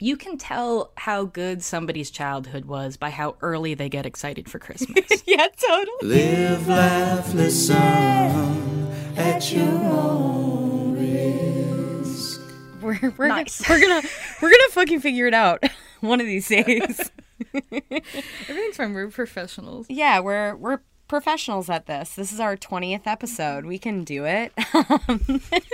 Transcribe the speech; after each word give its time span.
you 0.00 0.16
can 0.16 0.36
tell 0.38 0.92
how 0.96 1.24
good 1.24 1.62
somebody's 1.62 2.10
childhood 2.10 2.64
was 2.66 2.96
by 2.96 3.10
how 3.10 3.36
early 3.40 3.74
they 3.74 3.88
get 3.88 4.06
excited 4.06 4.48
for 4.50 4.58
Christmas. 4.58 5.04
yeah, 5.26 5.46
totally. 5.56 5.96
Live, 6.02 6.68
laugh, 6.68 7.34
listen 7.34 7.76
at 9.16 9.52
your 9.52 9.68
own 9.68 10.94
risk. 10.94 12.40
We're 12.80 13.12
we're, 13.16 13.28
Nice. 13.28 13.60
gonna, 13.60 13.80
we're 13.80 13.86
gonna 13.88 14.08
we're 14.42 14.50
gonna 14.50 14.68
fucking 14.70 15.00
figure 15.00 15.26
it 15.26 15.34
out 15.34 15.62
one 16.00 16.20
of 16.20 16.26
these 16.26 16.48
days. 16.48 17.10
Everything's 17.54 18.76
fine. 18.76 18.94
We're 18.94 19.08
professionals. 19.10 19.86
yeah, 19.88 20.20
we're 20.20 20.54
we're 20.56 20.80
professionals 21.08 21.68
at 21.70 21.86
this. 21.86 22.14
This 22.14 22.32
is 22.32 22.38
our 22.40 22.56
twentieth 22.56 23.06
episode. 23.06 23.64
We 23.66 23.78
can 23.78 24.04
do 24.04 24.24
it. 24.24 24.52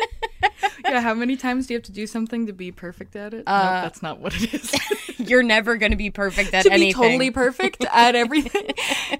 Yeah, 0.84 1.00
how 1.00 1.14
many 1.14 1.36
times 1.36 1.66
do 1.66 1.72
you 1.74 1.78
have 1.78 1.84
to 1.84 1.92
do 1.92 2.06
something 2.06 2.46
to 2.46 2.52
be 2.52 2.70
perfect 2.70 3.16
at 3.16 3.32
it? 3.32 3.38
nope, 3.38 3.44
that's 3.46 4.02
not 4.02 4.20
what 4.20 4.34
it 4.40 4.52
is. 4.52 4.74
You're 5.18 5.42
never 5.42 5.76
gonna 5.78 5.96
be 5.96 6.10
perfect 6.10 6.52
at 6.52 6.62
to 6.64 6.68
be 6.68 6.74
anything. 6.74 7.02
totally 7.02 7.30
perfect 7.30 7.84
at 7.90 8.14
everything. 8.14 8.68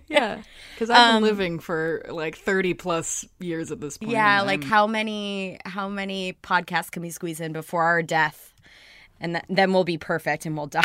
yeah, 0.07 0.43
because 0.75 0.91
I've 0.91 1.15
Um, 1.17 1.23
been 1.23 1.31
living 1.31 1.59
for 1.61 2.05
like 2.11 2.37
thirty 2.37 2.75
plus 2.75 3.25
years 3.41 3.73
at 3.73 3.81
this 3.81 3.97
point. 3.97 4.13
yeah, 4.13 4.43
like 4.43 4.61
I'm- 4.61 4.69
how 4.71 4.87
many 4.87 5.59
how 5.65 5.89
many 5.89 6.35
podcasts 6.43 6.91
can 6.91 7.03
we 7.03 7.11
squeeze 7.11 7.41
in 7.41 7.53
before 7.53 7.85
our 7.85 8.03
death? 8.03 8.53
And 9.19 9.35
th- 9.37 9.45
then 9.49 9.73
we'll 9.73 9.85
be 9.85 9.97
perfect 9.99 10.45
and 10.45 10.57
we'll 10.57 10.67
die. 10.67 10.83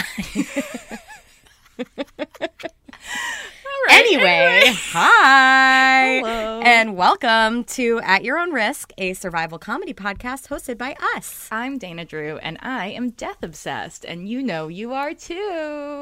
Anyway, 3.90 4.62
hi. 4.92 6.20
Hello. 6.20 6.62
And 6.62 6.98
welcome 6.98 7.64
to 7.66 8.00
At 8.04 8.24
Your 8.24 8.38
Own 8.38 8.52
Risk, 8.52 8.92
a 8.98 9.14
survival 9.14 9.58
comedy 9.58 9.94
podcast 9.94 10.48
hosted 10.48 10.78
by 10.78 10.96
us. 11.16 11.48
I'm 11.52 11.78
Dana 11.78 12.06
Drew, 12.06 12.38
and 12.38 12.58
I 12.62 12.88
am 12.88 13.12
death 13.12 13.42
obsessed, 13.42 14.06
and 14.06 14.28
you 14.28 14.44
know 14.44 14.68
you 14.68 14.94
are 14.94 15.14
too. 15.14 15.34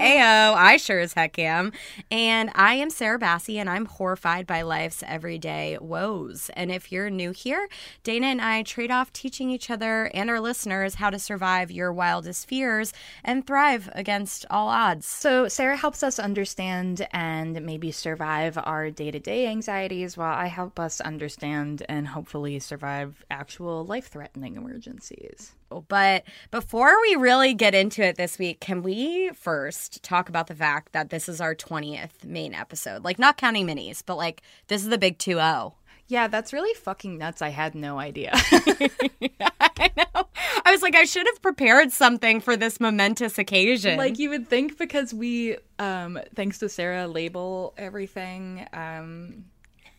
Ayo, 0.01 0.53
I 0.55 0.77
sure 0.77 0.99
as 0.99 1.13
heck 1.13 1.37
am. 1.37 1.71
And 2.09 2.49
I 2.55 2.73
am 2.75 2.89
Sarah 2.89 3.19
Bassey, 3.19 3.57
and 3.57 3.69
I'm 3.69 3.85
horrified 3.85 4.47
by 4.47 4.61
life's 4.63 5.03
everyday 5.05 5.77
woes. 5.79 6.49
And 6.55 6.71
if 6.71 6.91
you're 6.91 7.09
new 7.09 7.31
here, 7.31 7.67
Dana 8.03 8.27
and 8.27 8.41
I 8.41 8.63
trade 8.63 8.91
off 8.91 9.13
teaching 9.13 9.49
each 9.49 9.69
other 9.69 10.05
and 10.13 10.29
our 10.29 10.39
listeners 10.39 10.95
how 10.95 11.09
to 11.09 11.19
survive 11.19 11.71
your 11.71 11.93
wildest 11.93 12.47
fears 12.47 12.93
and 13.23 13.45
thrive 13.45 13.89
against 13.93 14.45
all 14.49 14.69
odds. 14.69 15.05
So, 15.05 15.47
Sarah 15.47 15.77
helps 15.77 16.01
us 16.03 16.19
understand 16.19 17.07
and 17.11 17.66
maybe 17.67 17.91
survive 17.91 18.57
our 18.63 18.89
day 18.89 19.11
to 19.11 19.19
day 19.19 19.45
anxieties, 19.45 20.17
while 20.17 20.33
I 20.33 20.47
help 20.47 20.79
us 20.79 20.99
understand 21.01 21.83
and 21.87 22.07
hopefully 22.07 22.57
survive 22.57 23.23
actual 23.29 23.85
life 23.85 24.07
threatening 24.07 24.55
emergencies. 24.55 25.53
But 25.89 26.23
before 26.49 26.99
we 27.01 27.15
really 27.15 27.53
get 27.53 27.75
into 27.75 28.01
it 28.01 28.15
this 28.15 28.39
week, 28.39 28.61
can 28.61 28.81
we 28.81 29.31
first 29.31 30.01
talk 30.01 30.29
about 30.29 30.47
the 30.47 30.55
fact 30.55 30.93
that 30.93 31.09
this 31.09 31.27
is 31.27 31.41
our 31.41 31.53
20th 31.53 32.23
main 32.23 32.53
episode? 32.55 33.03
Like, 33.03 33.19
not 33.19 33.37
counting 33.37 33.67
minis, 33.67 34.01
but 34.03 34.15
like, 34.15 34.41
this 34.69 34.81
is 34.81 34.89
the 34.89 34.97
big 34.97 35.17
2 35.19 35.33
0. 35.33 35.75
Yeah, 36.07 36.27
that's 36.27 36.53
really 36.53 36.73
fucking 36.73 37.17
nuts. 37.17 37.41
I 37.41 37.49
had 37.49 37.75
no 37.75 37.99
idea. 37.99 38.31
I 38.33 39.91
know. 39.97 40.27
I 40.65 40.71
was 40.71 40.81
like, 40.81 40.95
I 40.95 41.03
should 41.03 41.27
have 41.27 41.41
prepared 41.41 41.91
something 41.91 42.39
for 42.41 42.55
this 42.55 42.79
momentous 42.79 43.37
occasion. 43.37 43.97
like 43.97 44.17
you 44.17 44.29
would 44.29 44.47
think 44.47 44.77
because 44.77 45.13
we 45.13 45.57
um 45.79 46.19
thanks 46.35 46.59
to 46.59 46.69
Sarah 46.69 47.07
label 47.07 47.73
everything 47.77 48.65
um 48.73 49.45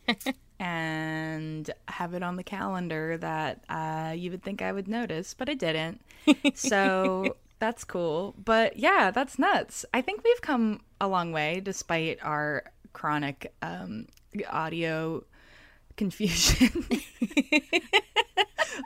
and 0.60 1.70
have 1.88 2.14
it 2.14 2.22
on 2.22 2.36
the 2.36 2.42
calendar 2.42 3.16
that 3.18 3.64
uh 3.68 4.12
you 4.16 4.30
would 4.30 4.42
think 4.42 4.62
I 4.62 4.72
would 4.72 4.88
notice, 4.88 5.34
but 5.34 5.48
I 5.48 5.54
didn't. 5.54 6.00
So 6.54 7.36
that's 7.58 7.84
cool. 7.84 8.34
But 8.42 8.76
yeah, 8.78 9.10
that's 9.10 9.38
nuts. 9.38 9.84
I 9.92 10.00
think 10.00 10.22
we've 10.24 10.40
come 10.40 10.80
a 11.00 11.08
long 11.08 11.32
way 11.32 11.60
despite 11.60 12.18
our 12.22 12.64
chronic 12.94 13.52
um 13.62 14.06
audio 14.50 15.24
confusion. 15.98 16.86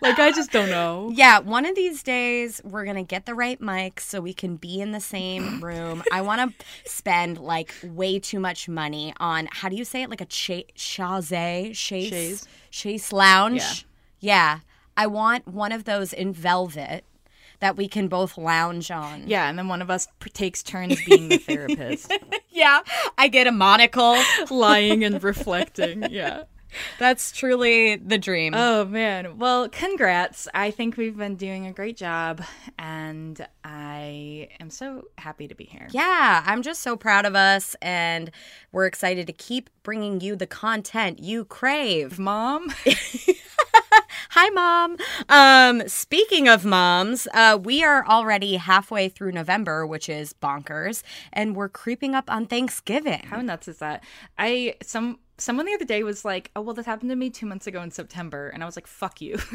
like 0.02 0.18
I 0.18 0.32
just 0.34 0.50
don't 0.50 0.70
know. 0.70 1.12
yeah, 1.14 1.38
one 1.38 1.64
of 1.66 1.74
these 1.76 2.02
days 2.02 2.60
we're 2.64 2.84
gonna 2.84 3.04
get 3.04 3.26
the 3.26 3.34
right 3.34 3.60
mic 3.60 4.00
so 4.00 4.20
we 4.20 4.32
can 4.34 4.56
be 4.56 4.80
in 4.80 4.92
the 4.92 5.00
same 5.00 5.60
room. 5.64 6.02
I 6.12 6.22
want 6.22 6.40
to 6.58 6.90
spend 6.90 7.38
like 7.38 7.72
way 7.84 8.18
too 8.18 8.40
much 8.40 8.68
money 8.68 9.12
on 9.20 9.48
how 9.52 9.68
do 9.68 9.76
you 9.76 9.84
say 9.84 10.02
it? 10.02 10.10
Like 10.10 10.20
a 10.20 10.26
cha- 10.26 10.62
chaise, 10.74 11.76
chaise, 11.76 12.10
Chaise. 12.10 12.48
chaise 12.70 13.12
lounge. 13.12 13.86
Yeah. 14.18 14.34
yeah, 14.34 14.58
I 14.96 15.06
want 15.06 15.46
one 15.46 15.72
of 15.72 15.84
those 15.84 16.12
in 16.12 16.32
velvet 16.32 17.04
that 17.60 17.76
we 17.76 17.86
can 17.86 18.08
both 18.08 18.36
lounge 18.36 18.90
on. 18.90 19.28
Yeah, 19.28 19.48
and 19.48 19.56
then 19.56 19.68
one 19.68 19.80
of 19.82 19.88
us 19.90 20.08
takes 20.34 20.64
turns 20.64 20.98
being 21.06 21.28
the 21.28 21.38
therapist, 21.38 22.12
yeah. 22.50 22.80
I 23.16 23.28
get 23.28 23.46
a 23.46 23.52
monocle. 23.52 24.16
lying 24.50 25.04
and 25.04 25.22
reflecting. 25.22 26.02
Yeah. 26.10 26.42
That's 26.98 27.32
truly 27.32 27.96
the 27.96 28.18
dream. 28.18 28.54
Oh 28.54 28.84
man. 28.84 29.38
Well, 29.38 29.68
congrats. 29.68 30.48
I 30.54 30.70
think 30.70 30.96
we've 30.96 31.16
been 31.16 31.36
doing 31.36 31.66
a 31.66 31.72
great 31.72 31.96
job 31.96 32.42
and 32.78 33.46
I 33.64 34.48
am 34.60 34.70
so 34.70 35.04
happy 35.18 35.48
to 35.48 35.54
be 35.54 35.64
here. 35.64 35.88
Yeah, 35.90 36.42
I'm 36.44 36.62
just 36.62 36.82
so 36.82 36.96
proud 36.96 37.24
of 37.24 37.34
us, 37.34 37.76
and 37.80 38.30
we're 38.72 38.86
excited 38.86 39.26
to 39.28 39.32
keep 39.32 39.70
bringing 39.82 40.20
you 40.20 40.36
the 40.36 40.46
content 40.46 41.20
you 41.20 41.44
crave. 41.44 42.18
Mom, 42.22 42.68
Hi, 44.30 44.48
mom. 44.50 44.96
Um, 45.28 45.86
speaking 45.88 46.48
of 46.48 46.64
moms, 46.64 47.28
uh, 47.34 47.58
we 47.62 47.84
are 47.84 48.06
already 48.06 48.56
halfway 48.56 49.08
through 49.08 49.32
November, 49.32 49.86
which 49.86 50.08
is 50.08 50.32
bonkers, 50.32 51.02
and 51.32 51.54
we're 51.54 51.68
creeping 51.68 52.14
up 52.14 52.30
on 52.30 52.46
Thanksgiving. 52.46 53.22
how 53.26 53.42
nuts 53.42 53.68
is 53.68 53.78
that? 53.78 54.02
I 54.38 54.76
some 54.82 55.18
someone 55.38 55.66
the 55.66 55.74
other 55.74 55.84
day 55.84 56.02
was 56.02 56.24
like, 56.24 56.50
"Oh, 56.56 56.60
well 56.62 56.74
this 56.74 56.86
happened 56.86 57.10
to 57.10 57.16
me 57.16 57.30
2 57.30 57.46
months 57.46 57.66
ago 57.66 57.82
in 57.82 57.90
September." 57.90 58.48
And 58.48 58.62
I 58.62 58.66
was 58.66 58.76
like, 58.76 58.86
"Fuck 58.86 59.20
you." 59.20 59.38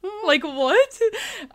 like 0.24 0.44
what? 0.44 0.98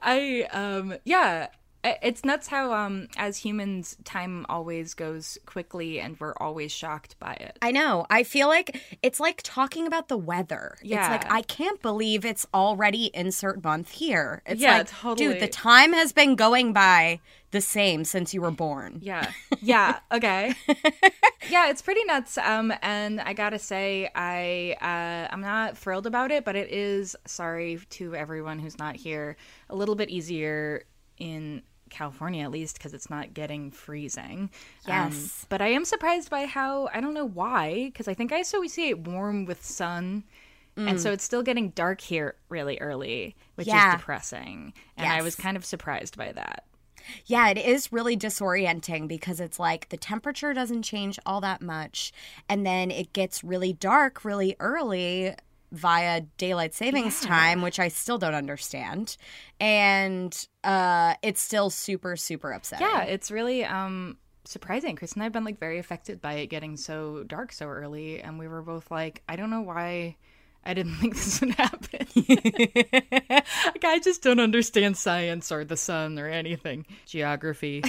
I 0.02 0.48
um 0.52 0.96
yeah, 1.06 1.48
it's 1.84 2.24
nuts 2.24 2.48
how 2.48 2.74
um 2.74 3.08
as 3.18 3.38
humans 3.38 3.98
time 4.06 4.46
always 4.50 4.94
goes 4.94 5.38
quickly 5.46 6.00
and 6.00 6.20
we're 6.20 6.34
always 6.38 6.72
shocked 6.72 7.18
by 7.20 7.34
it. 7.34 7.58
I 7.62 7.72
know. 7.72 8.06
I 8.10 8.24
feel 8.24 8.48
like 8.48 8.82
it's 9.02 9.20
like 9.20 9.42
talking 9.44 9.86
about 9.88 10.08
the 10.08 10.18
weather. 10.18 10.76
It's 10.82 10.90
Yeah. 10.90 11.10
like 11.12 11.30
I 11.32 11.42
can't 11.42 11.82
believe 11.82 12.24
it's 12.26 12.46
already 12.54 13.12
insert 13.14 13.64
month 13.64 13.92
here. 13.92 14.42
It's 14.46 14.62
Yeah, 14.62 14.78
like, 14.80 14.88
totally. 14.90 15.34
dude, 15.34 15.42
the 15.42 15.48
time 15.48 15.94
has 15.94 16.14
been 16.14 16.36
going 16.36 16.74
by 16.74 17.20
the 17.52 17.62
same 17.62 18.04
since 18.06 18.34
you 18.34 18.42
were 18.42 18.52
born. 18.52 19.00
Yeah. 19.02 19.32
Yeah. 19.62 20.00
Okay. 20.12 20.54
yeah, 21.50 21.70
it's 21.70 21.82
pretty 21.82 22.04
nuts. 22.06 22.38
Um, 22.38 22.74
and 22.82 23.22
I 23.22 23.34
gotta 23.34 23.60
say, 23.60 24.10
I 24.16 24.76
uh, 24.82 25.34
I'm 25.34 25.42
not 25.42 25.78
thrilled 25.78 26.06
about 26.08 26.32
it, 26.32 26.44
but 26.46 26.56
it 26.56 26.70
is 26.70 27.16
sorry 27.26 27.80
to 27.92 28.16
everyone 28.16 28.60
who's 28.60 28.78
not 28.78 28.96
here. 28.96 29.38
A 29.70 29.76
little 29.76 29.96
bit 29.96 30.10
easier 30.10 30.84
in 31.18 31.62
California, 31.94 32.44
at 32.44 32.52
least, 32.52 32.78
because 32.78 32.94
it's 32.94 33.10
not 33.10 33.34
getting 33.34 33.72
freezing. 33.72 34.50
Um, 34.88 35.12
Yes. 35.12 35.46
but 35.50 35.62
I 35.62 35.68
am 35.68 35.86
surprised 35.86 36.30
by 36.30 36.46
how 36.46 36.90
I 36.94 37.00
don't 37.00 37.14
know 37.14 37.26
why, 37.28 37.86
because 37.86 38.08
I 38.08 38.14
think 38.14 38.32
I 38.34 38.40
associate 38.40 39.00
warm 39.00 39.46
with 39.46 39.64
sun. 39.64 40.24
And 40.76 41.00
so 41.00 41.12
it's 41.12 41.24
still 41.24 41.44
getting 41.44 41.70
dark 41.70 42.02
here 42.02 42.36
really 42.50 42.80
early, 42.80 43.36
which 43.56 43.68
Mm. 43.68 43.74
Yeah. 43.74 43.94
is 43.94 44.00
depressing. 44.00 44.74
And 44.98 45.08
I 45.08 45.22
was 45.22 45.36
kind 45.36 45.56
of 45.56 45.64
surprised 45.64 46.18
by 46.18 46.32
that. 46.32 46.66
Yeah, 47.26 47.50
it 47.50 47.58
is 47.60 47.92
really 47.94 48.18
disorienting 48.18 49.08
because 49.08 49.40
it's 49.40 49.60
like 49.60 49.90
the 49.90 49.98
temperature 49.98 50.52
doesn't 50.54 50.82
change 50.84 51.20
all 51.28 51.42
that 51.42 51.62
much. 51.62 52.12
And 52.50 52.66
then 52.66 52.90
it 52.90 53.14
gets 53.14 53.44
really 53.44 53.72
dark 53.74 54.26
really 54.26 54.56
early 54.60 55.36
via 55.74 56.22
daylight 56.38 56.74
savings 56.74 57.20
time, 57.22 57.62
which 57.62 57.80
I 57.80 57.90
still 57.90 58.18
don't 58.18 58.36
understand. 58.36 59.18
And 59.60 60.48
uh, 60.64 61.16
it's 61.22 61.42
still 61.42 61.70
super, 61.70 62.16
super 62.16 62.52
upsetting. 62.52 62.88
Yeah, 62.88 63.02
it's 63.02 63.32
really 63.32 63.66
um 63.66 64.18
surprising. 64.46 64.96
Chris 64.96 65.14
and 65.14 65.24
I 65.24 65.26
have 65.26 65.34
been 65.34 65.44
like 65.44 65.60
very 65.60 65.80
affected 65.80 66.22
by 66.22 66.34
it 66.34 66.48
getting 66.48 66.78
so 66.78 67.24
dark 67.24 67.52
so 67.52 67.66
early, 67.68 68.22
and 68.22 68.40
we 68.40 68.48
were 68.48 68.62
both 68.62 68.92
like, 68.92 69.24
I 69.28 69.36
don't 69.36 69.50
know 69.50 69.62
why 69.62 70.16
I 70.66 70.74
didn't 70.74 70.96
think 71.02 71.16
this 71.16 71.42
would 71.42 71.56
happen. 71.56 72.08
like 72.16 73.84
I 73.84 74.00
just 74.04 74.22
don't 74.22 74.40
understand 74.40 74.98
science 74.98 75.52
or 75.52 75.66
the 75.66 75.78
sun 75.78 76.20
or 76.20 76.28
anything. 76.28 76.86
Geography. 77.06 77.84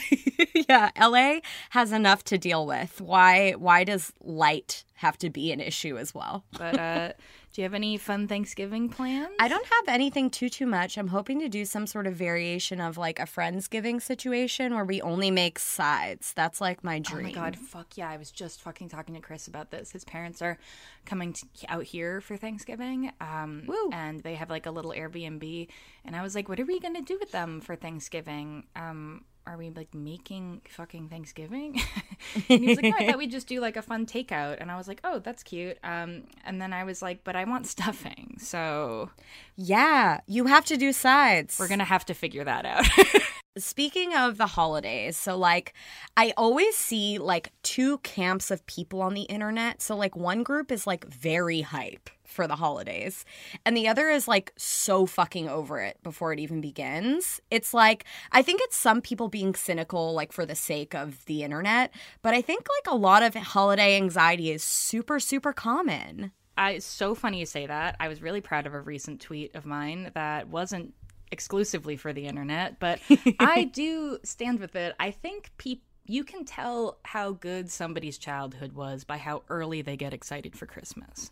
yeah, 0.69 0.90
LA 1.00 1.40
has 1.70 1.92
enough 1.92 2.25
to 2.25 2.38
deal 2.38 2.66
with. 2.66 3.00
Why 3.00 3.52
why 3.52 3.84
does 3.84 4.12
light 4.20 4.84
have 4.94 5.19
to 5.19 5.30
be 5.30 5.52
an 5.52 5.60
issue 5.60 5.96
as 5.98 6.14
well? 6.14 6.44
But 6.56 6.78
uh 6.78 7.12
Do 7.54 7.62
you 7.62 7.66
have 7.66 7.74
any 7.74 7.96
fun 7.98 8.26
Thanksgiving 8.26 8.88
plans? 8.88 9.28
I 9.38 9.46
don't 9.46 9.64
have 9.64 9.84
anything 9.86 10.28
too 10.28 10.48
too 10.48 10.66
much. 10.66 10.98
I'm 10.98 11.06
hoping 11.06 11.38
to 11.38 11.48
do 11.48 11.64
some 11.64 11.86
sort 11.86 12.08
of 12.08 12.14
variation 12.14 12.80
of 12.80 12.98
like 12.98 13.20
a 13.20 13.26
friendsgiving 13.26 14.02
situation 14.02 14.74
where 14.74 14.84
we 14.84 15.00
only 15.02 15.30
make 15.30 15.60
sides. 15.60 16.32
That's 16.32 16.60
like 16.60 16.82
my 16.82 16.98
dream. 16.98 17.26
Oh 17.26 17.28
my 17.28 17.32
god, 17.32 17.56
fuck 17.56 17.96
yeah. 17.96 18.10
I 18.10 18.16
was 18.16 18.32
just 18.32 18.60
fucking 18.60 18.88
talking 18.88 19.14
to 19.14 19.20
Chris 19.20 19.46
about 19.46 19.70
this. 19.70 19.92
His 19.92 20.04
parents 20.04 20.42
are 20.42 20.58
coming 21.06 21.32
to, 21.32 21.46
out 21.68 21.84
here 21.84 22.20
for 22.20 22.36
Thanksgiving. 22.36 23.12
Um 23.20 23.62
Woo. 23.68 23.90
and 23.92 24.20
they 24.24 24.34
have 24.34 24.50
like 24.50 24.66
a 24.66 24.72
little 24.72 24.90
Airbnb 24.90 25.68
and 26.04 26.16
I 26.16 26.22
was 26.22 26.34
like, 26.34 26.48
"What 26.48 26.58
are 26.58 26.66
we 26.66 26.80
going 26.80 26.96
to 26.96 27.02
do 27.02 27.18
with 27.20 27.30
them 27.30 27.60
for 27.60 27.76
Thanksgiving?" 27.76 28.64
Um 28.74 29.26
are 29.46 29.56
we 29.56 29.70
like 29.70 29.93
making 29.94 30.62
fucking 30.69 31.08
Thanksgiving? 31.08 31.81
and 32.49 32.61
he 32.61 32.67
was 32.69 32.76
like, 32.76 32.85
no, 32.85 32.96
I 32.99 33.06
thought 33.06 33.19
we'd 33.19 33.31
just 33.31 33.46
do 33.46 33.61
like 33.61 33.76
a 33.76 33.82
fun 33.82 34.06
takeout. 34.06 34.56
And 34.61 34.70
I 34.70 34.76
was 34.76 34.88
like, 34.88 35.00
oh, 35.05 35.19
that's 35.19 35.43
cute. 35.43 35.79
Um, 35.85 36.25
and 36.44 36.61
then 36.61 36.73
I 36.73 36.85
was 36.85 37.02
like, 37.02 37.25
but 37.25 37.37
I 37.37 37.44
want 37.44 37.67
stuffing. 37.67 38.37
So 38.38 39.11
Yeah, 39.56 40.20
you 40.26 40.46
have 40.46 40.64
to 40.67 40.76
do 40.76 40.93
sides. 40.93 41.58
we're 41.58 41.69
going 41.69 41.79
to 41.79 41.85
have 41.85 42.05
to 42.06 42.14
figure 42.14 42.44
that 42.44 42.64
out. 42.64 42.87
Speaking 43.56 44.16
of 44.16 44.36
the 44.36 44.48
holidays, 44.48 45.16
so 45.16 45.36
like 45.36 45.74
I 46.16 46.34
always 46.36 46.76
see 46.76 47.18
like 47.18 47.52
two 47.62 47.98
camps 47.98 48.50
of 48.50 48.66
people 48.66 49.00
on 49.00 49.14
the 49.14 49.22
internet. 49.22 49.80
So 49.80 49.94
like 49.94 50.16
one 50.16 50.42
group 50.42 50.72
is 50.72 50.88
like 50.88 51.04
very 51.04 51.60
hype 51.60 52.10
for 52.24 52.48
the 52.48 52.56
holidays, 52.56 53.24
and 53.64 53.76
the 53.76 53.86
other 53.86 54.08
is 54.10 54.26
like 54.26 54.52
so 54.56 55.06
fucking 55.06 55.48
over 55.48 55.78
it 55.78 56.02
before 56.02 56.32
it 56.32 56.40
even 56.40 56.60
begins. 56.60 57.40
It's 57.52 57.72
like 57.72 58.04
I 58.32 58.42
think 58.42 58.60
it's 58.64 58.76
some 58.76 59.00
people 59.00 59.28
being 59.28 59.54
cynical 59.54 60.14
like 60.14 60.32
for 60.32 60.44
the 60.44 60.56
sake 60.56 60.92
of 60.92 61.24
the 61.26 61.44
internet, 61.44 61.94
but 62.22 62.34
I 62.34 62.42
think 62.42 62.66
like 62.82 62.92
a 62.92 62.96
lot 62.96 63.22
of 63.22 63.36
holiday 63.36 63.94
anxiety 63.94 64.50
is 64.50 64.64
super 64.64 65.20
super 65.20 65.52
common. 65.52 66.32
I, 66.56 66.72
it's 66.72 66.86
so 66.86 67.14
funny 67.14 67.40
you 67.40 67.46
say 67.46 67.66
that. 67.66 67.96
I 68.00 68.08
was 68.08 68.22
really 68.22 68.40
proud 68.40 68.66
of 68.66 68.74
a 68.74 68.80
recent 68.80 69.20
tweet 69.20 69.54
of 69.54 69.64
mine 69.64 70.10
that 70.14 70.48
wasn't 70.48 70.94
exclusively 71.31 71.97
for 71.97 72.12
the 72.12 72.26
internet, 72.26 72.79
but 72.79 73.00
I 73.38 73.65
do 73.65 74.19
stand 74.23 74.61
with 74.61 74.76
it. 74.76 74.94
I 74.99 75.11
think 75.11 75.50
people 75.59 75.85
you 76.06 76.23
can 76.23 76.44
tell 76.44 76.99
how 77.03 77.32
good 77.32 77.71
somebody's 77.71 78.19
childhood 78.19 78.73
was 78.73 79.05
by 79.05 79.17
how 79.17 79.43
early 79.49 79.81
they 79.81 79.97
get 79.97 80.12
excited 80.12 80.55
for 80.55 80.67
Christmas. 80.67 81.31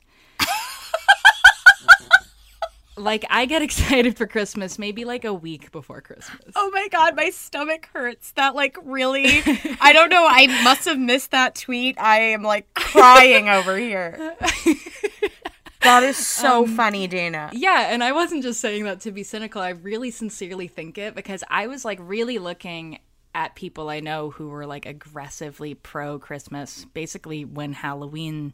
like 2.97 3.25
I 3.31 3.47
get 3.47 3.63
excited 3.63 4.17
for 4.17 4.27
Christmas 4.27 4.79
maybe 4.79 5.05
like 5.05 5.25
a 5.25 5.35
week 5.35 5.73
before 5.73 6.01
Christmas. 6.01 6.53
Oh 6.57 6.71
my 6.73 6.89
god, 6.89 7.17
my 7.17 7.31
stomach 7.31 7.89
hurts. 7.93 8.33
That 8.33 8.55
like 8.55 8.77
really 8.83 9.43
I 9.81 9.93
don't 9.93 10.11
know, 10.11 10.27
I 10.29 10.47
must 10.65 10.87
have 10.87 10.99
missed 10.99 11.33
that 11.33 11.55
tweet. 11.55 11.99
I 11.99 12.21
am 12.21 12.43
like 12.43 12.73
crying 12.75 13.49
over 13.49 13.77
here. 13.77 14.37
That 15.83 16.03
is 16.03 16.17
so 16.27 16.65
um, 16.65 16.77
funny, 16.77 17.07
Dana. 17.07 17.51
Yeah, 17.53 17.89
and 17.91 18.03
I 18.03 18.13
wasn't 18.13 18.43
just 18.43 18.61
saying 18.61 18.85
that 18.85 19.01
to 19.01 19.11
be 19.11 19.23
cynical. 19.23 19.61
I 19.61 19.71
really 19.71 20.11
sincerely 20.11 20.69
think 20.69 20.99
it 20.99 21.15
because 21.15 21.43
I 21.49 21.67
was 21.67 21.85
like 21.85 21.99
really 22.01 22.39
looking 22.39 22.99
at 23.35 23.55
people 23.55 23.89
I 23.89 24.01
know 24.01 24.31
who 24.31 24.49
were 24.49 24.67
like 24.67 24.87
aggressively 24.87 25.75
pro 25.75 26.19
Christmas, 26.19 26.85
basically 26.93 27.45
when 27.45 27.73
Halloween 27.73 28.53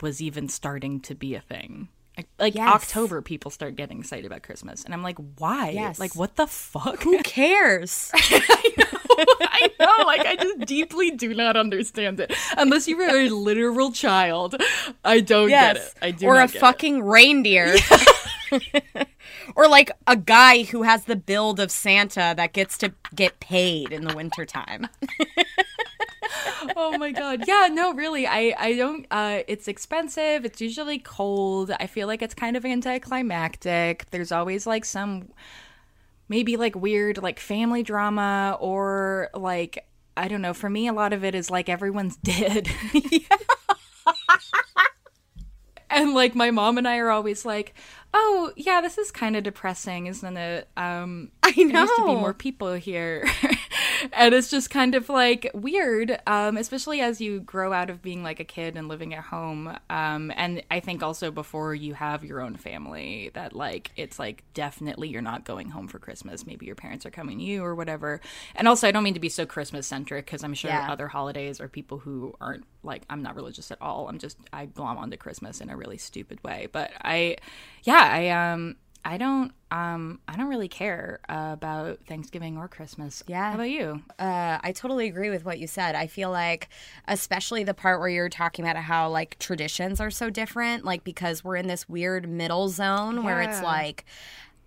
was 0.00 0.22
even 0.22 0.48
starting 0.48 1.00
to 1.00 1.14
be 1.14 1.34
a 1.34 1.40
thing. 1.40 1.88
Like, 2.16 2.28
like 2.38 2.54
Yes. 2.54 2.74
October, 2.74 3.22
people 3.22 3.50
start 3.50 3.76
getting 3.76 4.00
excited 4.00 4.26
about 4.26 4.42
Christmas, 4.42 4.84
and 4.84 4.92
I'm 4.92 5.02
like, 5.02 5.18
why? 5.38 5.70
Yes. 5.70 6.00
Like, 6.00 6.14
what 6.16 6.36
the 6.36 6.46
fuck? 6.46 7.02
Who 7.02 7.20
cares? 7.22 8.10
I 9.40 9.70
know, 9.80 10.04
like 10.06 10.26
I 10.26 10.36
just 10.36 10.60
deeply 10.60 11.10
do 11.10 11.34
not 11.34 11.56
understand 11.56 12.20
it. 12.20 12.32
Unless 12.56 12.86
you 12.88 12.96
were 12.96 13.08
a 13.08 13.28
literal 13.28 13.92
child, 13.92 14.60
I 15.04 15.20
don't 15.20 15.48
get 15.48 15.76
it. 15.76 15.94
I 16.00 16.10
do 16.12 16.26
or 16.26 16.34
not 16.34 16.44
a 16.50 16.52
get 16.52 16.56
it. 16.56 16.60
fucking 16.60 17.02
reindeer. 17.02 17.76
or 19.56 19.68
like 19.68 19.90
a 20.06 20.16
guy 20.16 20.62
who 20.62 20.82
has 20.82 21.04
the 21.04 21.16
build 21.16 21.60
of 21.60 21.70
Santa 21.70 22.34
that 22.36 22.52
gets 22.52 22.78
to 22.78 22.92
get 23.14 23.40
paid 23.40 23.92
in 23.92 24.04
the 24.04 24.14
wintertime. 24.14 24.88
oh 26.76 26.96
my 26.98 27.10
god 27.10 27.42
yeah 27.46 27.68
no 27.70 27.92
really 27.94 28.26
i 28.26 28.54
i 28.58 28.74
don't 28.74 29.06
uh 29.10 29.40
it's 29.48 29.66
expensive 29.66 30.44
it's 30.44 30.60
usually 30.60 30.98
cold 30.98 31.70
i 31.80 31.86
feel 31.86 32.06
like 32.06 32.20
it's 32.20 32.34
kind 32.34 32.56
of 32.56 32.64
anticlimactic 32.64 34.04
there's 34.10 34.30
always 34.30 34.66
like 34.66 34.84
some 34.84 35.28
maybe 36.28 36.56
like 36.56 36.74
weird 36.76 37.18
like 37.22 37.40
family 37.40 37.82
drama 37.82 38.56
or 38.60 39.30
like 39.34 39.86
i 40.16 40.28
don't 40.28 40.42
know 40.42 40.54
for 40.54 40.68
me 40.68 40.86
a 40.88 40.92
lot 40.92 41.12
of 41.12 41.24
it 41.24 41.34
is 41.34 41.50
like 41.50 41.68
everyone's 41.68 42.16
dead. 42.22 42.68
And 45.90 46.12
like 46.14 46.34
my 46.34 46.50
mom 46.50 46.76
and 46.76 46.86
i 46.86 46.98
are 46.98 47.10
always 47.10 47.46
like 47.46 47.74
oh 48.12 48.52
yeah 48.56 48.80
this 48.82 48.98
is 48.98 49.10
kind 49.10 49.36
of 49.36 49.42
depressing 49.42 50.06
isn't 50.06 50.36
it? 50.36 50.68
Um 50.76 51.30
I 51.42 51.50
know. 51.56 51.72
there 51.72 51.80
used 51.80 51.96
to 51.96 52.06
be 52.06 52.14
more 52.14 52.34
people 52.34 52.74
here 52.74 53.24
and 54.12 54.34
it's 54.34 54.50
just 54.50 54.70
kind 54.70 54.94
of 54.94 55.08
like 55.08 55.50
weird 55.54 56.18
um 56.26 56.56
especially 56.56 57.00
as 57.00 57.20
you 57.20 57.40
grow 57.40 57.72
out 57.72 57.90
of 57.90 58.02
being 58.02 58.22
like 58.22 58.40
a 58.40 58.44
kid 58.44 58.76
and 58.76 58.88
living 58.88 59.14
at 59.14 59.24
home 59.24 59.76
um 59.90 60.32
and 60.36 60.62
i 60.70 60.80
think 60.80 61.02
also 61.02 61.30
before 61.30 61.74
you 61.74 61.94
have 61.94 62.24
your 62.24 62.40
own 62.40 62.56
family 62.56 63.30
that 63.34 63.52
like 63.54 63.90
it's 63.96 64.18
like 64.18 64.42
definitely 64.54 65.08
you're 65.08 65.22
not 65.22 65.44
going 65.44 65.70
home 65.70 65.88
for 65.88 65.98
christmas. 65.98 66.46
Maybe 66.46 66.66
your 66.66 66.74
parents 66.74 67.04
are 67.06 67.10
coming 67.10 67.38
to 67.38 67.44
you 67.44 67.64
or 67.64 67.74
whatever. 67.74 68.20
And 68.54 68.68
also 68.68 68.86
i 68.88 68.90
don't 68.92 69.02
mean 69.02 69.14
to 69.14 69.20
be 69.20 69.28
so 69.28 69.46
christmas 69.46 69.86
centric 69.86 70.26
because 70.26 70.42
i'm 70.44 70.54
sure 70.54 70.70
Yeah. 70.70 70.90
other 70.90 71.08
holidays 71.08 71.60
or 71.60 71.68
people 71.68 71.98
who 71.98 72.34
aren't 72.40 72.64
like 72.82 73.02
i'm 73.10 73.22
not 73.22 73.34
religious 73.36 73.70
at 73.70 73.78
all. 73.80 74.08
I'm 74.08 74.18
just 74.18 74.38
i 74.52 74.66
glom 74.66 74.98
onto 74.98 75.16
christmas 75.16 75.60
in 75.60 75.70
a 75.70 75.76
really 75.76 75.98
stupid 75.98 76.42
way. 76.44 76.68
But 76.70 76.90
i 77.02 77.36
yeah 77.84 78.08
i 78.12 78.28
um 78.52 78.76
I 79.08 79.16
don't 79.16 79.52
um 79.70 80.20
I 80.28 80.36
don't 80.36 80.48
really 80.48 80.68
care 80.68 81.20
about 81.30 82.00
Thanksgiving 82.06 82.58
or 82.58 82.68
Christmas. 82.68 83.24
Yeah. 83.26 83.48
How 83.48 83.54
about 83.54 83.70
you? 83.70 84.02
Uh, 84.18 84.58
I 84.62 84.72
totally 84.72 85.06
agree 85.06 85.30
with 85.30 85.46
what 85.46 85.58
you 85.58 85.66
said. 85.66 85.94
I 85.94 86.06
feel 86.06 86.30
like, 86.30 86.68
especially 87.06 87.64
the 87.64 87.72
part 87.72 88.00
where 88.00 88.10
you're 88.10 88.28
talking 88.28 88.66
about 88.66 88.76
how 88.76 89.08
like 89.08 89.38
traditions 89.38 89.98
are 89.98 90.10
so 90.10 90.28
different, 90.28 90.84
like 90.84 91.04
because 91.04 91.42
we're 91.42 91.56
in 91.56 91.68
this 91.68 91.88
weird 91.88 92.28
middle 92.28 92.68
zone 92.68 93.24
where 93.24 93.40
it's 93.40 93.62
like, 93.62 94.04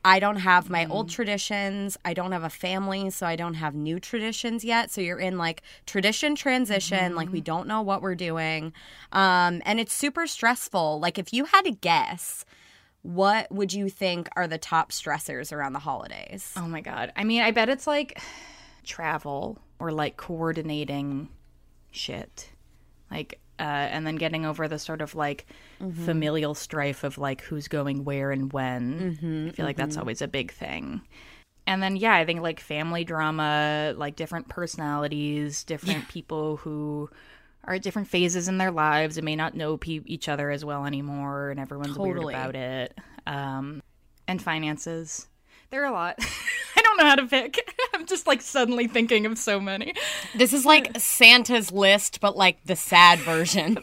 I 0.04 0.20
don't 0.20 0.38
have 0.38 0.72
my 0.72 0.88
old 0.88 1.10
traditions. 1.10 1.96
I 2.04 2.16
don't 2.16 2.32
have 2.32 2.44
a 2.44 2.50
family, 2.50 3.12
so 3.12 3.28
I 3.28 3.36
don't 3.36 3.54
have 3.54 3.76
new 3.76 4.00
traditions 4.00 4.66
yet. 4.66 4.90
So 4.90 5.02
you're 5.02 5.20
in 5.20 5.38
like 5.38 5.62
tradition 5.86 6.34
transition, 6.36 7.14
like 7.16 7.32
we 7.32 7.42
don't 7.42 7.68
know 7.68 7.84
what 7.84 8.02
we're 8.02 8.16
doing. 8.16 8.74
Um, 9.12 9.62
and 9.66 9.80
it's 9.80 9.94
super 9.94 10.26
stressful. 10.26 11.00
Like, 11.00 11.20
if 11.20 11.32
you 11.32 11.46
had 11.46 11.66
to 11.66 11.72
guess, 11.72 12.44
what 13.04 13.52
would 13.52 13.74
you 13.74 13.90
think 13.90 14.30
are 14.36 14.48
the 14.48 14.58
top 14.58 14.92
stressors 14.92 15.52
around 15.52 15.74
the 15.74 15.80
holidays? 15.80 16.54
Oh 16.56 16.68
my 16.68 16.82
god. 16.82 17.12
I 17.16 17.24
mean, 17.24 17.42
I 17.42 17.52
bet 17.52 17.70
it's 17.70 17.88
like 17.88 18.22
travel 18.84 19.60
or 19.80 19.92
like 19.92 20.18
coordinating 20.18 21.30
shit. 21.92 22.50
Like 23.10 23.40
uh 23.60 23.64
and 23.64 24.06
then 24.08 24.16
getting 24.16 24.46
over 24.46 24.68
the 24.68 24.80
sort 24.80 25.02
of 25.02 25.16
like 25.16 25.46
mm-hmm. 25.82 26.06
familial 26.06 26.56
strife 26.56 27.04
of 27.04 27.18
like 27.18 27.42
who's 27.42 27.68
going 27.68 28.04
where 28.04 28.32
and 28.32 28.54
when. 28.54 29.18
Mm-hmm, 29.18 29.48
I 29.48 29.52
feel 29.52 29.66
like 29.66 29.78
that's 29.78 29.94
mm-hmm. 29.94 30.02
always 30.02 30.22
a 30.22 30.28
big 30.28 30.52
thing. 30.52 31.02
And 31.68 31.82
then 31.82 31.96
yeah, 31.96 32.16
I 32.16 32.26
think 32.26 32.42
like 32.42 32.60
family 32.60 33.04
drama, 33.04 33.94
like 33.98 34.16
different 34.16 34.48
personalities, 34.48 35.64
different 35.64 36.08
people 36.08 36.58
who 36.58 37.10
are 37.64 37.76
at 37.76 37.82
different 37.82 38.08
phases 38.08 38.48
in 38.48 38.58
their 38.58 38.72
lives 38.72 39.18
and 39.18 39.26
may 39.26 39.36
not 39.36 39.56
know 39.56 39.78
pe- 39.78 40.02
each 40.06 40.28
other 40.28 40.50
as 40.52 40.66
well 40.66 40.86
anymore 40.86 41.50
and 41.50 41.60
everyone's 41.60 41.98
weird 41.98 42.24
about 42.24 42.56
it. 42.56 42.98
Um 43.28 43.82
and 44.28 44.42
finances. 44.42 45.28
There 45.70 45.84
are 45.84 45.88
a 45.88 45.92
lot. 45.92 46.16
I 46.76 46.82
don't 46.82 46.98
know 46.98 47.06
how 47.06 47.16
to 47.16 47.28
pick. 47.28 47.72
I'm 47.94 48.06
just 48.06 48.28
like 48.28 48.42
suddenly 48.42 48.88
thinking 48.88 49.26
of 49.26 49.38
so 49.38 49.60
many. 49.60 49.94
This 50.36 50.54
is 50.54 50.66
like 50.66 50.92
Santa's 51.00 51.72
list, 51.72 52.20
but 52.20 52.36
like 52.36 52.64
the 52.66 52.76
sad 52.76 53.20
version. 53.20 53.78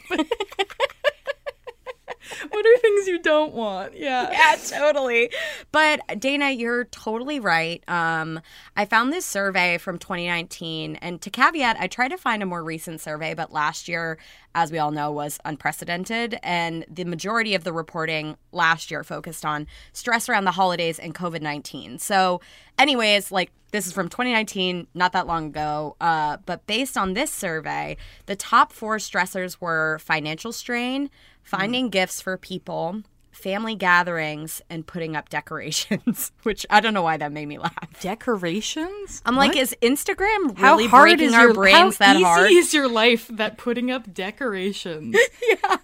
What 2.50 2.66
are 2.66 2.78
things 2.78 3.06
you 3.06 3.20
don't 3.20 3.54
want? 3.54 3.96
Yeah. 3.96 4.30
yeah, 4.32 4.56
totally. 4.56 5.30
But 5.72 6.00
Dana, 6.18 6.50
you're 6.50 6.84
totally 6.84 7.40
right. 7.40 7.82
Um, 7.88 8.40
I 8.76 8.84
found 8.84 9.12
this 9.12 9.26
survey 9.26 9.78
from 9.78 9.98
2019, 9.98 10.96
and 10.96 11.20
to 11.22 11.30
caveat, 11.30 11.76
I 11.78 11.86
tried 11.86 12.08
to 12.08 12.18
find 12.18 12.42
a 12.42 12.46
more 12.46 12.62
recent 12.62 13.00
survey, 13.00 13.34
but 13.34 13.52
last 13.52 13.88
year, 13.88 14.18
as 14.54 14.72
we 14.72 14.78
all 14.78 14.90
know, 14.90 15.10
was 15.12 15.38
unprecedented, 15.44 16.38
and 16.42 16.84
the 16.88 17.04
majority 17.04 17.54
of 17.54 17.64
the 17.64 17.72
reporting 17.72 18.36
last 18.52 18.90
year 18.90 19.04
focused 19.04 19.44
on 19.44 19.66
stress 19.92 20.28
around 20.28 20.44
the 20.44 20.52
holidays 20.52 20.98
and 20.98 21.14
COVID 21.14 21.42
19. 21.42 21.98
So, 21.98 22.40
anyways, 22.78 23.30
like 23.30 23.52
this 23.70 23.86
is 23.86 23.92
from 23.92 24.08
2019, 24.08 24.86
not 24.94 25.12
that 25.12 25.26
long 25.26 25.46
ago. 25.46 25.96
Uh, 26.00 26.38
but 26.46 26.66
based 26.66 26.96
on 26.96 27.12
this 27.12 27.30
survey, 27.30 27.96
the 28.26 28.36
top 28.36 28.72
four 28.72 28.96
stressors 28.96 29.58
were 29.60 29.98
financial 29.98 30.52
strain, 30.52 31.10
finding 31.48 31.88
gifts 31.88 32.20
for 32.20 32.36
people, 32.36 33.02
family 33.30 33.74
gatherings, 33.74 34.60
and 34.68 34.86
putting 34.86 35.16
up 35.16 35.28
decorations. 35.38 36.32
Which 36.42 36.66
I 36.70 36.80
don't 36.80 36.92
know 36.94 37.02
why 37.02 37.16
that 37.16 37.32
made 37.32 37.46
me 37.46 37.58
laugh. 37.58 38.00
Decorations? 38.00 39.22
I'm 39.24 39.36
like, 39.36 39.56
is 39.56 39.74
Instagram 39.82 40.56
How 40.58 40.72
really 40.72 40.86
hard 40.88 41.04
breaking 41.08 41.28
is 41.28 41.34
our 41.34 41.44
your, 41.46 41.54
brains 41.54 41.98
how 41.98 42.04
that 42.06 42.16
easy 42.16 42.24
hard? 42.24 42.50
is 42.50 42.74
your 42.74 42.88
life 42.88 43.28
that 43.28 43.56
putting 43.58 43.90
up 43.90 44.12
decorations? 44.12 45.16
Yeah. 45.48 45.76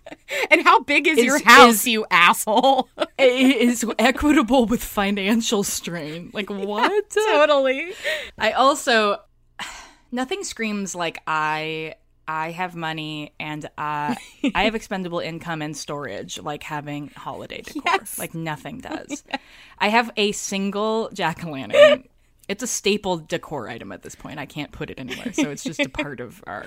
And 0.50 0.62
how 0.62 0.80
big 0.80 1.06
is, 1.06 1.18
Is- 1.18 1.24
your 1.24 1.42
house, 1.44 1.74
is- 1.74 1.86
you 1.86 2.04
asshole? 2.10 2.88
is 3.18 3.84
equitable 3.98 4.66
with 4.66 4.82
financial 4.82 5.62
strain. 5.62 6.30
Like 6.34 6.50
what? 6.50 7.10
totally. 7.10 7.92
I 8.38 8.52
also 8.52 9.20
nothing 10.12 10.44
screams 10.44 10.94
like 10.94 11.18
I 11.26 11.94
I 12.26 12.50
have 12.52 12.74
money 12.74 13.32
and 13.38 13.64
uh, 13.78 14.14
I 14.54 14.64
have 14.64 14.74
expendable 14.74 15.18
income 15.20 15.62
and 15.62 15.76
storage 15.76 16.38
like 16.40 16.62
having 16.62 17.08
holiday 17.16 17.62
decor. 17.62 17.82
Yes. 17.84 18.18
Like 18.18 18.34
nothing 18.34 18.78
does. 18.80 19.24
I 19.78 19.88
have 19.88 20.10
a 20.16 20.32
single 20.32 21.10
jack 21.12 21.44
o' 21.44 21.50
lantern. 21.50 22.04
It's 22.48 22.62
a 22.62 22.66
staple 22.66 23.18
decor 23.18 23.68
item 23.68 23.92
at 23.92 24.02
this 24.02 24.14
point. 24.14 24.38
I 24.38 24.46
can't 24.46 24.70
put 24.72 24.90
it 24.90 24.98
anywhere, 25.00 25.32
so 25.32 25.50
it's 25.50 25.64
just 25.64 25.80
a 25.80 25.88
part 25.88 26.20
of 26.20 26.42
our 26.46 26.66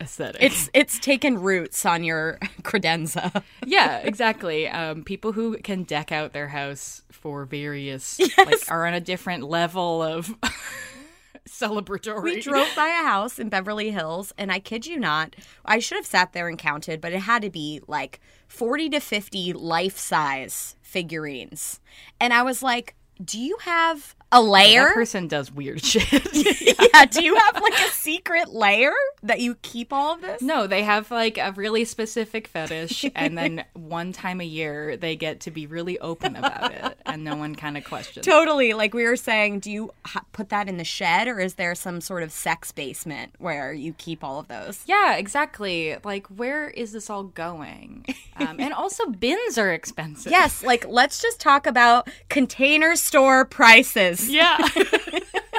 aesthetic. 0.00 0.42
It's 0.42 0.68
it's 0.74 0.98
taken 0.98 1.40
roots 1.40 1.84
on 1.86 2.02
your 2.02 2.38
credenza. 2.62 3.42
yeah, 3.64 3.98
exactly. 3.98 4.66
Um, 4.68 5.04
people 5.04 5.32
who 5.32 5.56
can 5.58 5.84
deck 5.84 6.10
out 6.10 6.32
their 6.32 6.48
house 6.48 7.02
for 7.12 7.44
various 7.44 8.18
like 8.38 8.60
are 8.68 8.86
on 8.86 8.94
a 8.94 9.00
different 9.00 9.44
level 9.44 10.02
of 10.02 10.34
celebratory. 11.48 12.22
We 12.22 12.40
drove 12.40 12.68
by 12.76 12.88
a 12.88 13.06
house 13.06 13.38
in 13.38 13.48
Beverly 13.48 13.90
Hills, 13.90 14.32
and 14.38 14.50
I 14.52 14.58
kid 14.58 14.86
you 14.86 14.98
not, 14.98 15.36
I 15.64 15.78
should 15.78 15.96
have 15.96 16.06
sat 16.06 16.32
there 16.32 16.48
and 16.48 16.58
counted, 16.58 17.00
but 17.00 17.12
it 17.12 17.20
had 17.20 17.42
to 17.42 17.50
be 17.50 17.80
like 17.86 18.20
40 18.48 18.90
to 18.90 19.00
50 19.00 19.52
life 19.54 19.98
size 19.98 20.76
figurines. 20.82 21.80
And 22.20 22.32
I 22.32 22.42
was 22.42 22.62
like, 22.62 22.94
do 23.22 23.38
you 23.38 23.58
have 23.62 24.14
a 24.32 24.40
layer? 24.40 24.84
That 24.86 24.94
person 24.94 25.28
does 25.28 25.50
weird 25.52 25.84
shit. 25.84 26.10
yeah, 26.94 27.04
do 27.06 27.22
you 27.22 27.34
have 27.36 27.60
like 27.62 27.74
a 27.74 27.90
secret 27.90 28.50
layer 28.50 28.92
that 29.22 29.40
you 29.40 29.56
keep 29.62 29.92
all 29.92 30.14
of 30.14 30.20
this? 30.20 30.42
no, 30.42 30.66
they 30.66 30.82
have 30.82 31.10
like 31.10 31.38
a 31.38 31.52
really 31.52 31.84
specific 31.84 32.48
fetish, 32.48 33.04
and 33.14 33.36
then 33.36 33.64
one 33.74 34.12
time 34.12 34.40
a 34.40 34.44
year 34.44 34.96
they 34.96 35.16
get 35.16 35.40
to 35.40 35.50
be 35.50 35.66
really 35.66 35.98
open 35.98 36.36
about 36.36 36.72
it, 36.72 36.98
and 37.06 37.24
no 37.24 37.36
one 37.36 37.54
kind 37.54 37.76
of 37.76 37.84
questions. 37.84 38.24
Totally. 38.24 38.72
Like 38.72 38.94
we 38.94 39.04
were 39.04 39.16
saying, 39.16 39.60
do 39.60 39.70
you 39.70 39.92
ha- 40.06 40.24
put 40.32 40.48
that 40.50 40.68
in 40.68 40.76
the 40.76 40.84
shed 40.84 41.28
or 41.28 41.40
is 41.40 41.54
there 41.54 41.74
some 41.74 42.00
sort 42.00 42.22
of 42.22 42.32
sex 42.32 42.72
basement 42.72 43.32
where 43.38 43.72
you 43.72 43.92
keep 43.94 44.22
all 44.24 44.38
of 44.38 44.48
those? 44.48 44.82
Yeah, 44.86 45.16
exactly. 45.16 45.96
Like, 46.04 46.26
where 46.28 46.68
is 46.70 46.92
this 46.92 47.10
all 47.10 47.24
going? 47.24 48.04
Um, 48.36 48.58
and 48.58 48.72
also, 48.72 49.06
bins 49.06 49.58
are 49.58 49.72
expensive. 49.72 50.32
Yes, 50.32 50.62
like 50.62 50.86
let's 50.88 51.20
just 51.20 51.40
talk 51.40 51.66
about 51.66 52.08
container 52.28 52.96
store 52.96 53.44
prices. 53.44 54.19
Yeah. 54.28 54.58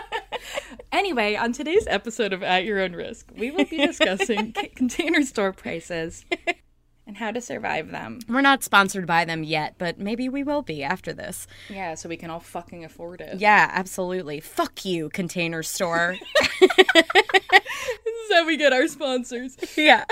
anyway, 0.91 1.35
on 1.35 1.53
today's 1.53 1.85
episode 1.87 2.33
of 2.33 2.43
At 2.43 2.65
Your 2.65 2.79
Own 2.79 2.93
Risk, 2.93 3.31
we 3.35 3.51
will 3.51 3.65
be 3.65 3.77
discussing 3.85 4.53
container 4.75 5.23
store 5.23 5.53
prices 5.53 6.25
and 7.07 7.17
how 7.17 7.31
to 7.31 7.41
survive 7.41 7.91
them. 7.91 8.19
We're 8.27 8.41
not 8.41 8.63
sponsored 8.63 9.05
by 9.07 9.25
them 9.25 9.43
yet, 9.43 9.75
but 9.77 9.99
maybe 9.99 10.29
we 10.29 10.43
will 10.43 10.61
be 10.61 10.83
after 10.83 11.13
this. 11.13 11.47
Yeah, 11.69 11.95
so 11.95 12.07
we 12.09 12.17
can 12.17 12.29
all 12.29 12.39
fucking 12.39 12.85
afford 12.85 13.21
it. 13.21 13.39
Yeah, 13.39 13.69
absolutely. 13.73 14.39
Fuck 14.39 14.85
you, 14.85 15.09
container 15.09 15.63
store. 15.63 16.15
This 18.05 18.29
is 18.29 18.33
how 18.33 18.45
we 18.45 18.57
get 18.57 18.71
our 18.73 18.87
sponsors. 18.87 19.57
yeah. 19.75 20.05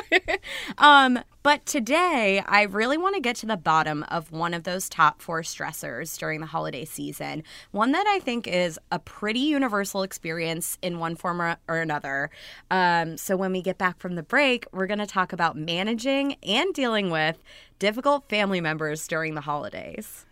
um, 0.77 1.20
but 1.43 1.65
today 1.65 2.43
I 2.46 2.63
really 2.63 2.98
want 2.98 3.15
to 3.15 3.22
get 3.22 3.36
to 3.38 3.46
the 3.46 3.58
bottom 3.58 4.03
of 4.10 4.31
one 4.31 4.53
of 4.53 4.63
those 4.63 4.89
top 4.89 5.22
four 5.22 5.41
stressors 5.41 6.17
during 6.17 6.41
the 6.41 6.48
holiday 6.48 6.86
season. 6.86 7.43
One 7.72 7.91
that 7.93 8.05
I 8.08 8.19
think 8.19 8.48
is 8.48 8.79
a 8.91 9.00
pretty 9.00 9.39
universal 9.39 10.03
experience 10.03 10.77
in 10.81 11.00
one 11.00 11.15
form 11.15 11.41
or, 11.41 11.58
another. 11.67 12.29
Um, 12.69 13.17
so 13.17 13.38
when 13.38 13.51
we 13.51 13.62
get 13.62 13.77
back 13.77 14.00
from 14.00 14.15
the 14.15 14.24
break, 14.24 14.65
we're 14.72 14.88
going 14.88 15.00
to 15.00 15.08
talk 15.08 15.31
about 15.31 15.55
managing 15.55 16.36
and 16.43 16.74
dealing 16.74 17.10
with 17.10 17.41
difficult 17.79 18.27
family 18.29 18.62
members 18.62 19.08
during 19.08 19.36
the 19.36 19.41
holidays. 19.41 20.25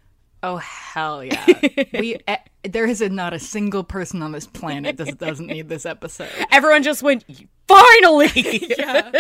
Oh 0.43 0.57
hell 0.57 1.23
yeah! 1.23 1.45
we 1.93 2.19
eh, 2.27 2.37
there 2.63 2.85
is 2.85 3.01
a, 3.01 3.09
not 3.09 3.33
a 3.33 3.39
single 3.39 3.83
person 3.83 4.21
on 4.21 4.33
this 4.33 4.45
planet 4.45 4.97
that 4.97 5.17
doesn't 5.17 5.47
need 5.47 5.67
this 5.67 5.85
episode. 5.85 6.29
Everyone 6.51 6.83
just 6.83 7.01
went, 7.01 7.25
finally! 7.67 8.63
Yeah, 8.77 9.12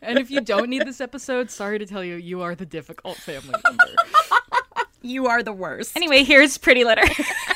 and 0.00 0.18
if 0.18 0.30
you 0.30 0.40
don't 0.40 0.68
need 0.68 0.86
this 0.86 1.00
episode, 1.00 1.50
sorry 1.50 1.78
to 1.78 1.86
tell 1.86 2.02
you, 2.02 2.16
you 2.16 2.42
are 2.42 2.54
the 2.54 2.64
difficult 2.66 3.16
family 3.16 3.54
member. 3.64 3.84
you 5.02 5.26
are 5.26 5.42
the 5.42 5.52
worst. 5.52 5.96
Anyway, 5.96 6.24
here's 6.24 6.56
Pretty 6.58 6.84
Litter. 6.84 7.02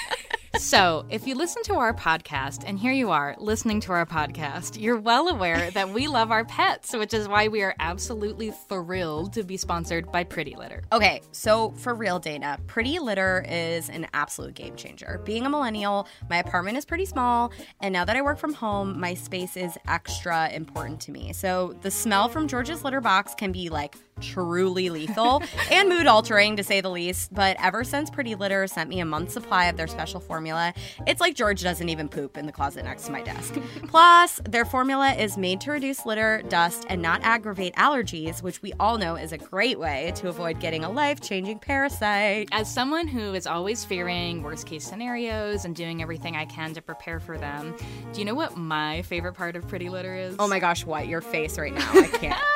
so, 0.58 1.04
if 1.10 1.26
you 1.26 1.34
listen 1.34 1.62
to 1.64 1.75
our 1.75 1.92
podcast, 1.92 2.64
and 2.66 2.78
here 2.78 2.92
you 2.92 3.10
are 3.10 3.36
listening 3.38 3.80
to 3.80 3.92
our 3.92 4.06
podcast, 4.06 4.80
you're 4.80 4.98
well 4.98 5.28
aware 5.28 5.70
that 5.72 5.90
we 5.90 6.08
love 6.08 6.30
our 6.30 6.44
pets, 6.44 6.92
which 6.94 7.12
is 7.12 7.28
why 7.28 7.48
we 7.48 7.62
are 7.62 7.75
absolutely 7.78 8.50
thrilled 8.50 9.32
to 9.34 9.42
be 9.42 9.56
sponsored 9.56 10.10
by 10.10 10.25
Pretty 10.25 10.56
Litter. 10.56 10.82
Okay, 10.92 11.20
so 11.32 11.70
for 11.72 11.94
real, 11.94 12.18
Dana, 12.18 12.58
Pretty 12.66 12.98
Litter 12.98 13.44
is 13.48 13.88
an 13.90 14.06
absolute 14.14 14.54
game 14.54 14.76
changer. 14.76 15.20
Being 15.25 15.46
a 15.46 15.50
millennial, 15.50 16.08
my 16.30 16.38
apartment 16.38 16.78
is 16.78 16.84
pretty 16.84 17.06
small, 17.06 17.52
and 17.80 17.92
now 17.92 18.04
that 18.04 18.16
I 18.16 18.22
work 18.22 18.38
from 18.38 18.54
home, 18.54 18.98
my 18.98 19.14
space 19.14 19.56
is 19.56 19.76
extra 19.86 20.48
important 20.50 21.00
to 21.02 21.12
me. 21.12 21.32
So 21.32 21.76
the 21.82 21.90
smell 21.90 22.28
from 22.28 22.48
George's 22.48 22.82
litter 22.82 23.00
box 23.00 23.34
can 23.34 23.52
be 23.52 23.68
like 23.68 23.94
truly 24.20 24.88
lethal 24.88 25.42
and 25.70 25.88
mood 25.88 26.06
altering 26.06 26.56
to 26.56 26.62
say 26.62 26.80
the 26.80 26.90
least. 26.90 27.32
But 27.35 27.56
ever 27.62 27.85
since 27.85 28.11
Pretty 28.11 28.35
Litter 28.35 28.66
sent 28.66 28.88
me 28.88 29.00
a 29.00 29.04
month's 29.04 29.35
supply 29.35 29.66
of 29.66 29.76
their 29.76 29.87
special 29.87 30.20
formula, 30.20 30.73
it's 31.06 31.20
like 31.20 31.35
George 31.35 31.62
doesn't 31.62 31.88
even 31.88 32.08
poop 32.08 32.37
in 32.37 32.46
the 32.46 32.52
closet 32.52 32.85
next 32.85 33.06
to 33.06 33.12
my 33.12 33.23
desk. 33.23 33.54
Plus, 33.88 34.40
their 34.49 34.64
formula 34.64 35.12
is 35.12 35.37
made 35.37 35.61
to 35.62 35.70
reduce 35.70 36.06
litter, 36.06 36.42
dust, 36.49 36.87
and 36.88 37.02
not 37.02 37.20
aggravate 37.23 37.75
allergies, 37.75 38.42
which 38.42 38.62
we 38.62 38.73
all 38.80 38.99
know 38.99 39.16
is 39.16 39.32
a 39.32 39.38
great 39.38 39.78
way 39.78 40.12
to 40.16 40.28
avoid 40.28 40.61
getting 40.61 40.85
a 40.85 40.90
life 40.90 41.20
changing 41.20 41.58
parasite. 41.58 42.49
As 42.52 42.73
someone 42.73 43.06
who 43.06 43.35
is 43.35 43.46
always 43.46 43.85
fearing 43.85 44.42
worst 44.42 44.66
case 44.66 44.85
scenarios 44.85 45.64
and 45.64 45.76
doing 45.76 46.00
everything 46.00 46.37
I 46.37 46.46
can 46.46 46.73
to 46.75 46.82
prepare 46.82 47.20
for 47.20 47.37
them, 47.37 47.76
do 48.12 48.18
you 48.18 48.25
know 48.25 48.35
what 48.35 48.56
my 48.56 49.02
favorite 49.02 49.35
part 49.35 49.56
of 49.56 49.68
Pretty 49.68 49.88
Litter 49.88 50.16
is? 50.16 50.37
Oh 50.38 50.49
my 50.49 50.58
gosh, 50.58 50.85
what? 50.87 51.06
Your 51.06 51.20
face 51.20 51.58
right 51.58 51.75
now. 51.75 51.90
I 51.92 52.06
can't. 52.08 52.40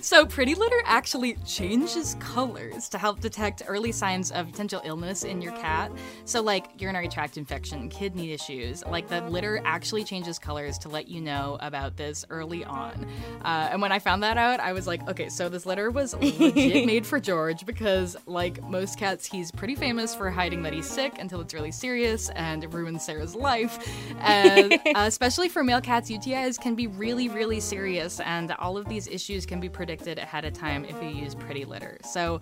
So, 0.00 0.24
Pretty 0.24 0.54
Litter 0.54 0.82
actually 0.86 1.01
changes 1.46 2.16
colors 2.20 2.88
to 2.88 2.98
help 2.98 3.20
detect 3.20 3.62
early 3.66 3.92
signs 3.92 4.30
of 4.30 4.50
potential 4.50 4.80
illness 4.84 5.24
in 5.24 5.40
your 5.40 5.52
cat. 5.52 5.90
So, 6.24 6.42
like 6.42 6.80
urinary 6.80 7.08
tract 7.08 7.36
infection, 7.36 7.88
kidney 7.88 8.32
issues, 8.32 8.84
like 8.86 9.08
the 9.08 9.20
litter 9.22 9.60
actually 9.64 10.04
changes 10.04 10.38
colors 10.38 10.78
to 10.78 10.88
let 10.88 11.08
you 11.08 11.20
know 11.20 11.58
about 11.60 11.96
this 11.96 12.24
early 12.30 12.64
on. 12.64 13.06
Uh, 13.44 13.68
and 13.70 13.82
when 13.82 13.92
I 13.92 13.98
found 13.98 14.22
that 14.22 14.36
out, 14.36 14.60
I 14.60 14.72
was 14.72 14.86
like, 14.86 15.06
okay, 15.08 15.28
so 15.28 15.48
this 15.48 15.66
litter 15.66 15.90
was 15.90 16.14
legit 16.20 16.86
made 16.86 17.06
for 17.06 17.20
George 17.20 17.66
because, 17.66 18.16
like 18.26 18.62
most 18.62 18.98
cats, 18.98 19.26
he's 19.26 19.50
pretty 19.50 19.74
famous 19.74 20.14
for 20.14 20.30
hiding 20.30 20.62
that 20.62 20.72
he's 20.72 20.86
sick 20.86 21.18
until 21.18 21.40
it's 21.40 21.54
really 21.54 21.72
serious 21.72 22.28
and 22.30 22.64
it 22.64 22.72
ruins 22.72 23.04
Sarah's 23.04 23.34
life. 23.34 23.88
And 24.20 24.72
uh, 24.94 25.04
especially 25.06 25.48
for 25.48 25.64
male 25.64 25.80
cats, 25.80 26.10
UTIs 26.10 26.60
can 26.60 26.74
be 26.74 26.86
really, 26.86 27.28
really 27.28 27.60
serious, 27.60 28.20
and 28.20 28.52
all 28.52 28.76
of 28.76 28.88
these 28.88 29.08
issues 29.08 29.46
can 29.46 29.60
be 29.60 29.68
predicted 29.68 30.18
ahead 30.18 30.44
of 30.44 30.52
time 30.52 30.84
if 30.92 31.02
you 31.02 31.08
use 31.08 31.34
Pretty 31.34 31.64
Litter. 31.64 31.98
So 32.04 32.40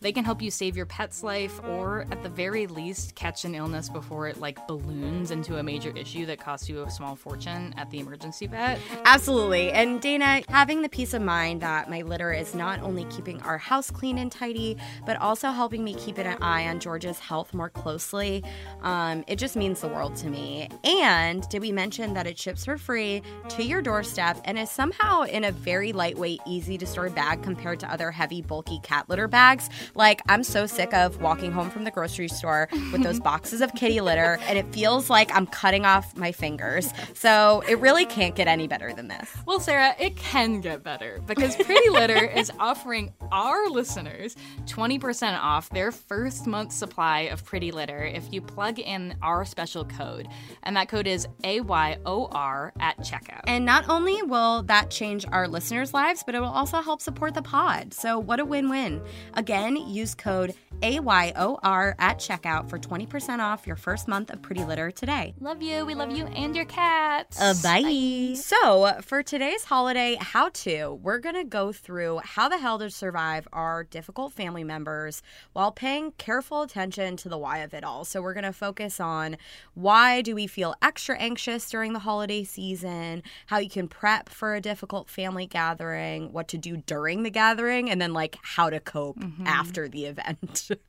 they 0.00 0.12
can 0.12 0.24
help 0.24 0.40
you 0.40 0.50
save 0.50 0.76
your 0.76 0.86
pet's 0.86 1.22
life, 1.22 1.60
or 1.64 2.06
at 2.10 2.22
the 2.22 2.28
very 2.30 2.66
least, 2.66 3.14
catch 3.14 3.44
an 3.44 3.54
illness 3.54 3.90
before 3.90 4.28
it 4.28 4.40
like 4.40 4.66
balloons 4.66 5.30
into 5.30 5.58
a 5.58 5.62
major 5.62 5.90
issue 5.90 6.24
that 6.26 6.40
costs 6.40 6.68
you 6.70 6.82
a 6.82 6.90
small 6.90 7.14
fortune 7.14 7.74
at 7.76 7.90
the 7.90 7.98
emergency 7.98 8.46
vet. 8.46 8.78
Absolutely. 9.04 9.70
And 9.72 10.00
Dana, 10.00 10.42
having 10.48 10.80
the 10.80 10.88
peace 10.88 11.12
of 11.12 11.20
mind 11.20 11.60
that 11.60 11.90
my 11.90 12.00
litter 12.00 12.32
is 12.32 12.54
not 12.54 12.80
only 12.80 13.04
keeping 13.10 13.42
our 13.42 13.58
house 13.58 13.90
clean 13.90 14.16
and 14.16 14.32
tidy, 14.32 14.78
but 15.04 15.18
also 15.18 15.50
helping 15.50 15.84
me 15.84 15.94
keep 15.94 16.16
an 16.16 16.26
eye 16.42 16.66
on 16.66 16.80
George's 16.80 17.18
health 17.18 17.52
more 17.52 17.68
closely, 17.68 18.42
um, 18.80 19.22
it 19.26 19.36
just 19.36 19.54
means 19.54 19.82
the 19.82 19.88
world 19.88 20.16
to 20.16 20.28
me. 20.28 20.68
And 20.82 21.46
did 21.50 21.60
we 21.60 21.72
mention 21.72 22.14
that 22.14 22.26
it 22.26 22.38
ships 22.38 22.64
for 22.64 22.78
free 22.78 23.22
to 23.50 23.62
your 23.62 23.82
doorstep 23.82 24.40
and 24.46 24.58
is 24.58 24.70
somehow 24.70 25.24
in 25.24 25.44
a 25.44 25.52
very 25.52 25.92
lightweight, 25.92 26.40
easy 26.46 26.78
to 26.78 26.86
store 26.86 27.10
bag 27.10 27.42
compared 27.42 27.80
to 27.80 27.89
other 27.90 28.10
heavy, 28.10 28.42
bulky 28.42 28.80
cat 28.82 29.08
litter 29.08 29.28
bags? 29.28 29.68
Like, 29.94 30.20
I'm 30.28 30.44
so 30.44 30.66
sick 30.66 30.94
of 30.94 31.20
walking 31.20 31.52
home 31.52 31.70
from 31.70 31.84
the 31.84 31.90
grocery 31.90 32.28
store 32.28 32.68
with 32.92 33.02
those 33.02 33.20
boxes 33.30 33.60
of 33.60 33.74
kitty 33.74 34.00
litter, 34.00 34.38
and 34.42 34.58
it 34.58 34.72
feels 34.72 35.10
like 35.10 35.34
I'm 35.34 35.46
cutting 35.46 35.84
off 35.84 36.16
my 36.16 36.32
fingers. 36.32 36.92
So 37.14 37.62
it 37.68 37.78
really 37.80 38.06
can't 38.06 38.34
get 38.34 38.48
any 38.48 38.66
better 38.66 38.92
than 38.92 39.08
this. 39.08 39.30
Well, 39.46 39.60
Sarah, 39.60 39.94
it 39.98 40.16
can 40.16 40.60
get 40.60 40.82
better 40.82 41.20
because 41.26 41.56
Pretty 41.56 41.90
Litter 41.90 42.24
is 42.24 42.50
offering 42.58 43.12
our 43.32 43.68
listeners 43.68 44.36
20% 44.66 45.38
off 45.40 45.68
their 45.70 45.92
first 45.92 46.46
month 46.46 46.72
supply 46.72 47.20
of 47.20 47.44
Pretty 47.44 47.70
Litter 47.70 48.02
if 48.04 48.32
you 48.32 48.40
plug 48.40 48.78
in 48.78 49.16
our 49.22 49.44
special 49.44 49.84
code. 49.84 50.28
And 50.62 50.76
that 50.76 50.88
code 50.88 51.06
is 51.06 51.26
AYOR 51.42 52.72
at 52.80 52.98
checkout. 52.98 53.42
And 53.46 53.64
not 53.64 53.88
only 53.88 54.22
will 54.22 54.62
that 54.64 54.90
change 54.90 55.24
our 55.30 55.48
listeners' 55.48 55.94
lives, 55.94 56.22
but 56.24 56.34
it 56.34 56.40
will 56.40 56.48
also 56.48 56.80
help 56.80 57.00
support 57.00 57.34
the 57.34 57.42
pod. 57.42 57.79
So, 57.90 58.18
what 58.18 58.40
a 58.40 58.44
win 58.44 58.68
win. 58.68 59.02
Again, 59.34 59.76
use 59.76 60.14
code 60.14 60.54
AYOR 60.82 61.94
at 61.98 62.18
checkout 62.18 62.70
for 62.70 62.78
20% 62.78 63.40
off 63.40 63.66
your 63.66 63.76
first 63.76 64.08
month 64.08 64.30
of 64.30 64.40
Pretty 64.40 64.64
Litter 64.64 64.90
today. 64.90 65.34
Love 65.40 65.62
you. 65.62 65.84
We 65.84 65.94
love 65.94 66.10
you 66.10 66.26
and 66.28 66.56
your 66.56 66.64
cats. 66.64 67.40
Uh, 67.40 67.54
bye. 67.62 68.34
So, 68.34 69.00
for 69.02 69.22
today's 69.22 69.64
holiday 69.64 70.16
how 70.20 70.48
to, 70.50 70.98
we're 71.02 71.18
going 71.18 71.34
to 71.34 71.44
go 71.44 71.72
through 71.72 72.20
how 72.24 72.48
the 72.48 72.58
hell 72.58 72.78
to 72.78 72.90
survive 72.90 73.46
our 73.52 73.84
difficult 73.84 74.32
family 74.32 74.64
members 74.64 75.22
while 75.52 75.70
paying 75.70 76.12
careful 76.12 76.62
attention 76.62 77.16
to 77.18 77.28
the 77.28 77.38
why 77.38 77.58
of 77.58 77.74
it 77.74 77.84
all. 77.84 78.04
So, 78.04 78.22
we're 78.22 78.34
going 78.34 78.44
to 78.44 78.52
focus 78.52 79.00
on 79.00 79.36
why 79.74 80.22
do 80.22 80.34
we 80.34 80.46
feel 80.46 80.74
extra 80.80 81.18
anxious 81.18 81.68
during 81.68 81.92
the 81.92 82.00
holiday 82.00 82.44
season, 82.44 83.22
how 83.46 83.58
you 83.58 83.68
can 83.68 83.88
prep 83.88 84.28
for 84.28 84.54
a 84.54 84.60
difficult 84.60 85.08
family 85.08 85.46
gathering, 85.46 86.32
what 86.32 86.48
to 86.48 86.58
do 86.58 86.78
during 86.78 87.22
the 87.22 87.30
gathering, 87.30 87.69
and 87.78 88.00
then 88.00 88.12
like 88.12 88.38
how 88.42 88.70
to 88.70 88.80
cope 88.80 89.18
mm-hmm. 89.18 89.46
after 89.46 89.88
the 89.88 90.06
event. 90.06 90.70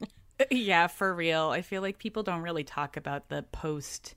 Yeah, 0.49 0.87
for 0.87 1.13
real. 1.13 1.49
I 1.49 1.61
feel 1.61 1.83
like 1.83 1.99
people 1.99 2.23
don't 2.23 2.41
really 2.41 2.63
talk 2.63 2.97
about 2.97 3.29
the 3.29 3.43
post 3.51 4.15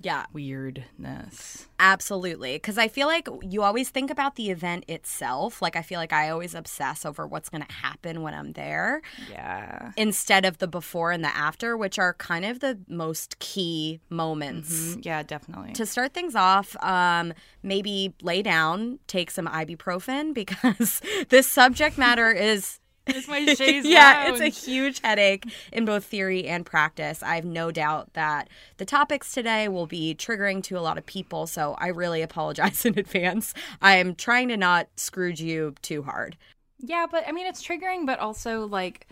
yeah. 0.00 0.26
weirdness. 0.32 1.66
Absolutely. 1.80 2.54
Because 2.56 2.78
I 2.78 2.88
feel 2.88 3.06
like 3.06 3.28
you 3.42 3.62
always 3.62 3.88
think 3.90 4.10
about 4.10 4.36
the 4.36 4.50
event 4.50 4.84
itself. 4.88 5.62
Like, 5.62 5.76
I 5.76 5.82
feel 5.82 5.98
like 6.00 6.12
I 6.12 6.30
always 6.30 6.54
obsess 6.54 7.04
over 7.06 7.26
what's 7.26 7.48
going 7.48 7.62
to 7.64 7.72
happen 7.72 8.22
when 8.22 8.34
I'm 8.34 8.52
there 8.52 9.00
Yeah. 9.30 9.92
instead 9.96 10.44
of 10.44 10.58
the 10.58 10.66
before 10.68 11.12
and 11.12 11.22
the 11.24 11.34
after, 11.36 11.76
which 11.76 11.98
are 11.98 12.14
kind 12.14 12.44
of 12.44 12.60
the 12.60 12.78
most 12.88 13.38
key 13.38 14.00
moments. 14.10 14.70
Mm, 14.96 15.04
Yeah, 15.04 15.22
definitely. 15.22 15.72
To 15.74 15.86
start 15.86 16.14
things 16.14 16.34
off, 16.34 16.76
um, 16.82 17.32
maybe 17.62 18.14
lay 18.22 18.42
down, 18.42 18.98
take 19.06 19.30
some 19.30 19.46
ibuprofen 19.46 20.34
because 20.38 21.00
this 21.28 21.46
subject 21.46 21.96
matter 21.98 22.30
is 22.30 22.80
It's 23.08 23.28
my 23.28 23.38
yeah, 23.84 24.28
it's 24.28 24.40
a 24.40 24.48
huge 24.48 25.00
headache 25.00 25.44
in 25.72 25.84
both 25.84 26.04
theory 26.04 26.46
and 26.46 26.64
practice. 26.64 27.22
I 27.22 27.36
have 27.36 27.44
no 27.44 27.70
doubt 27.70 28.12
that 28.14 28.48
the 28.76 28.84
topics 28.84 29.32
today 29.32 29.68
will 29.68 29.86
be 29.86 30.14
triggering 30.14 30.62
to 30.64 30.78
a 30.78 30.80
lot 30.80 30.98
of 30.98 31.06
people, 31.06 31.46
so 31.46 31.74
I 31.78 31.88
really 31.88 32.22
apologize 32.22 32.84
in 32.84 32.98
advance. 32.98 33.54
I'm 33.80 34.14
trying 34.14 34.48
to 34.48 34.56
not 34.56 34.88
scrooge 34.96 35.40
you 35.40 35.74
too 35.82 36.02
hard. 36.02 36.36
Yeah, 36.78 37.06
but 37.10 37.26
I 37.26 37.32
mean 37.32 37.46
it's 37.46 37.62
triggering, 37.62 38.06
but 38.06 38.18
also 38.18 38.66
like 38.66 39.06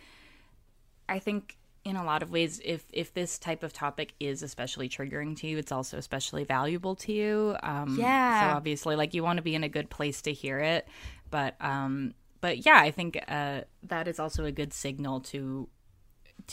I 1.08 1.18
think 1.18 1.56
in 1.84 1.96
a 1.96 2.04
lot 2.04 2.22
of 2.22 2.30
ways 2.30 2.60
if 2.64 2.84
if 2.92 3.14
this 3.14 3.38
type 3.38 3.62
of 3.62 3.72
topic 3.72 4.14
is 4.18 4.42
especially 4.42 4.88
triggering 4.88 5.36
to 5.38 5.46
you, 5.46 5.58
it's 5.58 5.72
also 5.72 5.98
especially 5.98 6.44
valuable 6.44 6.94
to 6.96 7.12
you. 7.12 7.56
Um 7.62 7.96
Yeah. 7.96 8.40
so 8.40 8.50
obviously 8.50 8.96
like 8.96 9.14
you 9.14 9.22
want 9.22 9.36
to 9.38 9.42
be 9.42 9.54
in 9.54 9.64
a 9.64 9.68
good 9.68 9.88
place 9.90 10.22
to 10.22 10.32
hear 10.32 10.58
it, 10.58 10.88
but 11.30 11.54
um 11.60 12.14
but 12.46 12.64
yeah, 12.64 12.78
I 12.88 12.92
think 12.92 13.18
uh 13.28 13.62
that 13.92 14.06
is 14.06 14.18
also 14.20 14.44
a 14.44 14.52
good 14.52 14.72
signal 14.72 15.20
to 15.32 15.68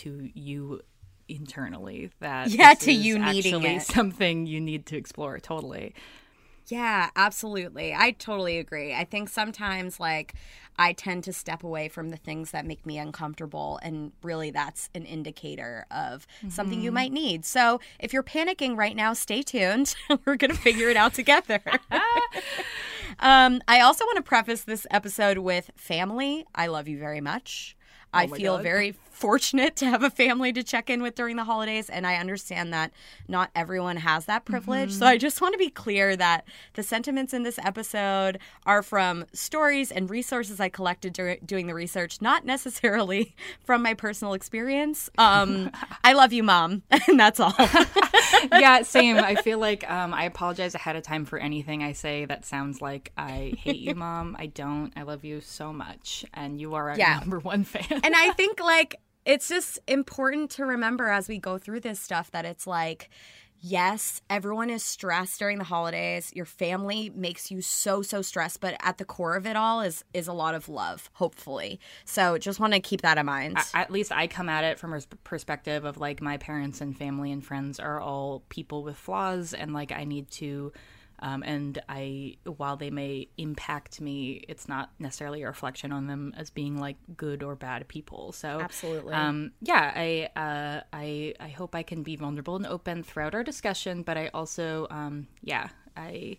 to 0.02 0.10
you 0.34 0.82
internally 1.28 2.10
that 2.20 2.50
Yeah, 2.50 2.74
to 2.74 2.92
you 2.92 3.20
needing 3.20 3.54
actually 3.54 3.76
it. 3.76 3.82
something 3.84 4.48
you 4.54 4.60
need 4.60 4.88
to 4.88 4.98
explore 4.98 5.38
totally. 5.40 5.94
Yeah, 6.68 7.10
absolutely. 7.16 7.94
I 7.94 8.12
totally 8.12 8.58
agree. 8.58 8.94
I 8.94 9.04
think 9.04 9.30
sometimes, 9.30 10.00
like, 10.00 10.34
I 10.78 10.94
tend 10.94 11.24
to 11.26 11.34
step 11.34 11.64
away 11.64 11.88
from 11.88 12.10
the 12.10 12.18
things 12.18 12.52
that 12.52 12.66
make 12.66 12.86
me 12.86 12.98
uncomfortable, 12.98 13.80
and 13.84 14.12
really 14.24 14.50
that's 14.50 14.90
an 14.96 15.06
indicator 15.06 15.86
of 15.92 16.26
something 16.50 16.82
you 16.82 16.92
might 16.92 17.12
need. 17.12 17.46
So 17.46 17.80
if 18.00 18.12
you're 18.14 18.24
panicking 18.24 18.76
right 18.76 18.96
now, 18.96 19.14
stay 19.14 19.42
tuned. 19.44 19.94
We're 20.26 20.36
going 20.36 20.52
to 20.52 20.58
figure 20.58 20.90
it 20.90 20.98
out 20.98 21.14
together. 21.14 21.62
um, 23.20 23.62
I 23.68 23.82
also 23.82 24.06
want 24.06 24.18
to 24.18 24.24
preface 24.24 24.64
this 24.64 24.88
episode 24.90 25.38
with 25.40 25.70
family. 25.76 26.46
I 26.56 26.68
love 26.68 26.88
you 26.88 26.98
very 26.98 27.22
much. 27.22 27.76
I 28.14 28.28
feel 28.28 28.58
very 28.60 28.96
fortunate 29.12 29.76
to 29.78 29.86
have 29.86 30.04
a 30.04 30.10
family 30.10 30.52
to 30.52 30.64
check 30.64 30.90
in 30.90 31.02
with 31.02 31.16
during 31.16 31.38
the 31.38 31.44
holidays, 31.46 31.90
and 31.90 32.06
I 32.06 32.16
understand 32.16 32.74
that 32.74 32.92
not 33.28 33.52
everyone 33.56 33.98
has 33.98 34.26
that 34.26 34.44
privilege. 34.44 34.92
So 34.92 35.06
I 35.06 35.18
just 35.18 35.40
want 35.40 35.54
to 35.54 35.58
be 35.58 35.70
clear 35.70 36.16
that 36.18 36.46
the 36.74 36.84
sentiments 36.84 37.34
in 37.34 37.44
this 37.44 37.58
episode 37.64 38.40
are 38.66 38.84
from 38.84 39.26
stories 39.32 39.92
and 39.92 40.10
resources 40.10 40.60
I 40.60 40.68
collected 40.70 41.14
dur- 41.14 41.38
doing 41.46 41.68
the 41.68 41.74
research, 41.74 42.22
not 42.22 42.44
necessarily 42.46 43.36
from 43.66 43.82
my 43.84 43.94
personal 43.94 44.34
experience. 44.34 45.10
Um, 45.18 45.72
I 46.04 46.14
love 46.14 46.34
you, 46.34 46.44
mom, 46.44 46.82
and 47.08 47.18
that's 47.20 47.40
all. 47.40 47.54
yeah, 48.52 48.82
same. 48.82 49.18
I 49.18 49.36
feel 49.36 49.60
like 49.60 49.90
um, 49.90 50.14
I 50.14 50.26
apologize 50.26 50.76
ahead 50.76 50.96
of 50.96 51.04
time 51.04 51.24
for 51.26 51.38
anything 51.40 51.82
I 51.84 51.94
say 51.94 52.26
that 52.26 52.46
sounds 52.46 52.82
like 52.82 53.12
I 53.18 53.54
hate 53.58 53.78
you, 53.80 53.96
mom. 53.96 54.36
I 54.40 54.48
don't. 54.48 54.92
I 54.98 55.04
love 55.04 55.24
you 55.24 55.40
so 55.40 55.72
much, 55.72 56.26
and 56.34 56.60
you 56.60 56.74
are 56.74 56.90
our 56.90 56.98
Yeah. 56.98 57.20
number 57.20 57.40
one 57.40 57.64
fan. 57.64 58.02
and 58.06 58.16
I 58.16 58.32
think 58.32 58.60
like 58.60 59.00
it's 59.26 59.48
just 59.48 59.80
important 59.88 60.52
to 60.52 60.66
remember 60.66 61.08
as 61.08 61.28
we 61.28 61.38
go 61.38 61.58
through 61.58 61.80
this 61.80 62.00
stuff 62.00 62.32
that 62.32 62.46
it's 62.46 62.68
like 62.68 63.10
yes, 63.66 64.22
everyone 64.30 64.70
is 64.70 64.84
stressed 64.84 65.40
during 65.40 65.58
the 65.58 65.64
holidays. 65.64 66.34
Your 66.36 66.46
family 66.46 67.10
makes 67.16 67.50
you 67.50 67.62
so 67.62 68.02
so 68.02 68.22
stressed, 68.22 68.60
but 68.60 68.76
at 68.82 68.98
the 68.98 69.06
core 69.06 69.36
of 69.36 69.48
it 69.48 69.56
all 69.56 69.82
is 69.82 70.04
is 70.14 70.28
a 70.28 70.34
lot 70.34 70.54
of 70.54 70.70
love, 70.70 71.10
hopefully. 71.14 71.80
So 72.06 72.38
just 72.38 72.60
want 72.60 72.74
to 72.74 72.80
keep 72.80 73.02
that 73.02 73.18
in 73.18 73.26
mind. 73.26 73.58
At 73.74 73.90
least 73.90 74.12
I 74.12 74.28
come 74.28 74.50
at 74.50 74.66
it 74.66 74.78
from 74.78 74.94
a 74.94 75.02
perspective 75.24 75.86
of 75.86 75.98
like 75.98 76.22
my 76.22 76.38
parents 76.38 76.82
and 76.82 76.96
family 76.96 77.32
and 77.32 77.44
friends 77.44 77.80
are 77.80 78.00
all 78.00 78.44
people 78.50 78.84
with 78.84 78.98
flaws, 78.98 79.54
and 79.54 79.74
like 79.74 79.92
I 79.92 80.04
need 80.04 80.30
to. 80.32 80.72
Um, 81.20 81.44
and 81.44 81.82
I, 81.88 82.36
while 82.46 82.76
they 82.76 82.90
may 82.90 83.28
impact 83.38 84.02
me, 84.02 84.44
it's 84.50 84.68
not 84.68 84.92
necessarily 85.00 85.44
a 85.44 85.48
reflection 85.48 85.92
on 85.92 86.08
them 86.08 86.34
as 86.38 86.50
being 86.50 86.78
like 86.80 86.98
good 87.16 87.44
or 87.44 87.56
bad 87.56 87.88
people. 87.88 88.32
So 88.34 88.60
Absolutely. 88.60 89.14
um, 89.14 89.52
yeah, 89.62 89.92
I, 89.96 90.30
uh, 90.36 90.82
I, 90.92 91.34
I 91.40 91.48
hope 91.50 91.76
I 91.76 91.84
can 91.84 92.04
be 92.04 92.16
vulnerable 92.16 92.56
and 92.58 92.66
open 92.66 93.04
throughout 93.04 93.34
our 93.36 93.44
discussion. 93.44 94.04
But 94.04 94.18
I 94.18 94.30
also, 94.34 94.88
um, 94.90 95.28
yeah, 95.42 95.70
I 95.96 96.38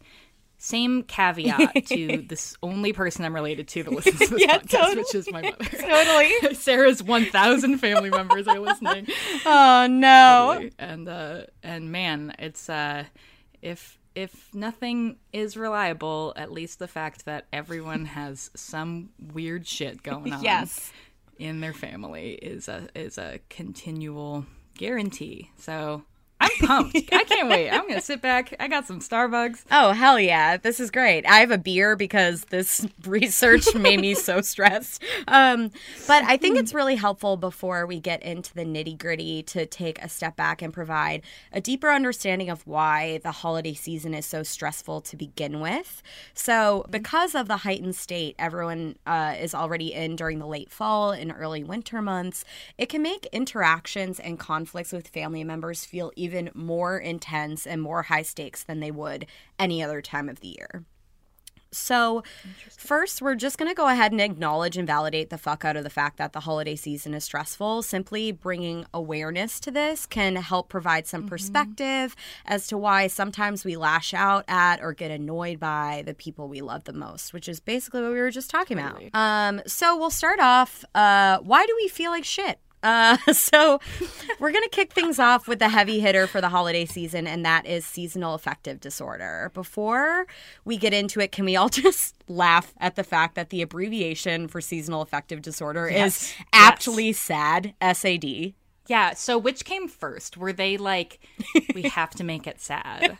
same 0.56 1.02
caveat 1.02 1.86
to 1.86 2.24
this 2.28 2.56
only 2.62 2.92
person 2.92 3.24
I'm 3.24 3.34
related 3.34 3.68
to 3.68 3.82
that 3.82 3.90
listens 3.94 4.18
to 4.18 4.26
this 4.28 4.40
Yeah, 4.40 4.58
podcast, 4.58 4.68
totally. 4.70 4.96
which 4.98 5.14
is 5.14 5.30
my 5.30 5.42
mother. 5.42 5.64
totally. 5.64 6.54
Sarah's 6.54 7.02
1,000 7.02 7.78
family 7.78 8.10
members 8.10 8.46
are 8.48 8.58
listening. 8.58 9.06
Oh 9.44 9.86
no. 9.90 10.50
Totally. 10.54 10.72
And 10.78 11.08
uh, 11.08 11.42
and 11.62 11.90
man, 11.92 12.34
it's 12.38 12.68
uh, 12.68 13.04
if 13.62 13.98
if 14.14 14.54
nothing 14.54 15.16
is 15.32 15.56
reliable, 15.56 16.32
at 16.36 16.52
least 16.52 16.78
the 16.78 16.88
fact 16.88 17.24
that 17.24 17.46
everyone 17.52 18.04
has 18.20 18.50
some 18.54 19.10
weird 19.32 19.66
shit 19.66 20.02
going 20.02 20.32
on 20.32 20.42
Yes. 20.42 20.92
in 21.38 21.60
their 21.60 21.72
family 21.72 22.32
is 22.34 22.68
a 22.68 22.88
is 22.94 23.18
a 23.18 23.40
continual 23.50 24.46
guarantee. 24.78 25.50
So 25.56 26.04
I'm 26.44 26.66
pumped. 26.66 26.96
I 27.12 27.24
can't 27.24 27.48
wait. 27.48 27.70
I'm 27.70 27.88
gonna 27.88 28.00
sit 28.00 28.20
back. 28.20 28.54
I 28.60 28.68
got 28.68 28.86
some 28.86 29.00
Starbucks. 29.00 29.64
Oh, 29.70 29.92
hell 29.92 30.20
yeah. 30.20 30.56
This 30.56 30.80
is 30.80 30.90
great. 30.90 31.26
I 31.26 31.40
have 31.40 31.50
a 31.50 31.58
beer 31.58 31.96
because 31.96 32.44
this 32.46 32.86
research 33.06 33.74
made 33.74 34.00
me 34.00 34.14
so 34.14 34.40
stressed. 34.40 35.02
Um, 35.28 35.70
but 36.06 36.24
I 36.24 36.36
think 36.36 36.58
it's 36.58 36.74
really 36.74 36.96
helpful 36.96 37.36
before 37.36 37.86
we 37.86 38.00
get 38.00 38.22
into 38.22 38.52
the 38.54 38.64
nitty 38.64 38.98
gritty 38.98 39.42
to 39.44 39.66
take 39.66 40.02
a 40.02 40.08
step 40.08 40.36
back 40.36 40.60
and 40.60 40.72
provide 40.72 41.22
a 41.52 41.60
deeper 41.60 41.90
understanding 41.90 42.50
of 42.50 42.66
why 42.66 43.18
the 43.22 43.32
holiday 43.32 43.74
season 43.74 44.12
is 44.14 44.26
so 44.26 44.42
stressful 44.42 45.00
to 45.02 45.16
begin 45.16 45.60
with. 45.60 46.02
So, 46.34 46.86
because 46.90 47.34
of 47.34 47.48
the 47.48 47.58
heightened 47.58 47.96
state 47.96 48.34
everyone 48.38 48.96
uh, 49.06 49.34
is 49.38 49.54
already 49.54 49.92
in 49.92 50.16
during 50.16 50.38
the 50.38 50.46
late 50.46 50.70
fall 50.70 51.12
and 51.12 51.32
early 51.36 51.64
winter 51.64 52.02
months, 52.02 52.44
it 52.76 52.88
can 52.88 53.02
make 53.02 53.26
interactions 53.32 54.20
and 54.20 54.38
conflicts 54.38 54.92
with 54.92 55.08
family 55.08 55.44
members 55.44 55.84
feel 55.84 56.12
even 56.16 56.33
more 56.54 56.98
intense 56.98 57.66
and 57.66 57.80
more 57.80 58.02
high 58.02 58.22
stakes 58.22 58.62
than 58.62 58.80
they 58.80 58.90
would 58.90 59.26
any 59.58 59.82
other 59.82 60.00
time 60.02 60.28
of 60.28 60.40
the 60.40 60.48
year. 60.48 60.84
So, 61.74 62.22
first, 62.70 63.20
we're 63.20 63.34
just 63.34 63.58
going 63.58 63.70
to 63.70 63.74
go 63.74 63.88
ahead 63.88 64.12
and 64.12 64.20
acknowledge 64.20 64.76
and 64.76 64.86
validate 64.86 65.30
the 65.30 65.38
fuck 65.38 65.64
out 65.64 65.76
of 65.76 65.82
the 65.82 65.90
fact 65.90 66.18
that 66.18 66.32
the 66.32 66.40
holiday 66.40 66.76
season 66.76 67.14
is 67.14 67.24
stressful. 67.24 67.82
Simply 67.82 68.30
bringing 68.32 68.86
awareness 68.94 69.58
to 69.60 69.70
this 69.70 70.06
can 70.06 70.36
help 70.36 70.68
provide 70.68 71.06
some 71.06 71.26
perspective 71.26 72.14
as 72.46 72.66
to 72.68 72.78
why 72.78 73.08
sometimes 73.08 73.64
we 73.64 73.76
lash 73.76 74.14
out 74.14 74.44
at 74.46 74.80
or 74.80 74.92
get 74.92 75.10
annoyed 75.10 75.58
by 75.58 76.04
the 76.06 76.14
people 76.14 76.48
we 76.48 76.60
love 76.60 76.84
the 76.84 76.92
most, 76.92 77.32
which 77.32 77.48
is 77.48 77.58
basically 77.60 78.02
what 78.02 78.12
we 78.12 78.20
were 78.20 78.30
just 78.30 78.50
talking 78.50 78.78
about. 78.78 79.02
Um, 79.12 79.60
so, 79.66 79.96
we'll 79.96 80.10
start 80.10 80.38
off. 80.38 80.84
Uh, 80.94 81.38
why 81.38 81.66
do 81.66 81.74
we 81.76 81.88
feel 81.88 82.12
like 82.12 82.24
shit? 82.24 82.60
Uh, 82.84 83.16
so 83.32 83.80
we're 84.38 84.52
gonna 84.52 84.68
kick 84.68 84.92
things 84.92 85.18
off 85.18 85.48
with 85.48 85.58
the 85.58 85.70
heavy 85.70 85.98
hitter 85.98 86.26
for 86.26 86.40
the 86.40 86.50
holiday 86.50 86.84
season, 86.84 87.26
and 87.26 87.44
that 87.44 87.66
is 87.66 87.84
seasonal 87.84 88.34
affective 88.34 88.78
disorder. 88.78 89.50
Before 89.54 90.26
we 90.64 90.76
get 90.76 90.94
into 90.94 91.18
it, 91.18 91.32
can 91.32 91.44
we 91.44 91.56
all 91.56 91.68
just 91.70 92.14
laugh 92.28 92.72
at 92.78 92.94
the 92.94 93.04
fact 93.04 93.34
that 93.34 93.50
the 93.50 93.62
abbreviation 93.62 94.46
for 94.46 94.60
seasonal 94.60 95.00
affective 95.00 95.42
disorder 95.42 95.88
is 95.88 96.32
aptly 96.52 97.12
SAD? 97.12 97.74
SAD. 97.92 98.54
Yeah. 98.86 99.14
So 99.14 99.38
which 99.38 99.64
came 99.64 99.88
first? 99.88 100.36
Were 100.36 100.52
they 100.52 100.76
like, 100.76 101.20
we 101.74 101.82
have 101.88 102.10
to 102.10 102.24
make 102.24 102.46
it 102.46 102.60
sad? 102.60 103.16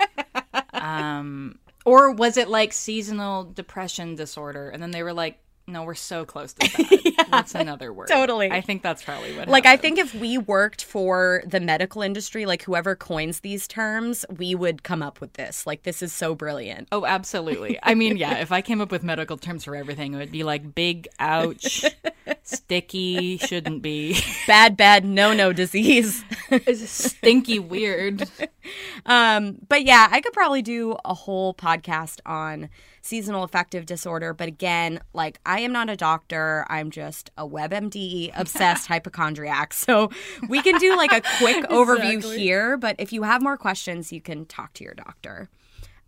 Um, 0.74 1.59
or 1.87 2.11
was 2.11 2.37
it 2.37 2.48
like 2.48 2.74
seasonal 2.74 3.44
depression 3.44 4.14
disorder? 4.14 4.68
And 4.68 4.83
then 4.83 4.90
they 4.90 5.03
were 5.03 5.14
like, 5.14 5.40
no, 5.66 5.83
we're 5.85 5.94
so 5.94 6.27
close 6.27 6.53
to 6.55 6.61
that. 6.61 7.13
That's 7.36 7.54
another 7.54 7.92
word. 7.92 8.08
Totally. 8.08 8.50
I 8.50 8.60
think 8.60 8.82
that's 8.82 9.02
probably 9.02 9.36
what. 9.36 9.48
Like 9.48 9.66
I 9.66 9.76
think 9.76 9.98
if 9.98 10.14
we 10.14 10.38
worked 10.38 10.84
for 10.84 11.42
the 11.46 11.60
medical 11.60 12.02
industry, 12.02 12.46
like 12.46 12.62
whoever 12.62 12.94
coins 12.96 13.40
these 13.40 13.66
terms, 13.68 14.24
we 14.36 14.54
would 14.54 14.82
come 14.82 15.02
up 15.02 15.20
with 15.20 15.34
this. 15.34 15.66
Like 15.66 15.82
this 15.82 16.02
is 16.02 16.12
so 16.12 16.34
brilliant. 16.34 16.88
Oh, 16.92 17.04
absolutely. 17.04 17.78
I 17.82 17.94
mean, 17.94 18.16
yeah, 18.16 18.38
if 18.38 18.52
I 18.52 18.62
came 18.62 18.80
up 18.80 18.90
with 18.90 19.02
medical 19.02 19.36
terms 19.36 19.64
for 19.64 19.76
everything, 19.76 20.14
it 20.14 20.18
would 20.18 20.32
be 20.32 20.44
like 20.44 20.74
big, 20.74 21.08
ouch, 21.18 21.84
sticky, 22.42 23.38
shouldn't 23.38 23.82
be, 23.82 24.18
Bad, 24.46 24.76
bad, 24.76 25.04
no, 25.04 25.32
no 25.32 25.52
disease. 25.52 26.24
stinky, 26.74 27.58
weird. 27.58 28.28
Um, 29.06 29.58
but 29.68 29.84
yeah, 29.84 30.08
I 30.10 30.20
could 30.20 30.32
probably 30.32 30.62
do 30.62 30.96
a 31.04 31.14
whole 31.14 31.54
podcast 31.54 32.20
on 32.26 32.68
seasonal 33.04 33.44
affective 33.44 33.84
disorder. 33.84 34.32
But 34.32 34.48
again, 34.48 35.00
like 35.12 35.38
I 35.44 35.60
am 35.60 35.72
not 35.72 35.90
a 35.90 35.96
doctor. 35.96 36.66
I'm 36.70 36.90
just 36.90 37.30
a 37.36 37.46
WebMD 37.46 38.32
obsessed 38.36 38.86
hypochondriac. 38.88 39.74
So 39.74 40.10
we 40.48 40.62
can 40.62 40.78
do 40.78 40.96
like 40.96 41.12
a 41.12 41.20
quick 41.38 41.64
overview 41.68 42.36
here. 42.36 42.76
But 42.76 42.96
if 42.98 43.12
you 43.12 43.22
have 43.22 43.42
more 43.42 43.56
questions, 43.56 44.12
you 44.12 44.20
can 44.20 44.46
talk 44.46 44.72
to 44.74 44.84
your 44.84 44.94
doctor. 44.94 45.50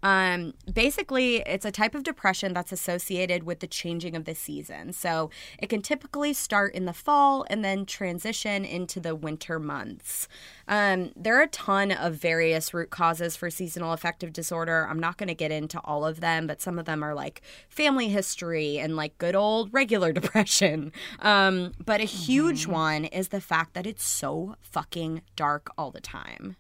Um, 0.07 0.55
basically, 0.73 1.39
it's 1.39 1.65
a 1.65 1.73
type 1.73 1.97
of 1.97 2.05
depression 2.05 2.53
that's 2.53 2.71
associated 2.71 3.43
with 3.43 3.59
the 3.59 3.67
changing 3.67 4.15
of 4.15 4.25
the 4.25 4.37
season. 4.37 4.93
So 4.93 5.31
it 5.59 5.69
can 5.69 5.83
typically 5.83 6.33
start 6.33 6.77
in 6.77 6.85
the 6.85 6.93
fall 6.93 7.45
and 7.51 7.65
then 7.65 7.87
transition 7.87 8.65
into 8.65 9.01
the 9.01 9.17
winter 9.17 9.59
months. 9.59 10.29
Um, 10.69 11.11
there 11.17 11.37
are 11.37 11.43
a 11.43 11.49
ton 11.49 11.91
of 11.91 12.15
various 12.15 12.73
root 12.73 12.91
causes 12.91 13.35
for 13.35 13.51
seasonal 13.51 13.93
affective 13.93 14.33
disorder. 14.33 14.87
I'm 14.89 15.01
not 15.01 15.17
going 15.17 15.27
to 15.27 15.35
get 15.35 15.51
into 15.51 15.81
all 15.81 16.07
of 16.07 16.21
them, 16.21 16.47
but 16.47 16.61
some 16.61 16.79
of 16.79 16.85
them 16.85 17.03
are 17.03 17.13
like 17.13 17.43
family 17.69 18.09
history 18.09 18.79
and 18.79 18.95
like 18.95 19.19
good 19.19 19.35
old 19.35 19.75
regular 19.75 20.13
depression. 20.21 20.93
Um, 21.19 21.73
but 21.85 22.01
a 22.01 22.05
huge 22.05 22.69
one 22.69 23.07
is 23.07 23.29
the 23.29 23.41
fact 23.41 23.75
that 23.75 23.89
it's 23.89 24.05
so 24.05 24.55
fucking 24.61 25.23
dark 25.35 25.69
all 25.77 25.91
the 25.91 26.01
time. 26.01 26.55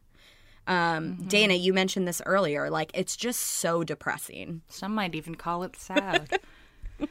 Um, 0.66 1.14
Dana, 1.26 1.54
you 1.54 1.72
mentioned 1.72 2.08
this 2.08 2.20
earlier. 2.26 2.70
Like, 2.70 2.90
it's 2.94 3.16
just 3.16 3.40
so 3.40 3.84
depressing. 3.84 4.62
Some 4.68 4.94
might 4.94 5.14
even 5.14 5.34
call 5.34 5.62
it 5.62 5.76
sad. 5.76 6.40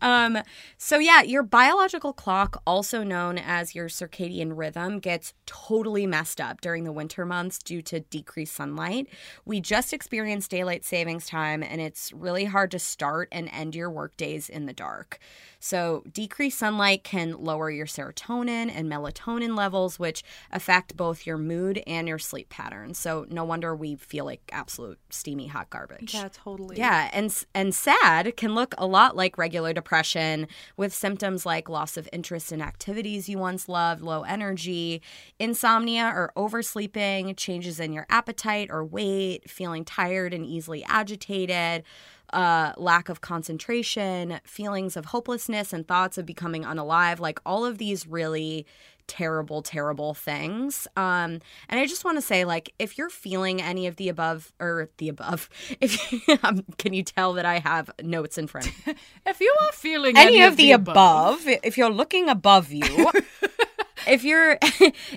Um, 0.00 0.38
so 0.76 0.98
yeah, 0.98 1.22
your 1.22 1.42
biological 1.42 2.12
clock, 2.12 2.62
also 2.66 3.02
known 3.02 3.38
as 3.38 3.74
your 3.74 3.88
circadian 3.88 4.52
rhythm, 4.56 4.98
gets 4.98 5.34
totally 5.46 6.06
messed 6.06 6.40
up 6.40 6.60
during 6.60 6.84
the 6.84 6.92
winter 6.92 7.24
months 7.26 7.58
due 7.58 7.82
to 7.82 8.00
decreased 8.00 8.54
sunlight. 8.54 9.08
We 9.44 9.60
just 9.60 9.92
experienced 9.92 10.50
daylight 10.50 10.84
savings 10.84 11.26
time, 11.26 11.62
and 11.62 11.80
it's 11.80 12.12
really 12.12 12.44
hard 12.46 12.70
to 12.72 12.78
start 12.78 13.28
and 13.32 13.48
end 13.52 13.74
your 13.74 13.90
work 13.90 14.16
days 14.16 14.48
in 14.48 14.66
the 14.66 14.72
dark. 14.72 15.18
So, 15.62 16.04
decreased 16.10 16.58
sunlight 16.58 17.04
can 17.04 17.32
lower 17.32 17.70
your 17.70 17.86
serotonin 17.86 18.72
and 18.74 18.90
melatonin 18.90 19.56
levels, 19.56 19.98
which 19.98 20.22
affect 20.50 20.96
both 20.96 21.26
your 21.26 21.36
mood 21.36 21.82
and 21.86 22.08
your 22.08 22.18
sleep 22.18 22.48
patterns. 22.48 22.98
So, 22.98 23.26
no 23.28 23.44
wonder 23.44 23.76
we 23.76 23.96
feel 23.96 24.24
like 24.24 24.40
absolute 24.52 24.98
steamy 25.10 25.48
hot 25.48 25.68
garbage. 25.68 26.14
yeah, 26.14 26.28
totally. 26.32 26.78
Yeah, 26.78 27.10
and 27.12 27.44
and 27.54 27.74
sad 27.74 28.36
can 28.38 28.54
look 28.54 28.74
a 28.80 28.86
lot 28.86 29.14
like 29.14 29.38
regular 29.38 29.72
depression 29.72 30.48
with 30.76 30.92
symptoms 30.92 31.46
like 31.46 31.68
loss 31.68 31.96
of 31.96 32.08
interest 32.12 32.50
in 32.50 32.60
activities 32.60 33.28
you 33.28 33.38
once 33.38 33.68
loved, 33.68 34.00
low 34.02 34.22
energy, 34.22 35.02
insomnia 35.38 36.10
or 36.12 36.32
oversleeping, 36.34 37.36
changes 37.36 37.78
in 37.78 37.92
your 37.92 38.06
appetite 38.08 38.68
or 38.70 38.84
weight, 38.84 39.48
feeling 39.48 39.84
tired 39.84 40.34
and 40.34 40.44
easily 40.44 40.82
agitated, 40.84 41.84
uh, 42.32 42.72
lack 42.76 43.08
of 43.08 43.20
concentration, 43.20 44.40
feelings 44.44 44.96
of 44.96 45.06
hopelessness 45.06 45.72
and 45.72 45.86
thoughts 45.86 46.16
of 46.16 46.24
becoming 46.24 46.64
unalive, 46.64 47.20
like 47.20 47.38
all 47.44 47.64
of 47.64 47.78
these 47.78 48.06
really 48.06 48.66
terrible 49.10 49.60
terrible 49.60 50.14
things. 50.14 50.86
Um 50.96 51.40
and 51.68 51.80
i 51.80 51.86
just 51.86 52.04
want 52.04 52.16
to 52.16 52.22
say 52.22 52.44
like 52.44 52.72
if 52.78 52.96
you're 52.96 53.10
feeling 53.10 53.60
any 53.60 53.88
of 53.88 53.96
the 53.96 54.08
above 54.08 54.52
or 54.60 54.88
the 54.98 55.08
above 55.08 55.48
if 55.80 56.44
um, 56.44 56.64
can 56.78 56.92
you 56.92 57.02
tell 57.02 57.32
that 57.32 57.44
i 57.44 57.58
have 57.58 57.90
notes 58.02 58.38
in 58.38 58.46
front 58.46 58.70
If 59.26 59.40
you 59.40 59.54
are 59.62 59.72
feeling 59.72 60.16
any, 60.16 60.42
of, 60.42 60.56
the, 60.56 60.72
above, 60.72 61.42
if 61.46 61.76
you're 61.76 61.90
looking 61.90 62.28
above 62.28 62.72
you 62.72 62.82
if 64.06 64.24
you're 64.24 64.58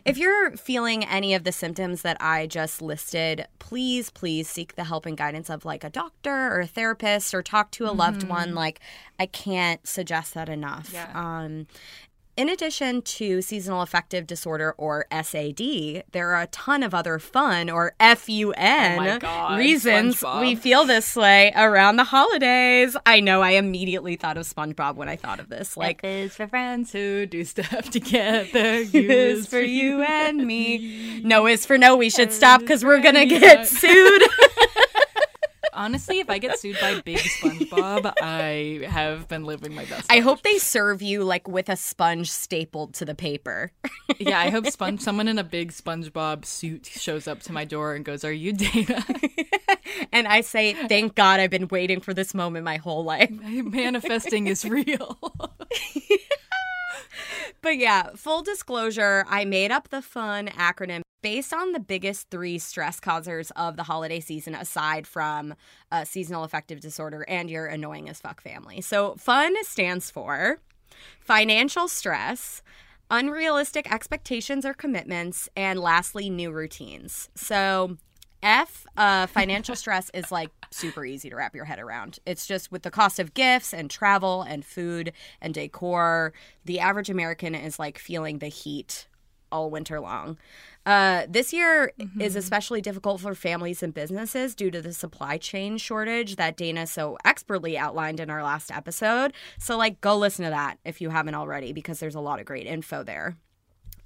if 0.06 0.18
you're 0.18 0.52
feeling 0.58 1.06
any 1.06 1.34
of 1.34 1.44
the 1.44 1.52
symptoms 1.52 2.02
that 2.02 2.18
i 2.20 2.48
just 2.48 2.82
listed 2.82 3.48
please 3.60 4.10
please 4.10 4.48
seek 4.48 4.76
the 4.76 4.84
help 4.84 5.06
and 5.06 5.18
guidance 5.18 5.50
of 5.50 5.66
like 5.66 5.84
a 5.84 5.90
doctor 5.90 6.54
or 6.54 6.62
a 6.62 6.68
therapist 6.68 7.34
or 7.34 7.42
talk 7.42 7.72
to 7.72 7.86
a 7.86 7.92
loved 7.92 8.24
one. 8.28 8.54
Like 8.54 8.80
i 9.20 9.26
can't 9.26 9.86
suggest 9.88 10.34
that 10.34 10.50
enough. 10.50 10.92
Yeah. 10.94 11.10
um 11.16 11.68
in 12.36 12.50
addition 12.50 13.02
to 13.04 13.42
seasonal 13.42 13.82
affective 13.82 14.26
disorder 14.26 14.74
or 14.78 15.06
SAD, 15.12 16.04
there 16.12 16.34
are 16.34 16.42
a 16.42 16.48
ton 16.48 16.82
of 16.84 16.94
other 16.94 17.20
fun 17.20 17.70
or 17.70 17.94
FUN 18.00 18.54
Oh 18.58 19.20
God, 19.20 19.58
reasons 19.60 20.22
SpongeBob. 20.22 20.42
we 20.42 20.56
feel 20.56 20.86
this 20.86 21.16
way 21.16 21.52
around 21.56 21.98
the 21.98 22.04
holidays. 22.04 22.98
I 23.06 23.20
know 23.20 23.42
I 23.42 23.52
immediately 23.52 24.16
thought 24.16 24.38
of 24.38 24.48
SpongeBob 24.48 24.96
when 24.96 25.10
I 25.10 25.16
thought 25.16 25.40
of 25.40 25.50
this. 25.50 25.78
Like, 25.78 26.00
F 26.04 26.10
is 26.10 26.36
for 26.36 26.48
friends 26.48 26.92
who 26.92 27.26
do 27.26 27.44
stuff 27.46 27.90
together. 27.92 28.82
U 28.82 29.10
is 29.12 29.48
for 29.48 29.60
you 29.62 30.02
and 30.02 30.46
me. 30.46 31.22
No 31.24 31.46
is 31.48 31.66
for 31.66 31.78
no. 31.78 31.96
We 31.96 32.10
should 32.10 32.32
stop 32.32 32.62
because 32.62 32.84
we're 32.84 33.02
gonna 33.02 33.26
get 33.26 33.68
sued. 33.68 34.24
Honestly, 35.74 36.20
if 36.20 36.30
I 36.30 36.38
get 36.38 36.60
sued 36.60 36.78
by 36.80 37.00
Big 37.02 37.18
SpongeBob, 37.18 38.14
I 38.22 38.86
have 38.88 39.28
been 39.28 39.46
living 39.46 39.74
my 39.76 39.86
best. 39.86 40.12
I 40.12 40.16
life. 40.16 40.24
hope 40.24 40.42
they 40.44 40.58
serve 40.58 41.02
you 41.02 41.24
like 41.24 41.48
with 41.48 41.70
a 41.70 41.76
sponge 41.76 42.30
stapled 42.32 42.94
to 42.96 43.06
the 43.06 43.16
paper. 43.16 43.72
Yeah, 44.20 44.40
I 44.40 44.52
hope 44.52 44.68
Sponge. 44.68 45.02
Someone 45.02 45.28
in 45.28 45.40
a 45.40 45.44
big 45.44 45.72
SpongeBob 45.72 46.46
suit 46.46 46.86
shows 46.86 47.28
up 47.28 47.42
to 47.44 47.52
my 47.52 47.66
door 47.66 47.96
and 47.96 48.06
goes, 48.06 48.24
"Are 48.24 48.32
you 48.32 48.54
Dana?" 48.54 49.04
And 50.12 50.28
I 50.28 50.42
say, 50.42 50.74
thank 50.74 51.16
God 51.16 51.40
I've 51.40 51.50
been 51.50 51.68
waiting 51.68 52.00
for 52.00 52.14
this 52.14 52.34
moment 52.34 52.66
my 52.66 52.78
whole 52.78 53.04
life. 53.04 53.30
Manifesting 53.32 54.48
is 54.48 54.66
real. 54.66 55.18
But 57.64 57.78
yeah, 57.78 58.10
full 58.18 58.44
disclosure, 58.44 59.26
I 59.30 59.46
made 59.46 59.72
up 59.72 59.88
the 59.88 60.02
fun 60.02 60.48
acronym 60.50 61.02
based 61.22 61.54
on 61.54 61.72
the 61.72 61.80
biggest 61.80 62.30
three 62.30 62.60
stress 62.60 63.00
causers 63.00 63.52
of 63.52 63.78
the 63.78 63.84
holiday 63.84 64.20
season, 64.20 64.54
aside 64.54 65.08
from 65.08 65.56
uh, 65.90 66.04
seasonal 66.04 66.44
affective 66.44 66.82
disorder 66.82 67.26
and 67.30 67.50
your 67.50 67.66
annoying 67.66 68.10
as 68.10 68.20
fuck 68.20 68.42
family. 68.42 68.82
So, 68.82 69.16
fun 69.16 69.56
stands 69.64 70.12
for 70.12 70.60
financial 71.22 71.88
stress, 71.88 72.62
unrealistic 73.10 73.90
expectations 73.90 74.66
or 74.66 74.74
commitments, 74.74 75.48
and 75.56 75.80
lastly, 75.80 76.30
new 76.30 76.52
routines. 76.52 77.30
So, 77.34 77.98
F, 78.44 78.86
uh, 78.98 79.26
financial 79.28 79.76
stress 79.76 80.12
is 80.14 80.32
like 80.32 80.52
super 80.70 81.06
easy 81.06 81.30
to 81.30 81.36
wrap 81.36 81.56
your 81.56 81.66
head 81.66 81.80
around. 81.80 82.20
It's 82.26 82.46
just 82.46 82.72
with 82.72 82.84
the 82.84 82.92
cost 82.92 83.18
of 83.20 83.34
gifts 83.34 83.74
and 83.74 83.90
travel 83.90 84.42
and 84.44 84.66
food 84.66 85.14
and 85.42 85.54
decor, 85.54 86.34
the 86.66 86.80
average 86.80 87.10
American 87.10 87.56
is 87.56 87.80
like 87.80 87.98
feeling 87.98 88.40
the 88.40 88.48
heat 88.48 89.08
all 89.52 89.70
winter 89.70 90.00
long. 90.00 90.38
Uh, 90.86 91.26
this 91.30 91.54
year 91.54 91.94
is 92.20 92.36
especially 92.36 92.82
difficult 92.82 93.22
for 93.22 93.34
families 93.34 93.82
and 93.82 93.94
businesses 93.94 94.54
due 94.54 94.70
to 94.70 94.82
the 94.82 94.92
supply 94.92 95.38
chain 95.38 95.78
shortage 95.78 96.36
that 96.36 96.58
Dana 96.58 96.86
so 96.86 97.18
expertly 97.24 97.78
outlined 97.78 98.20
in 98.20 98.30
our 98.30 98.44
last 98.44 98.70
episode. 98.70 99.32
So, 99.58 99.78
like, 99.78 100.02
go 100.02 100.18
listen 100.18 100.44
to 100.44 100.52
that 100.52 100.80
if 100.84 101.00
you 101.00 101.10
haven't 101.12 101.36
already, 101.36 101.72
because 101.72 102.00
there's 102.00 102.16
a 102.16 102.20
lot 102.20 102.42
of 102.42 102.46
great 102.46 102.68
info 102.68 103.04
there. 103.04 103.38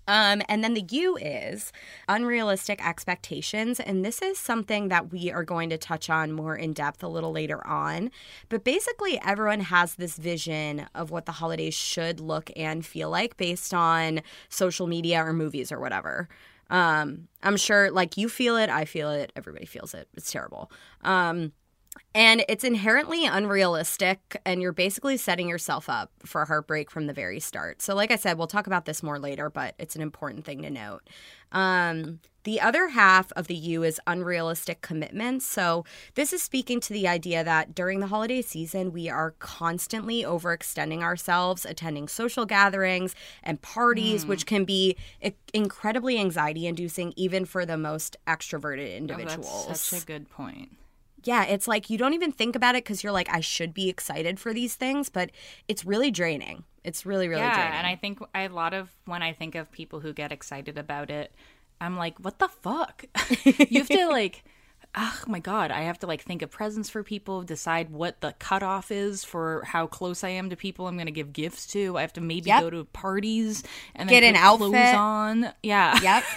Um, 0.08 0.42
and 0.48 0.64
then 0.64 0.74
the 0.74 0.86
U 0.90 1.18
is 1.18 1.72
unrealistic 2.08 2.86
expectations. 2.86 3.80
And 3.80 4.06
this 4.06 4.22
is 4.22 4.38
something 4.38 4.88
that 4.88 5.12
we 5.12 5.32
are 5.32 5.44
going 5.44 5.70
to 5.70 5.78
touch 5.78 6.10
on 6.10 6.32
more 6.32 6.56
in 6.56 6.74
depth 6.74 7.04
a 7.04 7.08
little 7.08 7.32
later 7.32 7.66
on. 7.68 8.12
But 8.50 8.64
basically, 8.64 9.20
everyone 9.26 9.62
has 9.62 9.96
this 9.96 10.18
vision 10.18 10.88
of 10.96 11.12
what 11.12 11.26
the 11.26 11.34
holidays 11.34 11.74
should 11.74 12.20
look 12.20 12.50
and 12.56 12.86
feel 12.86 13.10
like 13.10 13.38
based 13.38 13.74
on 13.74 14.22
social 14.50 14.88
media 14.88 15.24
or 15.24 15.34
movies 15.34 15.72
or 15.72 15.80
whatever. 15.80 16.30
Um, 16.70 17.28
I'm 17.44 17.58
sure, 17.58 17.92
like, 17.92 18.18
you 18.18 18.28
feel 18.28 18.58
it, 18.58 18.70
I 18.70 18.86
feel 18.86 19.12
it, 19.12 19.32
everybody 19.36 19.66
feels 19.66 19.94
it. 19.94 20.10
It's 20.16 20.32
terrible. 20.32 20.70
Um, 21.02 21.54
and 22.16 22.44
it's 22.50 22.64
inherently 22.64 23.26
unrealistic, 23.26 24.40
and 24.46 24.62
you're 24.62 24.72
basically 24.74 25.18
setting 25.18 25.48
yourself 25.50 25.90
up 25.90 26.12
for 26.26 26.42
a 26.42 26.46
heartbreak 26.48 26.90
from 26.92 27.08
the 27.08 27.14
very 27.14 27.40
start. 27.40 27.82
So, 27.82 27.96
like 27.96 28.12
I 28.12 28.16
said, 28.16 28.38
we'll 28.38 28.48
talk 28.48 28.68
about 28.68 28.86
this 28.86 29.02
more 29.04 29.20
later, 29.20 29.50
but 29.50 29.76
it's 29.80 29.96
an 29.96 30.02
important 30.02 30.46
thing 30.46 30.62
to 30.64 30.70
note. 30.70 31.02
Um, 31.52 32.20
the 32.44 32.62
other 32.62 32.90
half 32.90 33.32
of 33.34 33.48
the 33.48 33.56
U 33.56 33.84
is 33.84 34.00
unrealistic 34.08 34.82
commitments. 34.82 35.46
So, 35.46 35.84
this 36.16 36.32
is 36.34 36.42
speaking 36.42 36.80
to 36.82 36.94
the 36.94 37.08
idea 37.08 37.44
that 37.44 37.76
during 37.76 38.00
the 38.00 38.08
holiday 38.08 38.42
season, 38.42 38.92
we 38.94 39.10
are 39.10 39.32
constantly 39.40 40.24
overextending 40.24 41.02
ourselves, 41.02 41.66
attending 41.66 42.08
social 42.08 42.46
gatherings 42.46 43.16
and 43.44 43.62
parties, 43.62 44.26
which 44.26 44.46
can 44.46 44.64
be 44.66 44.96
i- 45.24 45.34
incredibly 45.54 46.18
anxiety 46.20 46.68
inducing, 46.68 47.14
even 47.18 47.44
for 47.46 47.66
the 47.66 47.78
most 47.78 48.16
extroverted 48.28 48.96
individuals 48.96 49.48
Oh, 49.50 49.68
that's 49.68 49.82
such 49.82 50.04
a 50.04 50.06
good 50.06 50.30
point. 50.30 50.72
Yeah, 51.28 51.44
it's 51.44 51.68
like 51.68 51.90
you 51.90 51.98
don't 51.98 52.14
even 52.14 52.32
think 52.32 52.56
about 52.56 52.76
it 52.76 52.84
because 52.86 53.04
you're 53.04 53.12
like, 53.12 53.30
I 53.30 53.42
should 53.42 53.74
be 53.74 53.90
excited 53.90 54.40
for 54.40 54.54
these 54.54 54.76
things, 54.76 55.10
but 55.10 55.30
it's 55.68 55.84
really 55.86 56.10
draining. 56.10 56.64
It's 56.84 57.06
really, 57.06 57.28
really 57.28 57.42
yeah, 57.42 57.54
draining. 57.54 57.74
and 57.74 57.86
I 57.88 57.96
think 57.96 58.20
I, 58.34 58.44
a 58.44 58.50
lot 58.50 58.74
of 58.74 58.90
when 59.06 59.22
I 59.22 59.34
think 59.34 59.56
of 59.56 59.70
people 59.72 60.00
who 60.00 60.14
get 60.14 60.32
excited 60.32 60.78
about 60.78 61.10
it, 61.10 61.34
I'm 61.82 61.98
like, 61.98 62.18
what 62.20 62.40
the 62.40 62.48
fuck? 62.48 63.04
you 63.44 63.80
have 63.80 63.90
to 63.90 64.08
like, 64.08 64.46
oh 64.96 65.20
my 65.28 65.40
god, 65.40 65.70
I 65.70 65.82
have 65.82 66.00
to 66.00 66.08
like 66.08 66.22
think 66.22 66.42
of 66.42 66.50
presents 66.50 66.90
for 66.90 67.04
people, 67.04 67.44
decide 67.44 67.90
what 67.90 68.22
the 68.22 68.34
cutoff 68.40 68.90
is 68.90 69.26
for 69.26 69.64
how 69.66 69.86
close 69.86 70.24
I 70.24 70.30
am 70.30 70.50
to 70.50 70.56
people 70.56 70.88
I'm 70.88 70.96
going 70.96 71.08
to 71.08 71.12
give 71.12 71.34
gifts 71.34 71.68
to. 71.68 71.98
I 71.98 72.02
have 72.02 72.14
to 72.14 72.22
maybe 72.22 72.48
Yep. 72.48 72.62
go 72.62 72.70
to 72.70 72.86
parties 72.86 73.64
and 73.94 74.10
Get 74.10 74.24
an 74.24 74.36
outfit. 74.38 74.96
on. 74.96 75.52
Yeah, 75.62 76.00
Yep. 76.02 76.24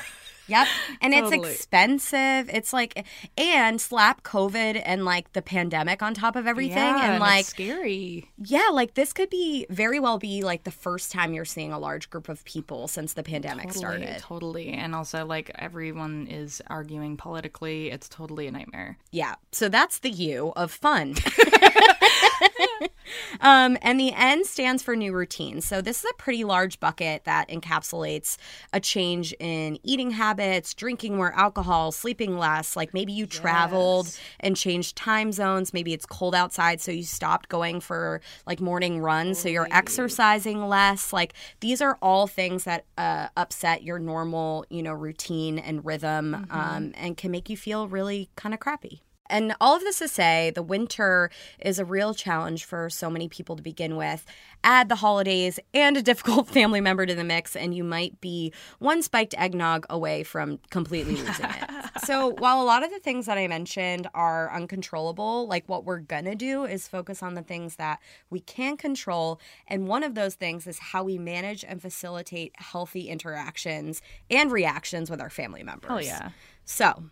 Yep. 0.51 0.67
And 1.03 1.15
Totally. 1.15 1.49
it's 1.49 1.61
expensive. 1.61 2.51
It's 2.53 2.73
like 2.75 3.07
and 3.39 3.81
slap 3.81 4.23
COVID 4.23 4.83
and 4.85 5.05
like 5.07 5.33
the 5.33 5.41
pandemic 5.41 6.03
on 6.03 6.13
top 6.13 6.37
of 6.37 6.47
everything. 6.47 6.77
Yeah, 6.77 7.13
and 7.13 7.21
like 7.21 7.47
scary. 7.47 8.29
yeah, 8.37 8.69
like 8.71 8.95
this 8.95 9.15
could 9.15 9.31
be 9.31 9.67
very 9.71 9.99
well 9.99 10.19
be 10.19 10.43
like 10.43 10.65
the 10.65 10.71
first 10.71 11.11
time 11.11 11.33
you're 11.33 11.47
seeing 11.47 11.73
a 11.73 11.79
large 11.79 12.11
group 12.11 12.29
of 12.29 12.45
people 12.45 12.87
since 12.87 13.15
the 13.15 13.23
pandemic 13.23 13.69
Totally, 13.69 13.79
started. 13.79 14.19
totally, 14.19 14.69
and 14.71 14.95
also 14.95 15.25
like 15.25 15.51
everyone 15.55 16.27
is 16.29 16.61
arguing 16.67 17.17
politically. 17.17 17.91
It's 17.91 18.09
totally 18.09 18.47
a 18.47 18.51
nightmare. 18.51 18.99
Yeah. 19.11 19.37
So 19.53 19.69
that's 19.71 20.01
the 20.01 20.11
U 20.11 20.53
of 20.57 20.71
fun. 20.71 21.15
um, 23.41 23.77
and 23.83 23.99
the 23.99 24.13
N 24.13 24.45
stands 24.45 24.83
for 24.83 24.97
new 24.97 25.13
routines. 25.13 25.65
So 25.65 25.81
this 25.81 26.05
is 26.05 26.11
a 26.11 26.15
pretty 26.15 26.45
large 26.45 26.81
bucket 26.81 27.25
that 27.25 27.49
encapsulates 27.49 28.37
a 28.73 28.81
change 28.81 29.33
in 29.39 29.79
eating 29.83 30.11
habits, 30.13 30.75
drinking 30.75 31.17
more 31.17 31.33
alcohol, 31.35 31.93
sleeping 31.93 32.39
less. 32.39 32.77
Like 32.77 32.95
maybe 32.95 33.13
you 33.13 33.27
traveled 33.27 34.19
and 34.41 34.57
changed 34.57 34.97
time 34.97 35.33
zones. 35.33 35.73
Maybe 35.73 35.93
it's 35.93 36.07
cold 36.07 36.35
outside, 36.35 36.81
so 36.81 36.93
you 36.93 37.03
stopped 37.03 37.49
going 37.49 37.81
for 37.81 38.21
like 38.47 38.61
morning 38.61 39.01
runs. 39.01 39.39
So 39.39 39.49
you're 39.49 39.69
exercising 39.71 40.69
less. 40.69 41.13
Like 41.13 41.35
these 41.61 41.81
are 41.81 41.99
all 42.03 42.27
things 42.27 42.65
that 42.65 42.85
uh, 42.99 43.29
upset 43.37 43.83
your 43.83 43.99
normal, 43.99 44.65
you 44.71 44.83
know, 44.83 44.93
routine 44.93 45.59
and 45.59 45.85
rhythm 45.85 46.47
um, 46.51 46.93
and 46.97 47.17
can 47.17 47.31
make 47.31 47.49
you 47.49 47.57
feel 47.57 47.89
really 47.89 48.29
kind 48.37 48.55
of 48.55 48.61
crappy. 48.61 49.03
And 49.31 49.55
all 49.61 49.77
of 49.77 49.83
this 49.83 49.99
to 49.99 50.09
say, 50.09 50.51
the 50.55 50.63
winter 50.63 51.31
is 51.59 51.79
a 51.79 51.85
real 51.85 52.15
challenge 52.15 52.65
for 52.65 52.91
so 52.91 53.09
many 53.09 53.29
people 53.29 53.57
to 53.57 53.63
begin 53.63 53.97
with. 53.97 54.27
Add 54.63 54.89
the 54.89 54.97
holidays 54.97 55.59
and 55.73 55.97
a 55.97 56.03
difficult 56.03 56.49
family 56.59 56.81
member 56.81 57.07
to 57.07 57.15
the 57.15 57.25
mix, 57.25 57.57
and 57.57 57.75
you 57.75 57.85
might 57.85 58.21
be 58.21 58.53
one 58.79 59.03
spiked 59.03 59.35
eggnog 59.39 59.87
away 59.89 60.23
from 60.23 60.59
completely 60.71 61.17
losing 61.17 61.47
it. 61.47 61.71
so, 62.05 62.29
while 62.39 62.61
a 62.61 62.65
lot 62.65 62.83
of 62.83 62.91
the 62.91 62.99
things 62.99 63.27
that 63.27 63.39
I 63.39 63.49
mentioned 63.49 64.09
are 64.13 64.53
uncontrollable, 64.53 65.47
like 65.47 65.69
what 65.69 65.85
we're 65.85 66.01
gonna 66.01 66.35
do 66.35 66.65
is 66.65 66.89
focus 66.89 67.23
on 67.23 67.35
the 67.35 67.43
things 67.43 67.77
that 67.77 68.01
we 68.29 68.41
can 68.41 68.77
control. 68.77 69.41
And 69.67 69.89
one 69.89 70.03
of 70.03 70.15
those 70.15 70.35
things 70.35 70.67
is 70.67 70.79
how 70.79 71.05
we 71.05 71.17
manage 71.17 71.65
and 71.65 71.81
facilitate 71.81 72.53
healthy 72.57 73.09
interactions 73.09 74.03
and 74.31 74.53
reactions 74.53 75.11
with 75.11 75.21
our 75.21 75.31
family 75.31 75.63
members. 75.63 75.91
Oh 75.91 75.99
yeah, 75.99 76.31
So, 76.65 77.05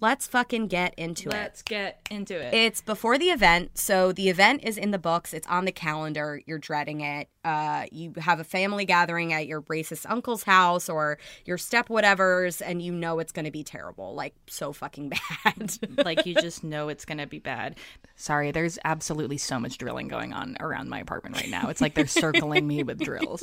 let's 0.00 0.26
fucking 0.26 0.68
get 0.68 0.94
into 0.96 1.28
it. 1.28 1.32
let's 1.32 1.62
get 1.62 2.00
into 2.10 2.38
it. 2.38 2.54
It's 2.54 2.80
before 2.80 3.18
the 3.18 3.30
event, 3.30 3.76
so 3.78 4.12
the 4.12 4.28
event 4.28 4.64
is 4.64 4.76
in 4.78 4.90
the 4.90 4.98
books. 4.98 5.32
It's 5.34 5.46
on 5.48 5.64
the 5.64 5.72
calendar. 5.72 6.40
You're 6.46 6.58
dreading 6.58 7.00
it. 7.00 7.28
Uh, 7.44 7.86
you 7.90 8.12
have 8.18 8.40
a 8.40 8.44
family 8.44 8.84
gathering 8.84 9.32
at 9.32 9.46
your 9.46 9.62
racist 9.62 10.04
uncle's 10.08 10.42
house 10.42 10.88
or 10.88 11.18
your 11.44 11.58
step 11.58 11.88
whatever's, 11.88 12.60
and 12.60 12.82
you 12.82 12.92
know 12.92 13.18
it's 13.18 13.32
going 13.32 13.46
to 13.46 13.50
be 13.50 13.64
terrible, 13.64 14.14
like 14.14 14.34
so 14.46 14.72
fucking 14.72 15.12
bad. 15.44 15.78
like 16.04 16.26
you 16.26 16.34
just 16.34 16.62
know 16.62 16.88
it's 16.88 17.04
going 17.04 17.18
to 17.18 17.26
be 17.26 17.38
bad. 17.38 17.76
Sorry, 18.16 18.50
there's 18.50 18.78
absolutely 18.84 19.38
so 19.38 19.58
much 19.58 19.78
drilling 19.78 20.08
going 20.08 20.32
on 20.32 20.56
around 20.60 20.88
my 20.88 21.00
apartment 21.00 21.36
right 21.36 21.48
now. 21.48 21.68
It's 21.68 21.80
like 21.80 21.94
they're 21.94 22.06
circling 22.06 22.66
me 22.66 22.82
with 22.82 22.98
drills. 22.98 23.42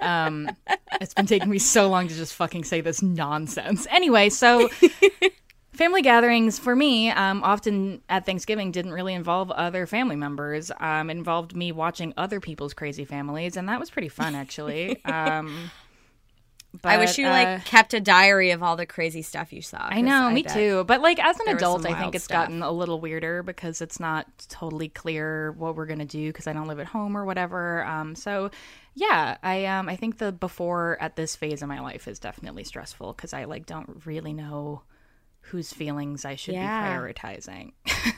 Um, 0.00 0.50
it's 1.00 1.14
been 1.14 1.26
taking 1.26 1.50
me 1.50 1.58
so 1.58 1.88
long 1.88 2.08
to 2.08 2.14
just 2.14 2.34
fucking 2.34 2.64
say 2.64 2.80
this 2.80 3.02
nonsense. 3.02 3.86
Anyway, 3.90 4.30
so 4.30 4.68
family 5.80 6.02
gatherings 6.02 6.58
for 6.58 6.76
me, 6.76 7.10
um, 7.10 7.42
often 7.42 8.02
at 8.10 8.26
Thanksgiving, 8.26 8.70
didn't 8.70 8.92
really 8.92 9.14
involve 9.14 9.50
other 9.50 9.86
family 9.86 10.14
members. 10.14 10.70
Um, 10.78 11.08
it 11.08 11.16
involved 11.16 11.56
me 11.56 11.72
watching 11.72 12.12
other 12.18 12.38
people's 12.38 12.74
crazy 12.74 13.06
families, 13.06 13.56
and 13.56 13.66
that 13.70 13.80
was 13.80 13.88
pretty 13.88 14.10
fun, 14.10 14.34
actually. 14.34 15.00
Um, 15.10 15.70
I 16.84 16.98
wish 16.98 17.18
you 17.18 17.26
uh, 17.26 17.30
like 17.30 17.64
kept 17.64 17.94
a 17.94 18.00
diary 18.00 18.52
of 18.52 18.62
all 18.62 18.76
the 18.76 18.86
crazy 18.86 19.22
stuff 19.22 19.52
you 19.52 19.60
saw. 19.60 19.78
I 19.80 20.02
know, 20.02 20.30
me 20.30 20.42
too. 20.42 20.84
But 20.84 21.00
like 21.00 21.18
as 21.18 21.38
an 21.40 21.48
adult, 21.48 21.84
I 21.84 21.98
think 21.98 22.14
it's 22.14 22.24
stuff. 22.24 22.46
gotten 22.46 22.62
a 22.62 22.70
little 22.70 23.00
weirder 23.00 23.42
because 23.42 23.80
it's 23.80 23.98
not 23.98 24.26
totally 24.48 24.88
clear 24.88 25.52
what 25.52 25.74
we're 25.74 25.86
gonna 25.86 26.04
do 26.04 26.28
because 26.28 26.46
I 26.46 26.52
don't 26.52 26.68
live 26.68 26.78
at 26.78 26.86
home 26.86 27.16
or 27.16 27.24
whatever. 27.24 27.84
Um, 27.84 28.14
so 28.14 28.50
yeah, 28.94 29.36
I 29.42 29.66
um 29.66 29.88
I 29.88 29.96
think 29.96 30.18
the 30.18 30.30
before 30.30 30.96
at 31.00 31.16
this 31.16 31.34
phase 31.34 31.60
of 31.60 31.68
my 31.68 31.80
life 31.80 32.06
is 32.06 32.20
definitely 32.20 32.64
stressful 32.64 33.14
because 33.14 33.32
I 33.32 33.44
like 33.44 33.66
don't 33.66 34.02
really 34.04 34.32
know 34.32 34.82
whose 35.40 35.72
feelings 35.72 36.24
I 36.24 36.36
should 36.36 36.54
Yeah. 36.54 36.82
be 36.82 37.12
prioritizing. 37.12 37.72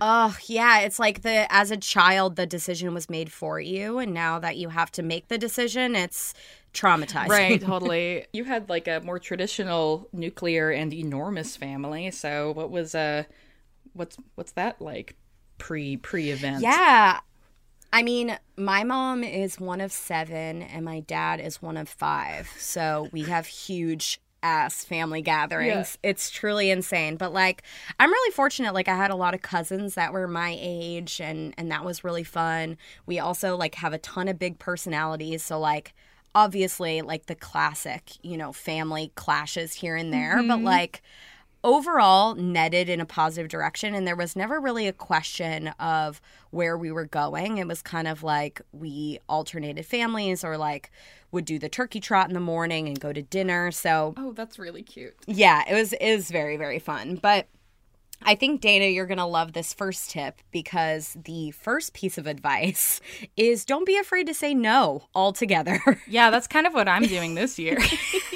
Oh, 0.00 0.36
yeah. 0.46 0.80
It's 0.80 0.98
like 1.00 1.22
the 1.22 1.50
as 1.52 1.70
a 1.72 1.76
child, 1.76 2.36
the 2.36 2.46
decision 2.46 2.94
was 2.94 3.10
made 3.10 3.32
for 3.32 3.58
you, 3.58 3.98
and 3.98 4.12
now 4.14 4.38
that 4.38 4.56
you 4.56 4.68
have 4.68 4.92
to 4.92 5.02
make 5.02 5.26
the 5.28 5.38
decision, 5.38 5.96
it's 5.96 6.34
traumatizing. 6.72 7.28
right, 7.28 7.60
totally. 7.72 8.26
You 8.32 8.44
had 8.44 8.68
like 8.68 8.86
a 8.86 9.00
more 9.00 9.18
traditional 9.18 10.08
nuclear 10.12 10.70
and 10.70 10.92
enormous 10.92 11.56
family. 11.56 12.10
So 12.12 12.52
what 12.52 12.70
was 12.70 12.94
uh 12.94 13.24
what's 13.94 14.16
what's 14.36 14.52
that 14.52 14.80
like 14.80 15.16
pre 15.56 15.96
pre 15.96 16.30
event? 16.30 16.62
Yeah. 16.62 17.18
I 17.92 18.02
mean, 18.02 18.38
my 18.56 18.84
mom 18.84 19.24
is 19.24 19.58
one 19.58 19.80
of 19.80 19.90
seven, 19.90 20.62
and 20.62 20.84
my 20.84 21.00
dad 21.00 21.40
is 21.40 21.60
one 21.62 21.76
of 21.78 21.88
five. 21.88 22.48
So 22.58 23.08
we 23.12 23.22
have 23.22 23.46
huge 23.46 24.20
ass 24.42 24.84
family 24.84 25.22
gatherings. 25.22 25.98
It's 26.02 26.30
truly 26.30 26.70
insane. 26.70 27.16
But 27.16 27.32
like, 27.32 27.62
I'm 27.98 28.10
really 28.10 28.32
fortunate. 28.32 28.74
Like, 28.74 28.88
I 28.88 28.96
had 28.96 29.10
a 29.10 29.16
lot 29.16 29.34
of 29.34 29.42
cousins 29.42 29.94
that 29.94 30.12
were 30.12 30.28
my 30.28 30.56
age, 30.58 31.20
and 31.20 31.54
and 31.58 31.70
that 31.70 31.84
was 31.84 32.04
really 32.04 32.24
fun. 32.24 32.76
We 33.06 33.18
also 33.18 33.56
like 33.56 33.74
have 33.76 33.92
a 33.92 33.98
ton 33.98 34.28
of 34.28 34.38
big 34.38 34.58
personalities. 34.58 35.44
So 35.44 35.58
like, 35.58 35.94
obviously, 36.34 37.02
like 37.02 37.26
the 37.26 37.34
classic, 37.34 38.12
you 38.22 38.36
know, 38.36 38.52
family 38.52 39.12
clashes 39.14 39.74
here 39.74 39.96
and 39.96 40.12
there. 40.12 40.36
But 40.36 40.56
mm-hmm. 40.56 40.64
like 40.64 41.02
overall 41.64 42.34
netted 42.36 42.88
in 42.88 43.00
a 43.00 43.04
positive 43.04 43.48
direction 43.48 43.94
and 43.94 44.06
there 44.06 44.14
was 44.16 44.36
never 44.36 44.60
really 44.60 44.86
a 44.86 44.92
question 44.92 45.68
of 45.80 46.20
where 46.50 46.78
we 46.78 46.92
were 46.92 47.04
going 47.06 47.58
it 47.58 47.66
was 47.66 47.82
kind 47.82 48.06
of 48.06 48.22
like 48.22 48.62
we 48.72 49.18
alternated 49.28 49.84
families 49.84 50.44
or 50.44 50.56
like 50.56 50.90
would 51.32 51.44
do 51.44 51.58
the 51.58 51.68
turkey 51.68 51.98
trot 52.00 52.28
in 52.28 52.34
the 52.34 52.40
morning 52.40 52.86
and 52.86 53.00
go 53.00 53.12
to 53.12 53.22
dinner 53.22 53.72
so 53.72 54.14
Oh, 54.16 54.32
that's 54.32 54.58
really 54.58 54.82
cute. 54.82 55.14
yeah 55.26 55.64
it 55.68 55.74
was 55.74 55.92
it 55.94 56.14
was 56.14 56.30
very 56.30 56.56
very 56.56 56.78
fun 56.78 57.16
but 57.20 57.48
I 58.20 58.34
think 58.34 58.60
Dana, 58.60 58.86
you're 58.86 59.06
gonna 59.06 59.28
love 59.28 59.52
this 59.52 59.72
first 59.72 60.10
tip 60.10 60.40
because 60.50 61.16
the 61.24 61.52
first 61.52 61.92
piece 61.92 62.18
of 62.18 62.26
advice 62.26 63.00
is 63.36 63.64
don't 63.64 63.86
be 63.86 63.96
afraid 63.96 64.26
to 64.26 64.34
say 64.34 64.54
no 64.54 65.04
altogether. 65.14 65.80
Yeah, 66.08 66.30
that's 66.30 66.48
kind 66.48 66.66
of 66.66 66.74
what 66.74 66.88
I'm 66.88 67.04
doing 67.04 67.36
this 67.36 67.60
year. 67.60 67.78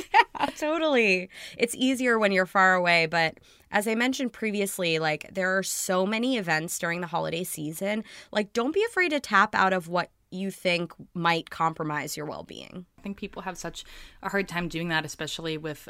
totally. 0.56 1.28
It's 1.56 1.74
easier 1.74 2.18
when 2.18 2.32
you're 2.32 2.46
far 2.46 2.74
away, 2.74 3.06
but 3.06 3.38
as 3.70 3.88
I 3.88 3.94
mentioned 3.94 4.32
previously, 4.32 4.98
like 4.98 5.32
there 5.32 5.56
are 5.56 5.62
so 5.62 6.04
many 6.06 6.36
events 6.36 6.78
during 6.78 7.00
the 7.00 7.06
holiday 7.06 7.44
season. 7.44 8.04
Like 8.30 8.52
don't 8.52 8.74
be 8.74 8.84
afraid 8.84 9.10
to 9.10 9.20
tap 9.20 9.54
out 9.54 9.72
of 9.72 9.88
what 9.88 10.10
you 10.30 10.50
think 10.50 10.92
might 11.14 11.50
compromise 11.50 12.16
your 12.16 12.26
well-being. 12.26 12.86
I 12.98 13.02
think 13.02 13.16
people 13.16 13.42
have 13.42 13.58
such 13.58 13.84
a 14.22 14.30
hard 14.30 14.48
time 14.48 14.68
doing 14.68 14.88
that, 14.88 15.04
especially 15.04 15.58
with 15.58 15.88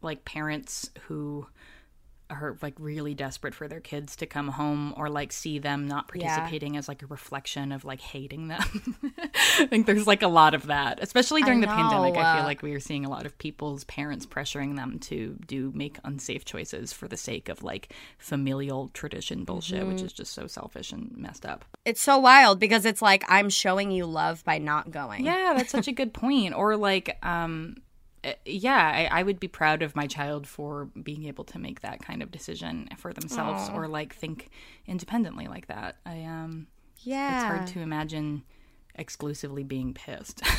like 0.00 0.24
parents 0.24 0.90
who 1.02 1.46
are 2.32 2.56
like 2.62 2.74
really 2.78 3.14
desperate 3.14 3.54
for 3.54 3.68
their 3.68 3.80
kids 3.80 4.16
to 4.16 4.26
come 4.26 4.48
home 4.48 4.94
or 4.96 5.08
like 5.08 5.32
see 5.32 5.58
them 5.58 5.86
not 5.86 6.08
participating 6.08 6.76
as 6.76 6.88
like 6.88 7.02
a 7.02 7.06
reflection 7.06 7.72
of 7.72 7.84
like 7.84 8.00
hating 8.00 8.48
them. 8.48 8.62
I 9.58 9.66
think 9.66 9.86
there's 9.86 10.06
like 10.06 10.22
a 10.22 10.28
lot 10.28 10.54
of 10.54 10.66
that, 10.66 10.98
especially 11.02 11.42
during 11.42 11.60
the 11.60 11.66
pandemic. 11.66 12.16
I 12.16 12.36
feel 12.36 12.44
like 12.44 12.62
we 12.62 12.72
are 12.74 12.80
seeing 12.80 13.04
a 13.04 13.10
lot 13.10 13.26
of 13.26 13.36
people's 13.38 13.84
parents 13.84 14.26
pressuring 14.26 14.76
them 14.76 14.98
to 15.00 15.36
do 15.46 15.70
make 15.74 15.98
unsafe 16.04 16.44
choices 16.44 16.92
for 16.92 17.08
the 17.08 17.16
sake 17.16 17.48
of 17.48 17.62
like 17.62 17.92
familial 18.18 18.88
tradition 18.88 19.44
bullshit, 19.44 19.86
which 19.86 20.02
is 20.02 20.12
just 20.12 20.32
so 20.32 20.46
selfish 20.46 20.92
and 20.92 21.14
messed 21.16 21.46
up. 21.46 21.64
It's 21.84 22.00
so 22.00 22.18
wild 22.18 22.58
because 22.58 22.84
it's 22.84 23.02
like 23.02 23.24
I'm 23.28 23.50
showing 23.50 23.90
you 23.90 24.06
love 24.06 24.44
by 24.44 24.58
not 24.58 24.90
going. 24.90 25.24
Yeah, 25.24 25.54
that's 25.56 25.70
such 25.70 25.88
a 25.88 25.92
good 25.92 26.12
point. 26.12 26.54
Or 26.54 26.76
like, 26.76 27.18
um, 27.24 27.76
yeah, 28.44 29.08
I, 29.10 29.20
I 29.20 29.22
would 29.22 29.40
be 29.40 29.48
proud 29.48 29.82
of 29.82 29.96
my 29.96 30.06
child 30.06 30.46
for 30.46 30.86
being 31.02 31.24
able 31.24 31.44
to 31.44 31.58
make 31.58 31.80
that 31.80 32.00
kind 32.00 32.22
of 32.22 32.30
decision 32.30 32.88
for 32.96 33.12
themselves, 33.12 33.68
or 33.74 33.88
like 33.88 34.14
think 34.14 34.50
independently 34.86 35.48
like 35.48 35.66
that. 35.66 35.96
I 36.06 36.22
um, 36.24 36.66
Yeah. 37.00 37.34
it's 37.34 37.44
hard 37.44 37.66
to 37.68 37.80
imagine 37.80 38.44
exclusively 38.94 39.64
being 39.64 39.94
pissed. 39.94 40.42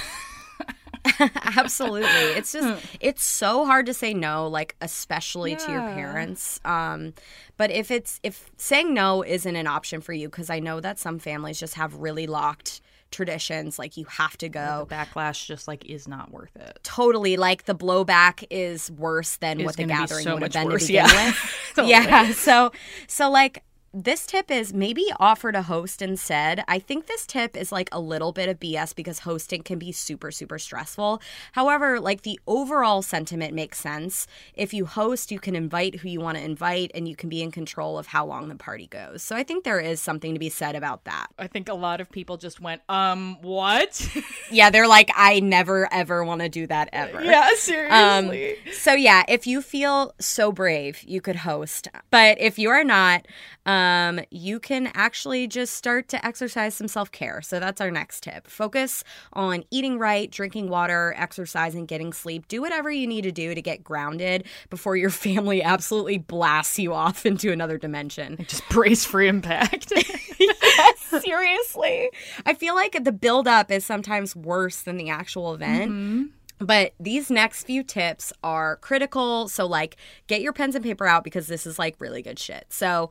Absolutely. 1.58 2.10
It's 2.10 2.54
just 2.54 2.86
it's 3.00 3.24
so 3.24 3.66
hard 3.66 3.86
to 3.88 3.94
say 3.94 4.14
no, 4.14 4.48
like 4.48 4.76
especially 4.82 5.56
to 5.56 5.72
your 5.72 5.82
parents. 5.82 6.60
Um 6.66 7.14
but 7.58 7.72
if 7.72 7.92
it's 7.92 8.20
if 8.24 8.50
saying 8.58 8.94
no 8.94 9.24
isn't 9.24 9.56
an 9.56 9.68
option 9.68 10.02
for 10.02 10.14
you 10.14 10.30
cuz 10.30 10.50
I 10.50 10.60
know 10.60 10.80
that 10.80 11.00
some 11.00 11.20
families 11.20 11.60
just 11.60 11.76
have 11.76 11.96
really 11.96 12.26
locked 12.26 12.82
traditions, 13.14 13.80
like 13.80 13.96
you 13.96 14.06
have 14.06 14.38
to 14.40 14.50
go. 14.50 14.86
The 14.90 14.96
backlash 14.96 15.46
just 15.46 15.68
like 15.68 15.86
is 15.86 16.08
not 16.08 16.32
worth 16.32 16.56
it. 16.56 16.80
Totally, 16.84 17.38
like 17.38 17.64
the 17.64 17.76
blowback 17.76 18.46
is 18.50 18.92
worse 18.92 19.38
than 19.38 19.62
Is 19.62 19.66
what 19.66 19.78
the 19.78 19.86
gathering 19.86 20.24
so 20.24 20.34
would 20.34 20.44
have 20.44 20.52
been 20.52 20.66
worse, 20.66 20.88
to 20.88 20.88
begin 20.88 21.06
yeah. 21.06 21.26
with. 21.28 21.36
Totally. 21.76 21.92
Yeah, 21.92 22.32
so 22.34 22.72
so 23.08 23.30
like 23.30 23.64
this 23.94 24.26
tip 24.26 24.50
is 24.50 24.74
maybe 24.74 25.06
offer 25.20 25.52
to 25.52 25.62
host 25.62 26.02
instead. 26.02 26.64
I 26.68 26.80
think 26.80 27.06
this 27.06 27.28
tip 27.28 27.56
is 27.56 27.72
like 27.72 27.90
a 27.92 28.00
little 28.00 28.32
bit 28.32 28.50
of 28.50 28.60
BS 28.60 28.96
because 28.96 29.20
hosting 29.20 29.62
can 29.62 29.78
be 29.78 29.92
super, 29.92 30.32
super 30.32 30.58
stressful. 30.58 31.22
However, 31.52 32.00
like 32.00 32.24
the 32.24 32.40
overall 32.48 33.04
sentiment 33.04 33.54
makes 33.54 33.80
sense. 33.80 34.26
If 34.56 34.74
you 34.74 34.86
host, 34.88 35.32
you 35.32 35.40
can 35.40 35.56
invite 35.56 35.98
who 35.98 36.10
you 36.10 36.20
want 36.22 36.38
to 36.40 36.44
invite 36.44 36.90
and 36.96 37.08
you 37.08 37.16
can 37.16 37.30
be 37.30 37.44
in 37.44 37.52
control 37.52 38.00
of 38.00 38.08
how 38.08 38.26
long 38.26 38.50
the 38.50 38.56
party 38.56 38.88
goes. 38.88 39.22
So 39.22 39.36
I 39.36 39.44
think 39.44 39.64
there 39.64 39.80
is 39.80 40.02
something 40.02 40.34
to 40.34 40.40
be 40.40 40.50
said 40.50 40.76
about 40.76 41.04
that. 41.04 41.28
I 41.38 41.46
think 41.46 41.70
a 41.70 41.76
lot 41.76 42.02
of 42.02 42.10
people 42.12 42.38
just 42.38 42.60
went, 42.60 42.82
um, 42.90 43.38
what? 43.42 44.08
Yeah, 44.52 44.70
they're 44.70 44.88
like, 44.88 45.10
I 45.16 45.40
never 45.40 45.92
ever 45.92 46.24
want 46.24 46.42
to 46.42 46.50
do 46.50 46.68
that 46.68 46.90
ever. 46.94 47.24
yeah, 47.24 47.50
Um, 47.90 48.28
seriously. 48.28 48.56
so 48.74 48.94
yeah, 48.94 49.24
if 49.28 49.48
you 49.48 49.64
feel 49.64 50.14
so 50.20 50.52
brave, 50.52 51.02
you 51.08 51.22
could 51.22 51.38
host. 51.38 51.88
But 52.12 52.40
if 52.40 52.60
you 52.60 52.70
are 52.70 52.84
not, 52.84 53.26
um, 53.66 53.83
Um, 53.84 54.20
you 54.32 54.60
can 54.60 54.92
actually 54.94 55.48
just 55.48 55.76
start 55.76 56.08
to 56.10 56.26
exercise 56.26 56.76
some 56.76 56.88
self 56.88 57.12
care. 57.12 57.42
So 57.42 57.60
that's 57.60 57.82
our 57.82 57.92
next 57.92 58.24
tip. 58.24 58.48
Focus 58.48 59.04
on 59.34 59.64
eating 59.72 60.00
right, 60.00 60.32
drinking 60.32 60.70
water, 60.70 61.14
exercising, 61.18 61.86
getting 61.86 62.14
sleep. 62.14 62.48
Do 62.48 62.62
whatever 62.62 62.92
you 62.92 63.08
need 63.08 63.24
to 63.24 63.32
do 63.32 63.54
to 63.54 63.62
get 63.62 63.84
grounded 63.84 64.46
before 64.70 64.96
your 64.96 65.10
family 65.24 65.62
absolutely 65.62 66.18
blasts 66.18 66.80
you 66.80 66.94
off 66.94 67.26
into 67.26 67.52
another 67.52 67.78
dimension. 67.78 68.38
just 68.48 68.68
brace 68.70 69.06
for 69.06 69.22
impact. 69.22 69.92
yes, 70.40 71.00
seriously. 71.24 72.10
I 72.46 72.54
feel 72.54 72.76
like 72.76 73.04
the 73.04 73.12
build 73.12 73.48
up 73.48 73.72
is 73.72 73.86
sometimes 73.86 74.36
worse 74.36 74.82
than 74.82 74.98
the 74.98 75.10
actual 75.10 75.54
event. 75.54 75.92
Mm-hmm. 75.92 76.24
But 76.60 76.94
these 77.00 77.30
next 77.30 77.64
few 77.64 77.84
tips 77.84 78.32
are 78.44 78.78
critical. 78.78 79.50
So, 79.50 79.66
like, 79.66 79.98
get 80.28 80.42
your 80.42 80.54
pens 80.54 80.76
and 80.76 80.84
paper 80.84 81.06
out 81.06 81.24
because 81.24 81.48
this 81.48 81.66
is 81.66 81.78
like 81.78 82.00
really 82.00 82.22
good 82.22 82.40
shit. 82.40 82.66
So, 82.70 83.10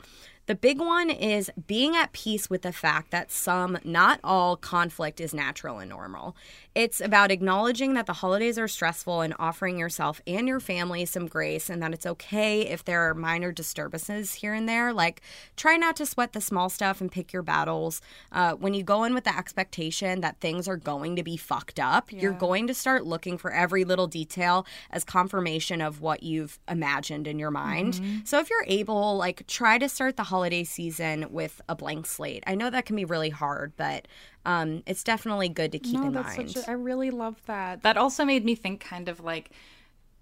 the 0.53 0.57
big 0.57 0.81
one 0.81 1.09
is 1.09 1.51
being 1.67 1.97
at 1.97 2.13
peace 2.13 2.51
with 2.51 2.61
the 2.61 2.75
fact 2.75 3.11
that 3.11 3.33
some, 3.33 3.79
not 3.85 4.21
all, 4.23 4.55
conflict 4.55 5.19
is 5.19 5.33
natural 5.33 5.79
and 5.79 5.89
normal. 5.89 6.37
It's 6.75 7.01
about 7.03 7.31
acknowledging 7.31 7.95
that 7.95 8.07
the 8.07 8.15
holidays 8.15 8.59
are 8.59 8.69
stressful 8.69 9.21
and 9.21 9.35
offering 9.39 9.79
yourself 9.79 10.23
and 10.27 10.49
your 10.49 10.61
family 10.61 11.05
some 11.05 11.27
grace, 11.27 11.69
and 11.69 11.83
that 11.83 11.93
it's 11.93 12.07
okay 12.07 12.63
if 12.63 12.85
there 12.85 13.03
are 13.03 13.15
minor 13.15 13.53
disturbances 13.53 14.35
here 14.35 14.55
and 14.55 14.67
there. 14.67 14.93
Like, 14.93 15.21
try 15.57 15.77
not 15.77 15.97
to 15.97 16.07
sweat 16.07 16.33
the 16.33 16.41
small 16.41 16.71
stuff 16.71 17.01
and 17.01 17.13
pick 17.13 17.33
your 17.33 17.43
battles. 17.43 18.01
Uh, 18.31 18.55
when 18.55 18.73
you 18.73 18.83
go 18.83 19.05
in 19.05 19.13
with 19.13 19.25
the 19.25 19.37
expectation 19.37 20.23
that 20.23 20.41
things 20.41 20.67
are 20.67 20.79
going 20.79 21.17
to 21.17 21.23
be 21.23 21.37
fucked 21.37 21.79
up, 21.79 22.11
you're 22.11 22.33
going 22.33 22.67
to 22.69 22.75
start 22.75 23.05
looking 23.05 23.37
for 23.37 23.53
every 23.53 23.85
little 23.85 24.07
detail 24.07 24.67
as 24.91 25.05
confirmation 25.05 25.83
of 25.83 26.01
what 26.01 26.23
you've 26.23 26.59
imagined 26.69 27.27
in 27.27 27.39
your 27.39 27.51
mind. 27.51 28.01
So, 28.25 28.39
if 28.39 28.49
you're 28.49 28.65
able, 28.67 29.17
like, 29.17 29.47
try 29.47 29.77
to 29.77 29.89
start 29.89 30.17
the 30.17 30.23
holiday 30.23 30.65
season 30.65 31.27
with 31.31 31.61
a 31.69 31.77
blank 31.77 32.07
slate. 32.07 32.45
I 32.47 32.55
know 32.55 32.71
that 32.71 32.87
can 32.87 32.97
be 32.97 33.05
really 33.05 33.31
hard, 33.31 33.75
but 33.77 34.09
um, 34.45 34.83
it's 34.87 35.05
definitely 35.05 35.49
good 35.49 35.73
to 35.73 35.79
keep 35.79 36.01
in 36.03 36.15
mind. 36.15 36.51
such 36.51 36.67
a, 36.67 36.71
I 36.71 36.75
really 36.75 37.11
love 37.11 37.41
that. 37.47 37.83
That 37.83 37.97
also 37.97 38.25
made 38.25 38.45
me 38.45 38.55
think 38.55 38.81
kind 38.81 39.09
of 39.09 39.21
like 39.21 39.51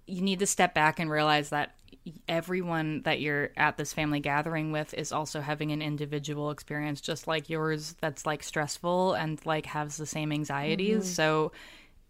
you 0.05 0.21
need 0.21 0.39
to 0.39 0.45
step 0.45 0.73
back 0.73 0.99
and 0.99 1.09
realize 1.09 1.49
that 1.49 1.75
everyone 2.27 3.01
that 3.03 3.21
you're 3.21 3.51
at 3.57 3.77
this 3.77 3.93
family 3.93 4.19
gathering 4.19 4.71
with 4.71 4.93
is 4.95 5.11
also 5.11 5.39
having 5.39 5.71
an 5.71 5.81
individual 5.81 6.49
experience 6.49 6.99
just 6.99 7.27
like 7.27 7.49
yours 7.49 7.95
that's 8.01 8.25
like 8.25 8.41
stressful 8.43 9.13
and 9.13 9.43
like 9.45 9.67
has 9.67 9.97
the 9.97 10.05
same 10.05 10.31
anxieties. 10.31 11.07
So 11.13 11.51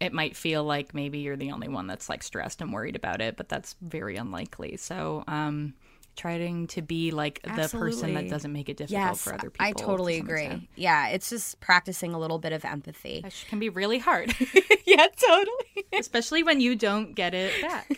it 0.00 0.12
might 0.12 0.34
feel 0.34 0.64
like 0.64 0.94
maybe 0.94 1.18
you're 1.18 1.36
the 1.36 1.52
only 1.52 1.68
one 1.68 1.86
that's 1.86 2.08
like 2.08 2.22
stressed 2.22 2.60
and 2.60 2.72
worried 2.72 2.96
about 2.96 3.20
it, 3.20 3.36
but 3.36 3.48
that's 3.48 3.76
very 3.82 4.16
unlikely. 4.16 4.76
So 4.76 5.24
um 5.28 5.74
trying 6.16 6.66
to 6.68 6.82
be 6.82 7.10
like 7.10 7.40
the 7.42 7.68
person 7.68 8.14
that 8.14 8.28
doesn't 8.28 8.52
make 8.52 8.68
it 8.68 8.76
difficult 8.76 8.90
Yes, 9.00 9.22
for 9.22 9.34
other 9.34 9.50
people. 9.50 9.66
I 9.66 9.72
totally 9.72 10.16
to 10.16 10.22
agree. 10.22 10.42
extent. 10.44 10.68
Yeah, 10.76 11.08
it's 11.08 11.30
just 11.30 11.60
practicing 11.60 12.14
a 12.14 12.18
little 12.18 12.38
bit 12.38 12.52
of 12.52 12.64
empathy. 12.64 13.20
Which 13.22 13.46
can 13.48 13.58
be 13.58 13.68
really 13.68 13.98
hard. 13.98 14.34
yeah, 14.84 15.06
totally. 15.16 15.86
especially 15.92 16.42
when 16.42 16.60
you 16.60 16.76
don't 16.76 17.14
get 17.14 17.34
it 17.34 17.52
back. 17.62 17.90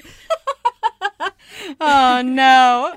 oh 1.81 2.23
no. 2.25 2.95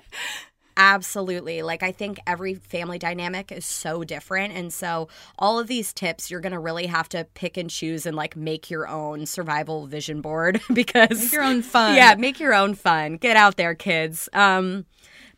Absolutely. 0.77 1.63
Like, 1.63 1.83
I 1.83 1.91
think 1.91 2.19
every 2.27 2.53
family 2.53 2.99
dynamic 2.99 3.51
is 3.51 3.65
so 3.65 4.03
different. 4.03 4.53
And 4.53 4.71
so, 4.71 5.09
all 5.37 5.59
of 5.59 5.67
these 5.67 5.91
tips, 5.91 6.29
you're 6.31 6.39
going 6.39 6.53
to 6.53 6.59
really 6.59 6.85
have 6.85 7.09
to 7.09 7.25
pick 7.33 7.57
and 7.57 7.69
choose 7.69 8.05
and 8.05 8.15
like 8.15 8.35
make 8.37 8.69
your 8.69 8.87
own 8.87 9.25
survival 9.25 9.87
vision 9.87 10.21
board 10.21 10.61
because 10.73 11.19
Make 11.23 11.31
your 11.33 11.43
own 11.43 11.61
fun. 11.63 11.95
Yeah, 11.95 12.15
make 12.15 12.39
your 12.39 12.53
own 12.53 12.75
fun. 12.75 13.17
Get 13.17 13.35
out 13.35 13.57
there, 13.57 13.75
kids. 13.75 14.29
Um, 14.33 14.85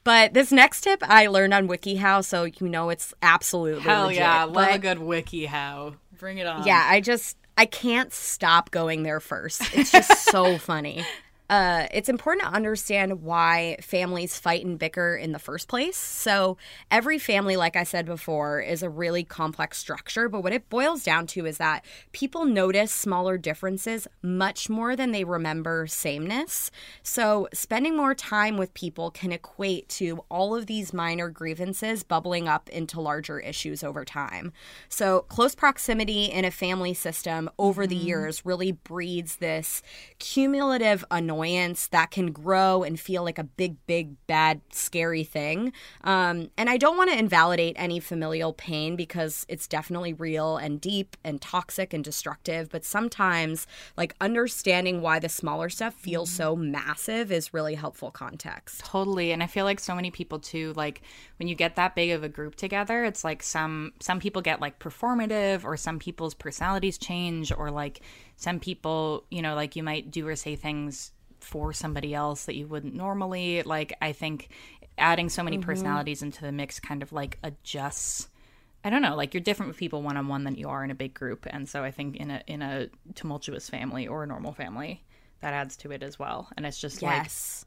but 0.04 0.34
this 0.34 0.52
next 0.52 0.82
tip 0.82 1.00
I 1.04 1.28
learned 1.28 1.54
on 1.54 1.68
WikiHow, 1.68 2.24
so 2.26 2.44
you 2.44 2.68
know 2.70 2.90
it's 2.90 3.14
absolutely 3.22 3.82
Hell 3.84 4.04
legit. 4.08 4.20
yeah, 4.20 4.44
love 4.44 4.54
But- 4.54 4.76
a 4.76 4.80
good 4.80 5.00
wiki 5.00 5.46
how. 5.46 5.96
Bring 6.18 6.38
it 6.38 6.48
on. 6.48 6.66
yeah, 6.68 6.86
I 6.90 7.00
just 7.00 7.38
I 7.58 7.66
can't 7.66 8.12
stop 8.12 8.72
going 8.72 9.04
there 9.04 9.20
first. 9.22 9.62
It's 9.74 9.92
just 9.92 10.26
so 10.30 10.58
funny. 10.60 11.06
Uh, 11.50 11.88
it's 11.92 12.10
important 12.10 12.48
to 12.48 12.56
understand 12.56 13.24
why 13.24 13.76
families 13.82 14.38
fight 14.38 14.64
and 14.64 14.78
bicker 14.78 15.16
in 15.16 15.32
the 15.32 15.40
first 15.40 15.68
place. 15.68 15.98
So, 15.98 16.58
every 16.92 17.18
family, 17.18 17.58
like 17.58 17.76
I 17.76 17.84
said 17.84 18.06
before, 18.06 18.62
is 18.62 18.84
a 18.84 18.90
really 18.90 19.24
complex 19.24 19.80
structure. 19.80 20.30
But 20.30 20.44
what 20.44 20.54
it 20.54 20.70
boils 20.70 21.04
down 21.04 21.26
to 21.28 21.48
is 21.48 21.58
that 21.58 21.84
people 22.12 22.46
notice 22.46 22.92
smaller 22.92 23.36
differences 23.40 24.08
much 24.22 24.70
more 24.70 24.96
than 24.96 25.12
they 25.12 25.24
remember 25.24 25.88
sameness. 25.88 26.70
So, 27.02 27.48
spending 27.52 27.98
more 27.98 28.14
time 28.14 28.56
with 28.56 28.72
people 28.76 29.10
can 29.10 29.32
equate 29.32 29.90
to 29.90 30.24
all 30.30 30.56
of 30.56 30.68
these 30.68 30.94
minor 30.94 31.30
grievances 31.30 32.04
bubbling 32.04 32.48
up 32.48 32.70
into 32.70 33.02
larger 33.02 33.40
issues 33.40 33.84
over 33.84 34.06
time. 34.06 34.54
So, 34.88 35.22
close 35.22 35.56
proximity 35.56 36.26
in 36.26 36.46
a 36.46 36.52
family 36.52 36.94
system 36.94 37.50
over 37.58 37.88
the 37.88 37.96
years 37.96 38.46
really 38.46 38.72
breeds 38.72 39.38
this 39.38 39.82
cumulative 40.20 41.04
annoyance 41.10 41.39
that 41.44 42.12
can 42.12 42.32
grow 42.32 42.84
and 42.84 43.00
feel 43.00 43.24
like 43.24 43.38
a 43.38 43.44
big, 43.44 43.76
big, 43.88 44.16
bad, 44.28 44.62
scary 44.72 45.24
thing. 45.24 45.74
Um, 46.04 46.50
and 46.58 46.70
I 46.70 46.78
don't 46.78 46.98
want 46.98 47.10
to 47.12 47.18
invalidate 47.18 47.76
any 47.78 48.00
familial 48.00 48.54
pain 48.54 48.96
because 48.96 49.46
it's 49.50 49.68
definitely 49.68 50.14
real 50.14 50.58
and 50.58 50.80
deep 50.80 51.18
and 51.24 51.42
toxic 51.42 51.94
and 51.94 52.04
destructive. 52.04 52.70
But 52.70 52.86
sometimes, 52.86 53.68
like, 53.98 54.16
understanding 54.22 55.02
why 55.02 55.20
the 55.20 55.30
smaller 55.30 55.70
stuff 55.70 55.94
feels 55.94 56.30
so 56.30 56.56
massive 56.56 57.32
is 57.32 57.54
really 57.54 57.76
helpful 57.76 58.12
context. 58.12 58.80
Totally. 58.86 59.32
And 59.32 59.44
I 59.44 59.48
feel 59.48 59.66
like 59.66 59.80
so 59.80 59.96
many 59.96 60.12
people 60.12 60.40
too, 60.40 60.74
like 60.76 61.02
when 61.38 61.48
you 61.48 61.56
get 61.56 61.76
that 61.76 61.96
big 61.96 62.12
of 62.12 62.24
a 62.24 62.30
group 62.30 62.56
together, 62.56 63.04
it's 63.04 63.24
like 63.24 63.44
some 63.44 63.94
some 64.00 64.20
people 64.20 64.42
get 64.42 64.62
like 64.62 64.80
performative 64.80 65.64
or 65.64 65.78
some 65.78 66.00
people's 66.00 66.34
personalities 66.34 66.98
change 66.98 67.52
or 67.52 67.72
like 67.72 68.02
some 68.36 68.60
people, 68.60 69.26
you 69.30 69.42
know, 69.42 69.56
like 69.56 69.76
you 69.76 69.84
might 69.84 70.12
do 70.12 70.28
or 70.28 70.36
say 70.36 70.56
things 70.56 71.12
for 71.44 71.74
somebody 71.74 72.14
else 72.14 72.46
that 72.46 72.56
you 72.56 72.68
wouldn't 72.68 72.96
normally. 72.96 73.64
Like 73.64 73.96
I 74.02 74.12
think 74.12 74.50
adding 74.98 75.30
so 75.30 75.44
many 75.44 75.58
mm-hmm. 75.58 75.66
personalities 75.66 76.22
into 76.22 76.42
the 76.42 76.52
mix 76.52 76.80
kind 76.80 77.02
of 77.02 77.12
like 77.12 77.38
adjusts 77.44 78.28
I 78.84 78.90
don't 78.90 79.02
know, 79.02 79.16
like 79.16 79.34
you're 79.34 79.42
different 79.42 79.70
with 79.70 79.78
people 79.78 80.02
one 80.02 80.16
on 80.16 80.28
one 80.30 80.46
than 80.46 80.56
you 80.56 80.70
are 80.70 80.84
in 80.86 80.92
a 80.92 80.96
big 80.96 81.14
group. 81.14 81.46
And 81.50 81.68
so 81.68 81.84
I 81.84 81.92
think 81.92 82.16
in 82.16 82.32
a 82.32 82.42
in 82.48 82.62
a 82.62 82.88
tumultuous 83.14 83.70
family 83.70 84.08
or 84.08 84.24
a 84.24 84.28
normal 84.28 84.54
family, 84.54 85.04
that 85.42 85.54
adds 85.54 85.76
to 85.78 85.92
it 85.92 86.02
as 86.02 86.18
well. 86.18 86.50
And 86.56 86.66
it's 86.66 86.80
just 86.80 87.02
like 87.02 87.24
Yes. 87.24 87.66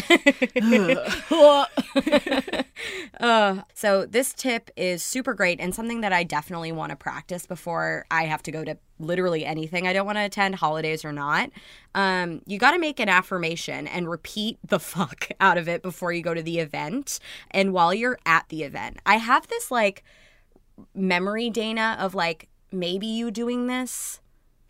Uh, 3.20 3.62
so 3.74 4.06
this 4.06 4.32
tip 4.32 4.70
is 4.74 5.02
super 5.02 5.34
great 5.34 5.60
and 5.60 5.74
something 5.74 6.00
that 6.00 6.12
I 6.12 6.24
definitely 6.24 6.72
want 6.72 6.90
to 6.90 6.96
practice 6.96 7.44
before 7.44 8.06
I 8.10 8.24
have 8.24 8.42
to 8.44 8.50
go 8.50 8.64
to 8.64 8.78
literally 8.98 9.44
anything 9.44 9.86
I 9.86 9.92
don't 9.92 10.06
want 10.06 10.16
to 10.16 10.24
attend, 10.24 10.54
holidays 10.54 11.04
or 11.04 11.12
not. 11.12 11.50
Um, 11.94 12.40
you 12.46 12.58
got 12.58 12.70
to 12.70 12.78
make 12.78 12.98
an 12.98 13.10
affirmation 13.10 13.86
and 13.86 14.08
repeat 14.08 14.58
the 14.66 14.80
fuck 14.80 15.28
out 15.40 15.58
of 15.58 15.68
it 15.68 15.82
before 15.82 16.12
you 16.12 16.22
go 16.22 16.32
to 16.32 16.42
the 16.42 16.60
event 16.60 17.20
and 17.50 17.74
while 17.74 17.92
you're 17.92 18.18
at 18.24 18.48
the 18.48 18.62
event. 18.62 18.98
I 19.04 19.16
have 19.16 19.48
this 19.48 19.70
like 19.70 20.02
memory, 20.94 21.50
Dana, 21.50 21.98
of 22.00 22.14
like 22.14 22.48
maybe 22.72 23.06
you 23.06 23.30
doing 23.30 23.66
this 23.66 24.20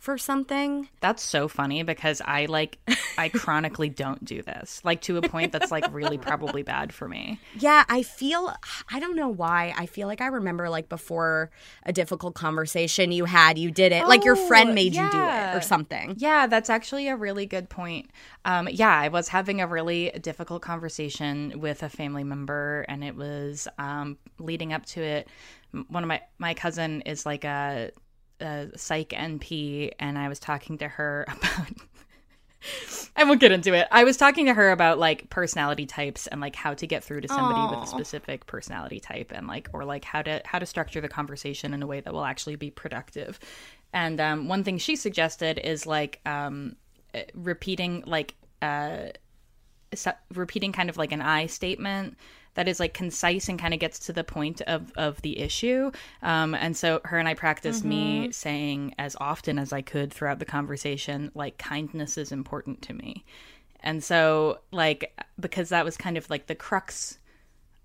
for 0.00 0.16
something. 0.16 0.88
That's 1.00 1.22
so 1.22 1.46
funny 1.46 1.82
because 1.82 2.22
I 2.24 2.46
like 2.46 2.78
I 3.18 3.28
chronically 3.28 3.90
don't 3.90 4.24
do 4.24 4.40
this. 4.42 4.80
Like 4.82 5.02
to 5.02 5.18
a 5.18 5.22
point 5.22 5.52
that's 5.52 5.70
like 5.70 5.84
really 5.92 6.16
probably 6.16 6.62
bad 6.62 6.92
for 6.92 7.06
me. 7.06 7.38
Yeah, 7.58 7.84
I 7.88 8.02
feel 8.02 8.52
I 8.90 8.98
don't 8.98 9.14
know 9.14 9.28
why. 9.28 9.74
I 9.76 9.84
feel 9.84 10.08
like 10.08 10.22
I 10.22 10.26
remember 10.28 10.70
like 10.70 10.88
before 10.88 11.50
a 11.84 11.92
difficult 11.92 12.34
conversation 12.34 13.12
you 13.12 13.26
had, 13.26 13.58
you 13.58 13.70
did 13.70 13.92
it. 13.92 14.08
like 14.08 14.24
your 14.24 14.36
friend 14.36 14.70
Oh, 14.70 14.72
made 14.72 14.94
you 14.96 15.08
do 15.10 15.22
it 15.22 15.54
or 15.54 15.60
something. 15.60 16.14
Yeah, 16.16 16.46
that's 16.46 16.70
actually 16.70 17.08
a 17.08 17.16
really 17.16 17.44
good 17.44 17.68
point. 17.68 18.10
Um, 18.46 18.68
yeah, 18.72 18.98
I 18.98 19.08
was 19.08 19.28
having 19.28 19.60
a 19.60 19.66
really 19.66 20.10
difficult 20.22 20.62
conversation 20.62 21.60
with 21.60 21.82
a 21.82 21.90
family 21.90 22.24
member, 22.24 22.86
and 22.88 23.04
it 23.04 23.14
was 23.16 23.68
um, 23.78 24.16
leading 24.38 24.72
up 24.72 24.86
to 24.86 25.02
it. 25.02 25.28
one 25.88 26.02
of 26.02 26.08
my 26.08 26.22
my 26.38 26.54
cousin 26.54 27.02
is 27.02 27.26
like 27.26 27.44
a, 27.44 27.90
a 28.40 28.76
psych 28.76 29.10
NP, 29.10 29.92
and 29.98 30.18
I 30.18 30.28
was 30.28 30.38
talking 30.38 30.78
to 30.78 30.88
her 30.88 31.24
about. 31.28 31.68
I 33.16 33.24
won't 33.24 33.40
get 33.40 33.52
into 33.52 33.72
it. 33.72 33.88
I 33.90 34.04
was 34.04 34.18
talking 34.18 34.44
to 34.46 34.54
her 34.54 34.70
about 34.70 34.98
like 34.98 35.30
personality 35.30 35.86
types 35.86 36.26
and 36.26 36.42
like 36.42 36.54
how 36.54 36.74
to 36.74 36.86
get 36.86 37.02
through 37.02 37.22
to 37.22 37.28
somebody 37.28 37.74
with 37.74 37.84
a 37.84 37.90
specific 37.90 38.46
personality 38.46 39.00
type 39.00 39.32
and 39.34 39.46
like 39.46 39.70
or 39.72 39.86
like 39.86 40.04
how 40.04 40.20
to 40.20 40.42
how 40.44 40.58
to 40.58 40.66
structure 40.66 41.00
the 41.00 41.08
conversation 41.08 41.72
in 41.72 41.82
a 41.82 41.86
way 41.86 42.00
that 42.00 42.12
will 42.12 42.24
actually 42.24 42.56
be 42.56 42.70
productive. 42.70 43.40
And 43.94 44.20
um, 44.20 44.48
one 44.48 44.62
thing 44.62 44.76
she 44.76 44.94
suggested 44.96 45.58
is 45.58 45.86
like 45.86 46.20
um, 46.26 46.76
uh, 47.14 47.20
repeating 47.34 48.04
like 48.06 48.34
uh, 48.60 49.08
repeating 50.34 50.72
kind 50.72 50.90
of 50.90 50.96
like 50.96 51.12
an 51.12 51.22
I 51.22 51.46
statement 51.46 52.16
that 52.54 52.68
is 52.68 52.80
like 52.80 52.94
concise 52.94 53.48
and 53.48 53.58
kind 53.58 53.74
of 53.74 53.80
gets 53.80 53.98
to 54.00 54.12
the 54.12 54.24
point 54.24 54.60
of 54.62 54.92
of 54.96 55.22
the 55.22 55.38
issue. 55.38 55.90
Um, 56.22 56.54
and 56.54 56.76
so 56.76 57.00
her 57.04 57.18
and 57.18 57.28
I 57.28 57.34
practiced 57.34 57.84
me 57.84 58.28
saying 58.32 58.94
as 58.98 59.16
often 59.20 59.58
as 59.58 59.72
I 59.72 59.82
could 59.82 60.12
throughout 60.12 60.38
the 60.38 60.44
conversation, 60.44 61.30
like 61.34 61.58
kindness 61.58 62.18
is 62.18 62.32
important 62.32 62.82
to 62.82 62.94
me. 62.94 63.24
And 63.80 64.02
so 64.04 64.60
like 64.72 65.12
because 65.38 65.70
that 65.70 65.84
was 65.84 65.96
kind 65.96 66.16
of 66.16 66.28
like 66.30 66.46
the 66.46 66.54
crux 66.54 67.18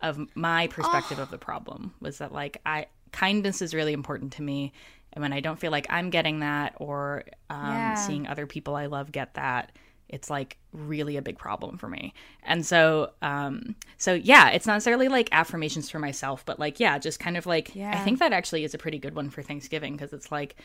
of 0.01 0.19
my 0.35 0.67
perspective 0.67 1.19
of 1.19 1.29
the 1.29 1.37
problem 1.37 1.93
was 2.01 2.17
that 2.19 2.31
like 2.33 2.61
I 2.65 2.87
kindness 3.11 3.61
is 3.61 3.73
really 3.73 3.93
important 3.93 4.33
to 4.33 4.41
me. 4.41 4.73
And 5.13 5.21
when 5.21 5.31
I 5.33 5.39
don't 5.39 5.57
feel 5.59 5.71
like 5.71 5.87
I'm 5.89 6.09
getting 6.09 6.39
that 6.41 6.73
or 6.77 7.23
um, 7.49 7.67
Yeah. 7.69 7.95
seeing 7.95 8.27
other 8.27 8.45
people 8.45 8.75
I 8.75 8.87
love 8.87 9.11
get 9.11 9.35
that, 9.35 9.71
it's 10.09 10.29
like 10.29 10.57
really 10.71 11.17
a 11.17 11.21
big 11.21 11.37
problem 11.37 11.77
for 11.77 11.87
me. 11.87 12.13
And 12.43 12.65
so, 12.65 13.11
um, 13.21 13.75
so 13.97 14.13
yeah, 14.13 14.49
it's 14.49 14.67
not 14.67 14.73
necessarily 14.73 15.07
like 15.07 15.29
affirmations 15.31 15.89
for 15.89 15.99
myself, 15.99 16.45
but 16.45 16.59
like, 16.59 16.79
yeah, 16.79 16.97
just 16.99 17.19
kind 17.19 17.37
of 17.37 17.45
like, 17.45 17.75
I 17.99 18.03
think 18.03 18.19
that 18.19 18.31
actually 18.31 18.63
is 18.63 18.73
a 18.73 18.77
pretty 18.77 18.99
good 18.99 19.15
one 19.15 19.29
for 19.29 19.41
Thanksgiving 19.41 19.93
because 19.93 20.13
it's 20.13 20.31
like, 20.31 20.55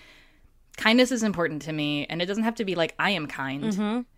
kindness 0.76 1.11
is 1.11 1.22
important 1.22 1.62
to 1.62 1.72
me. 1.72 2.07
And 2.07 2.20
it 2.22 2.26
doesn't 2.26 2.45
have 2.45 2.55
to 2.57 2.64
be 2.64 2.74
like, 2.74 2.95
I 2.99 3.11
am 3.11 3.26
kind 3.26 3.64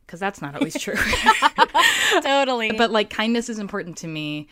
because 0.06 0.20
that's 0.20 0.42
not 0.42 0.54
always 0.54 0.78
true. 0.78 0.94
totally. 2.22 2.72
but 2.72 2.90
like 2.90 3.10
kindness 3.10 3.48
is 3.48 3.58
important 3.58 3.96
to 3.98 4.08
me 4.08 4.48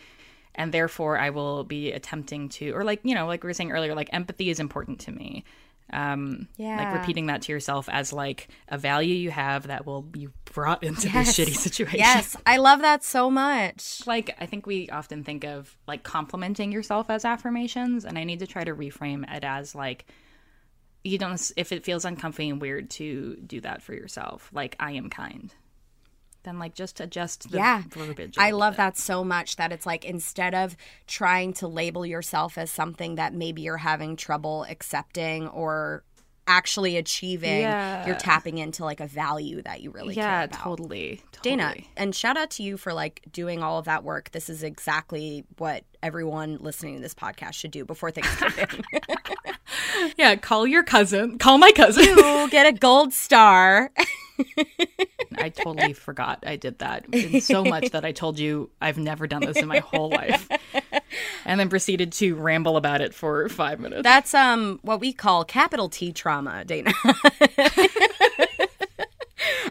and 0.55 0.73
therefore 0.73 1.17
i 1.17 1.29
will 1.29 1.63
be 1.63 1.93
attempting 1.93 2.49
to 2.49 2.71
or 2.71 2.83
like 2.83 2.99
you 3.03 3.15
know 3.15 3.25
like 3.25 3.41
we 3.41 3.47
were 3.47 3.53
saying 3.53 3.71
earlier 3.71 3.95
like 3.95 4.09
empathy 4.11 4.49
is 4.49 4.59
important 4.59 4.99
to 4.99 5.11
me 5.11 5.45
um 5.93 6.47
Yeah. 6.57 6.77
like 6.77 6.93
repeating 7.01 7.27
that 7.27 7.41
to 7.43 7.51
yourself 7.51 7.89
as 7.89 8.11
like 8.13 8.47
a 8.69 8.77
value 8.77 9.13
you 9.15 9.31
have 9.31 9.67
that 9.67 9.85
will 9.85 10.01
be 10.01 10.27
brought 10.45 10.83
into 10.83 11.09
Yes. 11.09 11.35
this 11.35 11.49
shitty 11.49 11.55
situation 11.67 11.99
yes, 11.99 12.35
I 12.45 12.57
love 12.57 12.81
that 12.81 13.03
so 13.03 13.29
much. 13.31 14.01
like 14.07 14.35
i 14.39 14.45
think 14.45 14.65
we 14.65 14.89
often 14.89 15.23
think 15.23 15.43
of 15.45 15.77
like 15.87 16.03
complimenting 16.03 16.71
yourself 16.71 17.09
as 17.09 17.25
affirmations 17.25 18.05
and 18.05 18.17
i 18.17 18.23
need 18.23 18.39
to 18.39 18.47
try 18.47 18.63
to 18.63 18.73
reframe 18.75 19.23
it 19.35 19.43
as 19.43 19.75
like 19.75 20.05
you 21.03 21.17
don't 21.17 21.51
if 21.57 21.71
it 21.71 21.83
feels 21.83 22.05
uncomfy 22.05 22.49
and 22.49 22.61
weird 22.61 22.89
to 22.91 23.35
do 23.47 23.59
that 23.61 23.81
for 23.81 23.93
yourself 23.93 24.49
like 24.53 24.75
i 24.79 24.91
am 24.91 25.09
kind 25.09 25.53
then 26.43 26.59
like 26.59 26.73
just 26.73 26.99
adjust 26.99 27.49
the 27.51 27.57
Yeah. 27.57 27.83
verbiage 27.89 28.35
I 28.37 28.51
love 28.51 28.73
bit. 28.73 28.77
that 28.77 28.97
so 28.97 29.23
much 29.23 29.55
that 29.57 29.71
it's 29.71 29.85
like 29.85 30.03
instead 30.05 30.53
of 30.55 30.75
trying 31.07 31.53
to 31.53 31.67
label 31.67 32.05
yourself 32.05 32.57
as 32.57 32.71
something 32.71 33.15
that 33.15 33.33
maybe 33.33 33.61
you're 33.61 33.77
having 33.77 34.15
trouble 34.15 34.65
accepting 34.69 35.47
or 35.49 36.03
actually 36.47 36.97
achieving, 36.97 37.61
Yeah. 37.61 38.05
you're 38.07 38.15
tapping 38.15 38.57
into 38.57 38.83
like 38.83 38.99
a 38.99 39.05
value 39.07 39.61
that 39.61 39.81
you 39.81 39.91
really 39.91 40.15
care 40.15 40.23
yeah 40.23 40.43
about. 40.45 40.59
totally, 40.59 41.21
Dana, 41.43 41.75
and 41.95 42.13
shout 42.15 42.35
out 42.35 42.49
to 42.51 42.63
you 42.63 42.77
for 42.77 42.93
like 42.93 43.21
doing 43.31 43.61
all 43.63 43.77
of 43.77 43.85
that 43.85 44.03
work. 44.03 44.31
This 44.31 44.49
is 44.49 44.63
exactly 44.63 45.45
what 45.59 45.83
everyone 46.01 46.57
listening 46.59 46.95
to 46.95 47.01
this 47.01 47.13
podcast 47.13 47.53
should 47.53 47.71
do 47.71 47.85
before 47.85 48.09
Thanksgiving. 48.11 48.83
yeah 50.17 50.35
call 50.35 50.65
your 50.67 50.83
cousin 50.83 51.37
call 51.37 51.57
my 51.57 51.71
cousin 51.71 52.03
you 52.03 52.49
get 52.51 52.65
a 52.65 52.71
gold 52.73 53.13
star. 53.13 53.91
I 55.37 55.49
totally 55.49 55.93
forgot 55.93 56.43
i 56.45 56.55
did 56.55 56.79
that. 56.79 57.05
And 57.13 57.41
so 57.43 57.63
much 57.63 57.91
that 57.91 58.05
i 58.05 58.11
told 58.11 58.39
you 58.39 58.69
i've 58.81 58.97
never 58.97 59.27
done 59.27 59.41
this 59.45 59.57
in 59.57 59.67
my 59.67 59.79
whole 59.79 60.09
life. 60.09 60.47
And 61.45 61.59
then 61.59 61.69
proceeded 61.69 62.11
to 62.13 62.35
ramble 62.35 62.77
about 62.77 63.01
it 63.01 63.13
for 63.13 63.49
five 63.49 63.79
minutes. 63.79 64.03
That's 64.03 64.33
um 64.33 64.79
what 64.83 64.99
we 64.99 65.11
call 65.13 65.43
capital 65.43 65.89
T 65.89 66.11
trauma, 66.13 66.63
Dana. 66.63 66.93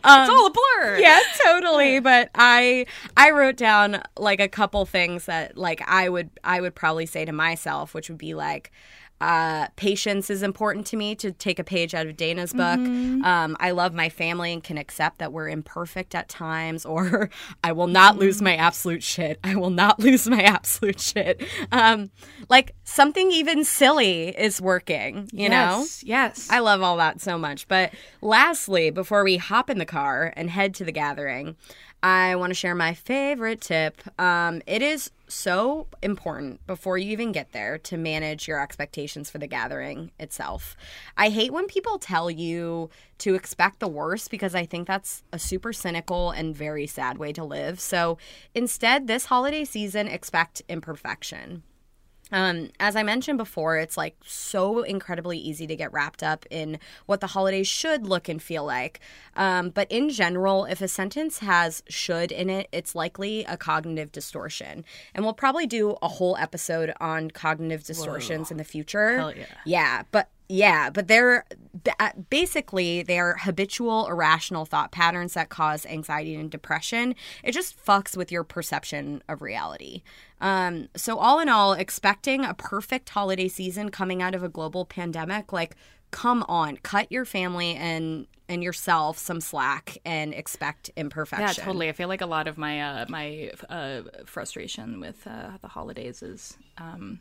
it's 0.05 0.31
all 0.31 0.47
a 0.47 0.51
blur. 0.51 0.99
yeah, 0.99 1.21
totally. 1.45 2.01
But 2.01 2.31
I 2.35 2.87
I 3.17 3.31
wrote 3.31 3.57
down 3.57 4.03
like 4.19 4.41
a 4.41 4.49
couple 4.49 4.85
things 4.87 5.27
that 5.27 5.57
like 5.57 5.83
I 5.87 6.09
would 6.09 6.31
I 6.45 6.61
would 6.61 6.75
probably 6.75 7.07
say 7.07 7.25
to 7.25 7.33
myself, 7.33 7.95
which 7.95 8.09
would 8.09 8.19
be 8.19 8.35
like 8.35 8.73
uh, 9.21 9.69
patience 9.77 10.31
is 10.31 10.43
important 10.43 10.87
to 10.87 10.97
me 10.97 11.15
to 11.17 11.31
take 11.33 11.59
a 11.59 11.65
page 11.65 11.95
out 11.95 12.07
of 12.07 12.17
Dana's 12.17 12.53
book. 12.53 12.79
Um, 12.79 13.57
I 13.61 13.73
love 13.73 13.93
my 13.93 14.09
family 14.09 14.53
and 14.53 14.65
can 14.65 14.79
accept 14.79 15.19
that 15.19 15.33
we're 15.33 15.49
imperfect 15.49 16.15
at 16.15 16.29
times, 16.29 16.87
or 16.87 17.29
I 17.65 17.73
will 17.73 17.87
not 17.87 18.17
lose 18.17 18.41
my 18.41 18.57
absolute 18.57 19.03
shit. 19.03 19.39
I 19.45 19.57
will 19.57 19.71
not 19.71 19.99
lose 20.01 20.29
my 20.29 20.43
absolute 20.43 21.01
shit. 21.01 21.43
Um, 21.71 22.11
like 22.49 22.75
something 22.85 23.31
even 23.31 23.65
silly 23.65 24.29
is 24.29 24.61
working, 24.61 25.29
you 25.33 25.49
know? 25.49 25.81
yes, 25.81 26.03
yes 26.05 26.49
I 26.51 26.61
love 26.61 26.83
all 26.83 26.97
that 26.97 27.21
so 27.21 27.37
much. 27.37 27.69
But 27.69 27.93
lastly, 28.23 28.91
before 28.91 29.23
we 29.23 29.37
hop 29.37 29.69
in 29.69 29.79
the 29.79 29.87
car 29.87 30.33
and 30.37 30.49
head 30.49 30.75
to 30.77 30.85
the 30.85 30.93
gathering, 30.93 31.57
I 32.03 32.37
want 32.37 32.51
to 32.51 32.55
share 32.55 32.75
my 32.75 32.95
favorite 32.95 33.61
tip. 33.61 34.01
Um, 34.19 34.63
it 34.67 34.83
is 34.83 35.11
so 35.31 35.87
important 36.03 36.67
before 36.67 36.99
you 36.99 37.11
even 37.11 37.33
get 37.33 37.53
there 37.53 37.79
to 37.79 37.97
manage 37.97 38.49
your 38.49 38.61
expectations 38.61 39.31
for 39.31 39.39
the 39.39 39.47
gathering 39.47 40.11
itself. 40.19 40.77
I 41.17 41.29
hate 41.29 41.53
when 41.53 41.67
people 41.67 41.99
tell 41.99 42.31
you 42.31 42.91
to 43.19 43.35
expect 43.35 43.81
the 43.81 43.89
worst 43.89 44.31
because 44.31 44.55
I 44.55 44.67
think 44.67 44.87
that's 44.87 45.23
a 45.33 45.39
super 45.39 45.73
cynical 45.73 46.31
and 46.31 46.57
very 46.57 46.87
sad 46.87 47.19
way 47.19 47.33
to 47.33 47.45
live. 47.45 47.81
So 47.81 48.19
instead, 48.55 49.07
this 49.07 49.27
holiday 49.27 49.65
season, 49.65 50.09
expect 50.09 50.63
imperfection. 50.69 51.63
Um, 52.33 52.71
as 52.79 52.97
I 52.97 53.03
mentioned 53.03 53.39
before, 53.39 53.79
it's 53.79 53.97
like 53.97 54.17
so 54.25 54.83
incredibly 54.83 55.39
easy 55.39 55.67
to 55.67 55.77
get 55.77 55.93
wrapped 55.93 56.23
up 56.23 56.47
in 56.51 56.79
what 57.07 57.21
the 57.21 57.29
holidays 57.29 57.67
should 57.67 58.07
look 58.07 58.29
and 58.29 58.43
feel 58.43 58.65
like. 58.65 59.01
Um, 59.37 59.71
but 59.71 59.91
in 59.91 60.11
general, 60.11 60.65
if 60.65 60.81
a 60.81 60.89
sentence 60.89 61.39
has 61.39 61.83
should 61.89 62.33
in 62.33 62.51
it, 62.51 62.69
it's 62.73 62.95
likely 62.95 63.45
a 63.45 63.57
cognitive 63.57 64.13
distortion. 64.13 64.85
And 65.15 65.25
we'll 65.25 65.35
probably 65.35 65.67
do 65.67 65.97
a 66.03 66.09
whole 66.09 66.37
episode 66.37 66.93
on 67.01 67.31
cognitive 67.31 67.85
distortions 67.85 68.51
in 68.51 68.57
the 68.57 68.65
future. 68.65 69.17
Hell 69.17 69.37
yeah. 69.37 69.47
Yeah, 69.65 70.03
but 70.11 70.29
yeah, 70.51 70.91
but 70.91 71.07
they're 71.07 71.45
basically 72.29 73.05
they're 73.05 73.37
habitual 73.37 74.09
irrational 74.09 74.65
thought 74.65 74.91
patterns 74.91 75.35
that 75.35 75.49
cause 75.49 75.87
anxiety 75.87 76.35
and 76.35 76.51
depression. 76.51 77.15
It 77.45 77.53
just 77.53 77.83
fucks 77.85 78.17
with 78.17 78.33
your 78.33 78.43
perception 78.43 79.23
of 79.29 79.43
reality. 79.43 80.03
Um, 80.41 80.89
so 80.97 81.19
all 81.19 81.39
in 81.39 81.49
all, 81.49 81.73
expecting 81.75 82.45
a 82.45 82.55
perfect 82.55 83.11
holiday 83.11 83.47
season 83.47 83.91
coming 83.91 84.23
out 84.23 84.35
of 84.35 84.43
a 84.43 84.49
global 84.49 84.85
pandemic, 84.85 85.53
like 85.53 85.77
come 86.11 86.45
on, 86.49 86.79
cut 86.79 87.13
your 87.13 87.25
family 87.25 87.77
and 87.77 88.27
and 88.49 88.65
yourself 88.65 89.17
some 89.17 89.41
slack 89.41 89.99
and 90.05 90.35
expect 90.35 90.91
imperfection. 90.97 91.47
yeah 91.47 91.65
totally 91.65 91.89
i 91.89 91.93
feel 91.93 92.09
like 92.09 92.21
a 92.21 92.27
lot 92.27 92.49
of 92.49 92.59
my 92.59 92.81
uh 92.81 93.07
my 93.09 93.53
uh 93.69 94.03
frustration 94.27 94.99
with 94.99 95.25
uh 95.25 95.51
the 95.63 95.69
holidays 95.69 96.21
is 96.21 96.59
um 96.77 97.21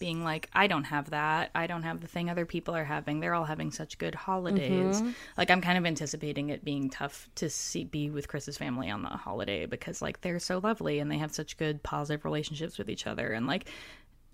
being 0.00 0.24
like 0.24 0.50
i 0.52 0.66
don't 0.66 0.84
have 0.84 1.10
that. 1.10 1.50
I 1.54 1.68
don't 1.68 1.84
have 1.84 2.00
the 2.00 2.08
thing 2.08 2.28
other 2.28 2.46
people 2.46 2.74
are 2.74 2.84
having. 2.84 3.20
They're 3.20 3.34
all 3.34 3.44
having 3.44 3.70
such 3.70 3.98
good 3.98 4.16
holidays. 4.16 5.00
Mm-hmm. 5.00 5.10
Like 5.38 5.50
i'm 5.50 5.60
kind 5.60 5.78
of 5.78 5.86
anticipating 5.86 6.48
it 6.48 6.64
being 6.64 6.90
tough 6.90 7.28
to 7.36 7.48
see 7.48 7.84
be 7.84 8.10
with 8.10 8.26
chris's 8.26 8.58
family 8.58 8.90
on 8.90 9.02
the 9.02 9.10
holiday 9.10 9.66
because 9.66 10.02
like 10.02 10.22
they're 10.22 10.40
so 10.40 10.58
lovely 10.58 10.98
and 10.98 11.10
they 11.10 11.18
have 11.18 11.32
such 11.32 11.56
good 11.56 11.82
positive 11.84 12.24
relationships 12.24 12.78
with 12.78 12.90
each 12.90 13.06
other 13.06 13.28
and 13.32 13.46
like 13.46 13.68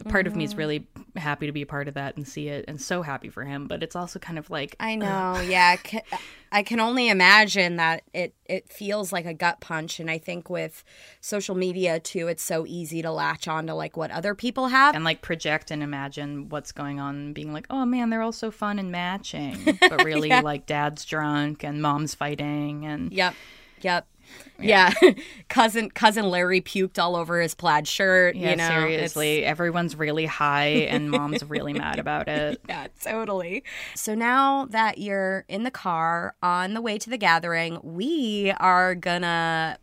part 0.05 0.27
of 0.27 0.37
me 0.37 0.45
is 0.45 0.51
mm-hmm. 0.51 0.59
really 0.59 0.87
happy 1.17 1.47
to 1.47 1.53
be 1.53 1.63
a 1.63 1.67
part 1.67 1.89
of 1.89 1.95
that 1.95 2.17
and 2.17 2.29
see 2.29 2.49
it 2.49 2.65
and 2.69 2.81
so 2.81 3.03
happy 3.03 3.29
for 3.29 3.45
him 3.45 3.67
but 3.67 3.83
it's 3.83 3.97
also 3.97 4.19
kind 4.19 4.39
of 4.39 4.51
like 4.51 4.77
I 4.79 4.95
know, 4.97 5.41
yeah. 5.41 5.77
I 6.53 6.63
can 6.63 6.81
only 6.81 7.09
imagine 7.09 7.77
that 7.77 8.03
it 8.15 8.35
it 8.45 8.69
feels 8.69 9.13
like 9.13 9.27
a 9.27 9.35
gut 9.35 9.61
punch, 9.61 9.99
and 9.99 10.11
I 10.11 10.19
think 10.19 10.49
with 10.49 10.85
social 11.21 11.55
media 11.55 11.99
too, 11.99 12.29
it's 12.29 12.43
so 12.43 12.65
easy 12.67 13.03
to 13.03 13.11
latch 13.11 13.49
on 13.49 13.67
to 13.67 13.75
like 13.75 13.97
what 13.97 14.11
other 14.11 14.35
people 14.35 14.69
have. 14.69 14.95
and 14.95 15.05
like 15.05 15.23
project 15.23 15.71
and 15.71 15.83
imagine 15.83 16.49
what's 16.49 16.73
going 16.73 17.01
on 17.01 17.33
being 17.33 17.53
like 17.53 17.67
oh 17.71 17.85
man 17.85 18.11
they're 18.11 18.23
all 18.23 18.33
so 18.33 18.51
fun 18.51 18.79
and 18.79 18.91
matching 18.91 19.79
but 19.81 20.05
really 20.05 20.29
like 20.29 20.67
dad's 20.67 21.05
drunk 21.05 21.65
and 21.65 21.83
mom's 21.83 22.15
fighting 22.15 22.87
and 22.87 23.13
Yep, 23.13 23.35
yep, 23.81 24.07
yeah. 24.59 24.93
cousin 25.49 25.91
cousin 25.91 26.29
Larry 26.31 26.61
puked 26.61 26.99
all 26.99 27.16
over 27.16 27.41
his 27.41 27.55
plaid 27.55 27.87
shirt. 27.87 28.37
yeah 28.37 28.51
you 28.51 28.57
know, 28.57 28.64
it's- 28.64 29.12
seriously 29.12 29.45
everyone's 29.45 29.97
really 29.97 30.27
high 30.27 30.87
and 30.89 31.11
mom's 31.16 31.45
really 31.45 31.72
mad 31.72 31.99
about 31.99 32.29
it 32.29 32.61
Yeah, 32.68 32.87
totally. 33.03 33.64
So 33.95 34.14
now 34.14 34.66
that 34.66 34.99
you're 34.99 35.45
in 35.49 35.62
the 35.64 35.70
car 35.70 36.35
on 36.43 36.74
the 36.74 36.81
way 36.81 36.99
to 36.99 37.11
the 37.11 37.18
gathering, 37.18 37.79
we 37.83 38.53
are 38.59 38.95
gonna 38.95 39.79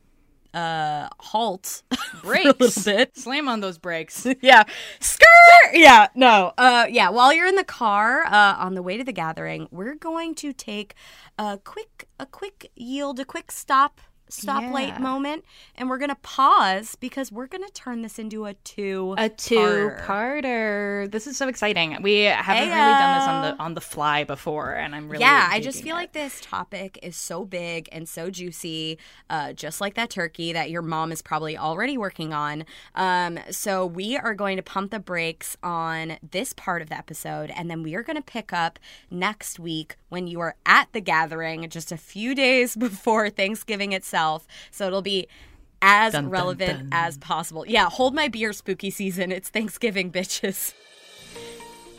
uh 0.54 1.08
halt 1.20 1.82
Brakes. 2.22 2.46
a 2.46 2.54
little 2.64 2.84
bit. 2.98 3.18
Slam 3.18 3.48
on 3.48 3.60
those 3.62 3.78
brakes. 3.80 4.28
yeah. 4.42 4.64
Skirt. 5.00 5.26
Yeah. 5.74 6.08
No. 6.16 6.54
Uh 6.58 6.86
yeah, 6.90 7.10
while 7.10 7.34
you're 7.34 7.48
in 7.48 7.56
the 7.56 7.64
car 7.64 8.24
uh 8.26 8.56
on 8.60 8.76
the 8.76 8.84
way 8.84 8.98
to 8.98 9.04
the 9.04 9.12
gathering, 9.14 9.68
we're 9.72 9.96
going 9.96 10.36
to 10.36 10.54
take 10.54 10.94
a 11.40 11.58
quick 11.64 12.08
a 12.20 12.26
quick 12.28 12.70
yield, 12.76 13.20
a 13.20 13.26
quick 13.26 13.52
stop 13.52 14.00
stoplight 14.34 14.88
Yeah. 14.88 14.98
moment 15.00 15.46
and 15.76 15.90
we're 15.90 15.98
going 15.98 16.10
to 16.10 16.16
pause 16.16 16.96
because 17.00 17.32
we're 17.32 17.48
going 17.48 17.64
to 17.64 17.72
turn 17.74 18.02
this 18.02 18.18
into 18.20 18.46
a 18.46 18.54
two 18.56 19.16
A 19.18 19.30
two-parter. 19.30 21.10
This 21.12 21.28
is 21.28 21.38
so 21.38 21.48
exciting. 21.48 21.98
We 22.02 22.22
haven't 22.22 22.70
really 22.70 22.74
done 22.74 23.20
this 23.20 23.28
on 23.28 23.42
the 23.58 23.64
on 23.64 23.74
the 23.76 23.82
fly 23.82 24.24
before, 24.24 24.72
and 24.74 24.96
I'm 24.96 25.10
really 25.10 25.22
yeah, 25.24 25.48
I 25.52 25.60
just 25.60 25.84
feel 25.84 25.96
it. 25.96 26.00
like 26.00 26.14
this 26.14 26.42
topic 26.42 27.00
is 27.04 27.16
so 27.16 27.46
big 27.46 27.88
and 27.92 28.08
so 28.08 28.30
juicy, 28.30 28.98
uh, 29.30 29.54
just 29.54 29.82
like 29.82 29.94
that 29.96 30.10
turkey 30.10 30.54
that 30.54 30.70
your 30.70 30.82
mom 30.82 31.12
is 31.12 31.22
probably 31.22 31.58
already 31.58 31.98
working 31.98 32.34
on. 32.34 32.66
Um, 32.96 33.40
so 33.52 33.86
we 33.86 34.18
are 34.18 34.34
going 34.34 34.58
to 34.58 34.64
pump 34.64 34.92
the 34.92 35.00
brakes 35.00 35.56
on 35.64 36.18
this 36.32 36.54
part 36.54 36.82
of 36.82 36.90
the 36.90 36.98
episode, 36.98 37.52
and 37.56 37.70
then 37.70 37.84
we 37.84 37.96
are 37.96 38.04
going 38.04 38.18
to 38.18 38.22
pick 38.24 38.52
up 38.54 38.80
next 39.12 39.60
week 39.60 39.96
when 40.10 40.28
you 40.28 40.40
are 40.40 40.56
at 40.66 40.92
the 40.94 41.02
gathering, 41.02 41.68
just 41.70 41.92
a 41.92 41.98
few 41.98 42.34
days 42.36 42.76
before 42.88 43.30
Thanksgiving 43.30 43.92
itself. 43.94 44.23
So 44.72 44.88
it'll 44.88 45.02
be. 45.02 45.28
As 45.86 46.14
Dun, 46.14 46.24
dun, 46.24 46.32
relevant 46.32 46.80
dun. 46.80 46.90
as 46.94 47.18
possible. 47.18 47.66
Yeah, 47.68 47.90
hold 47.90 48.16
my 48.16 48.30
beer, 48.30 48.54
spooky 48.54 48.90
season. 48.90 49.34
It's 49.34 49.50
Thanksgiving, 49.50 50.14
bitches. 50.14 50.74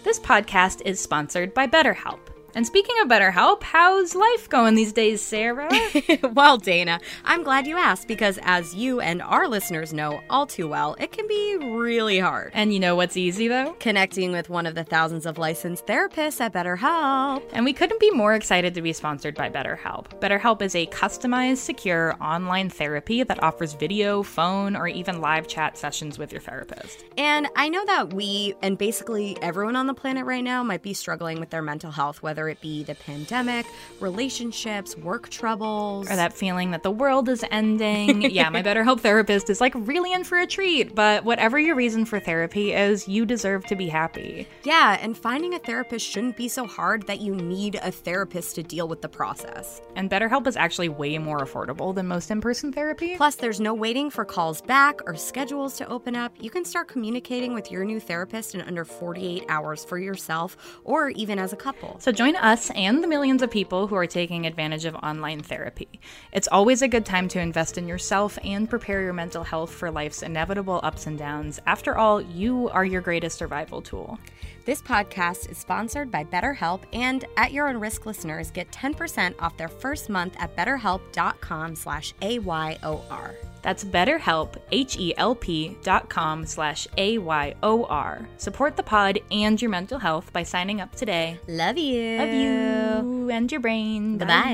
This 0.05 0.19
podcast 0.19 0.81
is 0.87 0.99
sponsored 0.99 1.53
by 1.53 1.67
BetterHelp. 1.67 2.34
And 2.57 2.65
speaking 2.65 2.95
of 3.03 3.09
BetterHelp, 3.09 3.65
how's 3.65 4.15
life 4.15 4.49
going 4.49 4.77
these 4.77 4.93
days, 4.93 5.21
Sarah? 5.21 5.69
well, 6.35 6.57
Dana, 6.57 7.01
I'm 7.25 7.43
glad 7.43 7.67
you 7.67 7.77
asked 7.77 8.07
because, 8.07 8.39
as 8.43 8.73
you 8.77 9.01
and 9.01 9.21
our 9.23 9.49
listeners 9.49 9.93
know 9.93 10.21
all 10.31 10.47
too 10.47 10.69
well, 10.69 10.95
it 11.01 11.11
can 11.11 11.27
be 11.27 11.57
really 11.57 12.21
hard. 12.21 12.53
and 12.55 12.73
you 12.73 12.79
know 12.79 12.95
what's 12.95 13.17
easy 13.17 13.49
though? 13.49 13.73
Connecting 13.81 14.31
with 14.31 14.51
one 14.51 14.67
of 14.67 14.77
the 14.77 14.85
thousands 14.85 15.27
of 15.27 15.37
licensed 15.37 15.87
therapists 15.87 16.41
at 16.41 16.53
BetterHelp. 16.53 17.43
And 17.53 17.65
we 17.65 17.73
couldn't 17.73 17.99
be 17.99 18.13
more 18.13 18.35
excited 18.35 18.73
to 18.75 18.83
be 18.83 18.93
sponsored 18.93 19.35
by 19.35 19.51
BetterHelp. 19.51 20.21
BetterHelp 20.21 20.63
is 20.63 20.77
a 20.77 20.87
customized, 20.87 21.57
secure 21.57 22.15
online 22.21 22.71
therapy 22.71 23.25
that 23.25 23.43
offers 23.43 23.73
video, 23.73 24.23
phone, 24.23 24.77
or 24.77 24.87
even 24.87 25.21
live 25.21 25.49
chat 25.49 25.77
sessions 25.77 26.19
with 26.21 26.31
your 26.31 26.41
therapist. 26.41 27.05
And 27.19 27.49
I 27.57 27.69
know 27.69 27.85
that 27.87 28.15
we, 28.15 28.55
and 28.63 28.79
basically 28.79 29.37
everyone 29.43 29.75
on 29.75 29.89
the 29.89 29.95
planet 29.95 30.25
right 30.25 30.45
now, 30.45 30.63
might 30.63 30.83
be 30.83 30.95
struggling 30.95 31.41
with 31.41 31.51
their 31.51 31.63
mental 31.63 31.91
health, 31.91 32.23
whether 32.23 32.44
it 32.49 32.61
be 32.61 32.83
the 32.83 32.95
pandemic, 32.95 33.67
relationships, 34.01 34.97
work 34.97 35.29
troubles. 35.29 36.11
Or 36.11 36.17
that 36.17 36.33
feeling 36.33 36.71
that 36.71 36.83
the 36.83 36.91
world 36.91 37.29
is 37.29 37.45
ending. 37.51 38.23
yeah, 38.31 38.49
my 38.49 38.63
BetterHelp 38.63 39.01
therapist 39.01 39.51
is 39.51 39.61
like 39.61 39.73
really 39.77 40.13
in 40.13 40.25
for 40.25 40.39
a 40.39 40.47
treat, 40.47 40.95
but 40.95 41.25
whatever 41.25 41.59
your 41.59 41.75
reason 41.75 42.05
for 42.05 42.21
therapy 42.21 42.73
is, 42.73 43.09
you 43.09 43.27
deserve 43.27 43.65
to 43.67 43.77
be 43.77 43.89
happy. 43.89 44.47
yeah, 44.65 44.99
and 45.01 45.17
finding 45.17 45.55
a 45.55 45.59
therapist 45.59 46.07
shouldn't 46.07 46.37
be 46.37 46.49
so 46.49 46.67
hard 46.67 47.07
that 47.07 47.21
you 47.21 47.35
need 47.35 47.77
a 47.77 47.91
therapist 47.91 48.55
to 48.57 48.63
deal 48.63 48.89
with 48.89 49.03
the 49.03 49.09
process. 49.09 49.81
And 49.97 50.11
BetterHelp 50.11 50.47
is 50.47 50.57
actually 50.57 50.89
way 50.89 51.19
more 51.19 51.39
affordable 51.39 51.95
than 51.95 52.07
most 52.07 52.31
in 52.31 52.41
person 52.41 52.73
therapy. 52.73 53.17
Plus, 53.17 53.37
there's 53.37 53.61
no 53.61 53.75
waiting 53.75 54.11
for 54.11 54.25
calls 54.25 54.61
back 54.63 55.01
or 55.07 55.17
schedules 55.17 55.77
to 55.77 55.89
open 55.89 56.17
up. 56.17 56.33
You 56.41 56.51
can 56.51 56.65
start 56.65 56.89
communicating 56.89 57.55
with 57.55 57.71
your 57.71 57.85
new 57.85 58.01
therapist 58.01 58.55
in 58.55 58.61
under 58.63 58.85
48 58.85 59.45
hours 59.49 59.85
for 59.85 59.99
yourself 59.99 60.57
or 60.85 61.11
even 61.11 61.39
as 61.39 61.53
a 61.53 61.57
couple. 61.57 61.97
So 62.01 62.13
join 62.13 62.34
us 62.37 62.71
and 62.71 63.03
the 63.03 63.09
millions 63.09 63.43
of 63.43 63.51
people 63.51 63.87
who 63.87 63.95
are 63.95 64.07
taking 64.07 64.47
advantage 64.47 64.85
of 64.85 64.95
online 64.97 65.41
therapy. 65.41 66.01
It's 66.33 66.49
always 66.49 66.83
a 66.83 66.89
good 66.89 67.07
time 67.07 67.29
to 67.29 67.41
invest 67.41 67.79
in 67.79 67.89
yourself 67.89 68.39
and 68.45 68.69
prepare 68.69 69.03
your 69.03 69.13
mental 69.13 69.45
health 69.45 69.73
for 69.73 69.91
life's 69.91 70.23
inevitable 70.23 70.81
ups 70.83 71.07
and 71.07 71.19
downs. 71.19 71.61
After 71.67 71.97
all, 71.97 72.21
you 72.21 72.69
are 72.71 72.85
your 72.85 73.01
greatest 73.01 73.39
survival 73.39 73.83
tool. 73.83 74.19
This 74.65 74.81
podcast 74.81 75.51
is 75.51 75.59
sponsored 75.59 76.11
by 76.11 76.25
BetterHelp, 76.25 76.85
and 76.93 77.25
at 77.37 77.53
your 77.53 77.69
own 77.69 77.79
risk, 77.79 78.07
listeners 78.07 78.51
get 78.51 78.71
10% 78.71 79.35
off 79.39 79.57
their 79.57 79.69
first 79.69 80.09
month 80.09 80.37
at 80.39 80.57
betterhelp.com 80.57 81.77
slash 81.77 82.15
AYOR. 82.23 83.54
That's 83.65 83.83
BetterHelp, 83.83 84.57
H-E-L-P 84.73 85.79
dot 85.83 86.11
com 86.11 86.45
slash 86.45 86.87
A-Y-O-R. 86.99 88.29
Support 88.37 88.77
the 88.77 88.83
pod 88.83 89.19
and 89.31 89.61
your 89.61 89.71
mental 89.71 89.99
health 89.99 90.31
by 90.35 90.43
signing 90.43 90.83
up 90.83 90.95
today. 90.95 91.41
Love 91.49 91.79
you. 91.79 92.19
Love 92.19 92.29
you 92.29 93.31
and 93.31 93.51
your 93.51 93.63
brain. 93.63 94.19
Bye-bye. 94.19 94.53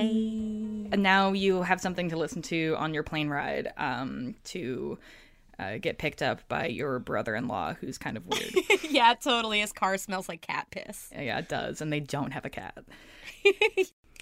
And 0.92 1.02
now 1.02 1.32
you 1.32 1.62
have 1.62 1.80
something 1.80 2.08
to 2.10 2.16
listen 2.16 2.40
to 2.42 2.76
on 2.78 2.94
your 2.94 3.02
plane 3.02 3.28
ride 3.28 3.72
um, 3.76 4.36
to 4.44 4.96
uh, 5.58 5.78
get 5.78 5.98
picked 5.98 6.22
up 6.22 6.46
by 6.46 6.66
your 6.66 7.00
brother-in-law, 7.00 7.74
who's 7.80 7.98
kind 7.98 8.16
of 8.16 8.24
weird. 8.28 8.54
yeah, 8.88 9.14
totally. 9.20 9.58
His 9.58 9.72
car 9.72 9.98
smells 9.98 10.28
like 10.28 10.40
cat 10.40 10.68
piss. 10.70 11.10
yeah, 11.12 11.38
it 11.38 11.48
does, 11.48 11.80
and 11.80 11.92
they 11.92 12.00
don't 12.00 12.30
have 12.30 12.44
a 12.44 12.50
cat. 12.50 12.78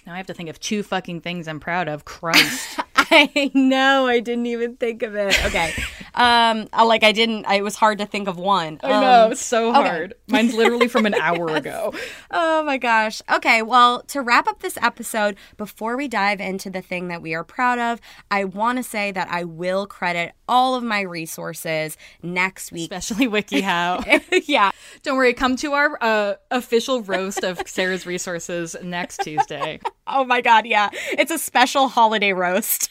now 0.07 0.13
I 0.13 0.17
have 0.17 0.25
to 0.25 0.33
think 0.33 0.49
of 0.49 0.59
two 0.59 0.81
fucking 0.81 1.21
things 1.21 1.47
I'm 1.47 1.59
proud 1.59 1.87
of. 1.87 2.05
Christ. 2.05 2.79
I 3.11 3.51
know. 3.53 4.07
I 4.07 4.19
didn't 4.19 4.45
even 4.45 4.75
think 4.75 5.03
of 5.03 5.15
it. 5.15 5.45
Okay. 5.45 5.73
um, 6.19 6.67
like 6.85 7.03
I 7.03 7.11
didn't. 7.11 7.45
I, 7.45 7.55
it 7.55 7.63
was 7.63 7.75
hard 7.75 7.97
to 7.99 8.05
think 8.05 8.27
of 8.27 8.37
one. 8.37 8.79
I 8.83 8.89
know, 8.89 9.25
Um, 9.25 9.31
it's 9.31 9.41
so 9.41 9.69
okay. 9.69 9.87
hard. 9.89 10.13
Mine's 10.27 10.53
literally 10.53 10.87
from 10.87 11.05
an 11.05 11.15
hour 11.15 11.47
ago. 11.55 11.93
Oh 12.29 12.61
my 12.63 12.77
gosh. 12.77 13.21
Okay, 13.31 13.61
well, 13.61 14.01
to 14.03 14.21
wrap 14.21 14.47
up 14.47 14.59
this 14.61 14.77
episode, 14.81 15.35
before 15.57 15.95
we 15.97 16.07
dive 16.07 16.39
into 16.41 16.69
the 16.69 16.81
thing 16.81 17.07
that 17.07 17.21
we 17.21 17.33
are 17.33 17.43
proud 17.43 17.79
of, 17.79 18.01
I 18.29 18.43
want 18.43 18.77
to 18.77 18.83
say 18.83 19.11
that 19.13 19.29
I 19.31 19.45
will 19.45 19.87
credit 19.87 20.33
all 20.47 20.75
of 20.75 20.83
my 20.83 21.01
resources 21.01 21.97
next 22.21 22.71
week. 22.71 22.91
Especially 22.91 23.27
WikiHow. 23.27 24.43
yeah. 24.47 24.71
Don't 25.03 25.15
worry, 25.17 25.33
come 25.33 25.55
to 25.57 25.73
our 25.73 25.97
uh, 26.01 26.33
official 26.51 27.01
roast 27.01 27.43
of 27.43 27.61
Sarah's 27.65 28.05
resources 28.05 28.75
next 28.83 29.21
Tuesday. 29.23 29.79
Oh 30.11 30.25
my 30.25 30.41
god, 30.41 30.65
yeah. 30.65 30.89
It's 31.11 31.29
a 31.29 31.37
special 31.37 31.87
holiday 31.87 32.33
roast. 32.33 32.89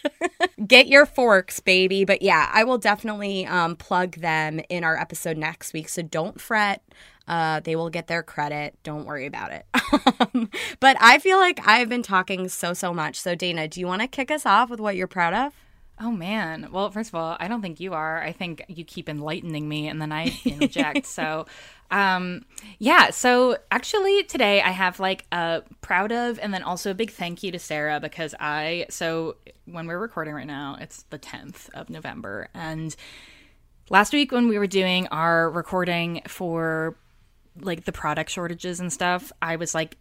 Get 0.64 0.86
your 0.86 1.04
forks, 1.04 1.58
baby. 1.58 2.04
But 2.04 2.22
yeah, 2.22 2.48
I 2.52 2.62
will 2.62 2.78
definitely 2.78 3.17
um, 3.46 3.76
plug 3.76 4.16
them 4.16 4.60
in 4.68 4.84
our 4.84 4.96
episode 4.96 5.36
next 5.36 5.72
week. 5.72 5.88
So 5.88 6.02
don't 6.02 6.40
fret. 6.40 6.82
Uh, 7.26 7.60
they 7.60 7.76
will 7.76 7.90
get 7.90 8.06
their 8.06 8.22
credit. 8.22 8.74
Don't 8.82 9.04
worry 9.04 9.26
about 9.26 9.52
it. 9.52 9.66
But 10.80 10.96
I 11.00 11.18
feel 11.18 11.38
like 11.38 11.60
I've 11.66 11.88
been 11.88 12.02
talking 12.02 12.48
so, 12.48 12.72
so 12.72 12.94
much. 12.94 13.20
So, 13.20 13.34
Dana, 13.34 13.68
do 13.68 13.80
you 13.80 13.86
want 13.86 14.02
to 14.02 14.08
kick 14.08 14.30
us 14.30 14.46
off 14.46 14.70
with 14.70 14.80
what 14.80 14.96
you're 14.96 15.06
proud 15.06 15.34
of? 15.34 15.52
Oh 16.00 16.12
man. 16.12 16.68
Well, 16.70 16.90
first 16.90 17.10
of 17.10 17.14
all, 17.16 17.36
I 17.40 17.48
don't 17.48 17.60
think 17.60 17.80
you 17.80 17.92
are. 17.94 18.22
I 18.22 18.32
think 18.32 18.64
you 18.68 18.84
keep 18.84 19.08
enlightening 19.08 19.68
me 19.68 19.88
and 19.88 20.00
then 20.00 20.12
I 20.12 20.32
interject. 20.44 21.06
so, 21.06 21.46
um 21.90 22.44
yeah, 22.78 23.10
so 23.10 23.56
actually 23.70 24.22
today 24.24 24.60
I 24.60 24.70
have 24.70 25.00
like 25.00 25.24
a 25.32 25.62
proud 25.80 26.12
of 26.12 26.38
and 26.38 26.52
then 26.52 26.62
also 26.62 26.90
a 26.90 26.94
big 26.94 27.10
thank 27.10 27.42
you 27.42 27.50
to 27.52 27.58
Sarah 27.58 27.98
because 27.98 28.34
I 28.38 28.86
so 28.90 29.36
when 29.64 29.86
we're 29.86 29.98
recording 29.98 30.34
right 30.34 30.46
now, 30.46 30.76
it's 30.80 31.04
the 31.10 31.18
10th 31.18 31.70
of 31.74 31.90
November 31.90 32.48
and 32.54 32.94
last 33.90 34.12
week 34.12 34.32
when 34.32 34.48
we 34.48 34.58
were 34.58 34.66
doing 34.66 35.06
our 35.08 35.50
recording 35.50 36.22
for 36.28 36.96
like 37.60 37.84
the 37.84 37.92
product 37.92 38.30
shortages 38.30 38.80
and 38.80 38.92
stuff, 38.92 39.32
I 39.42 39.56
was 39.56 39.74
like 39.74 39.96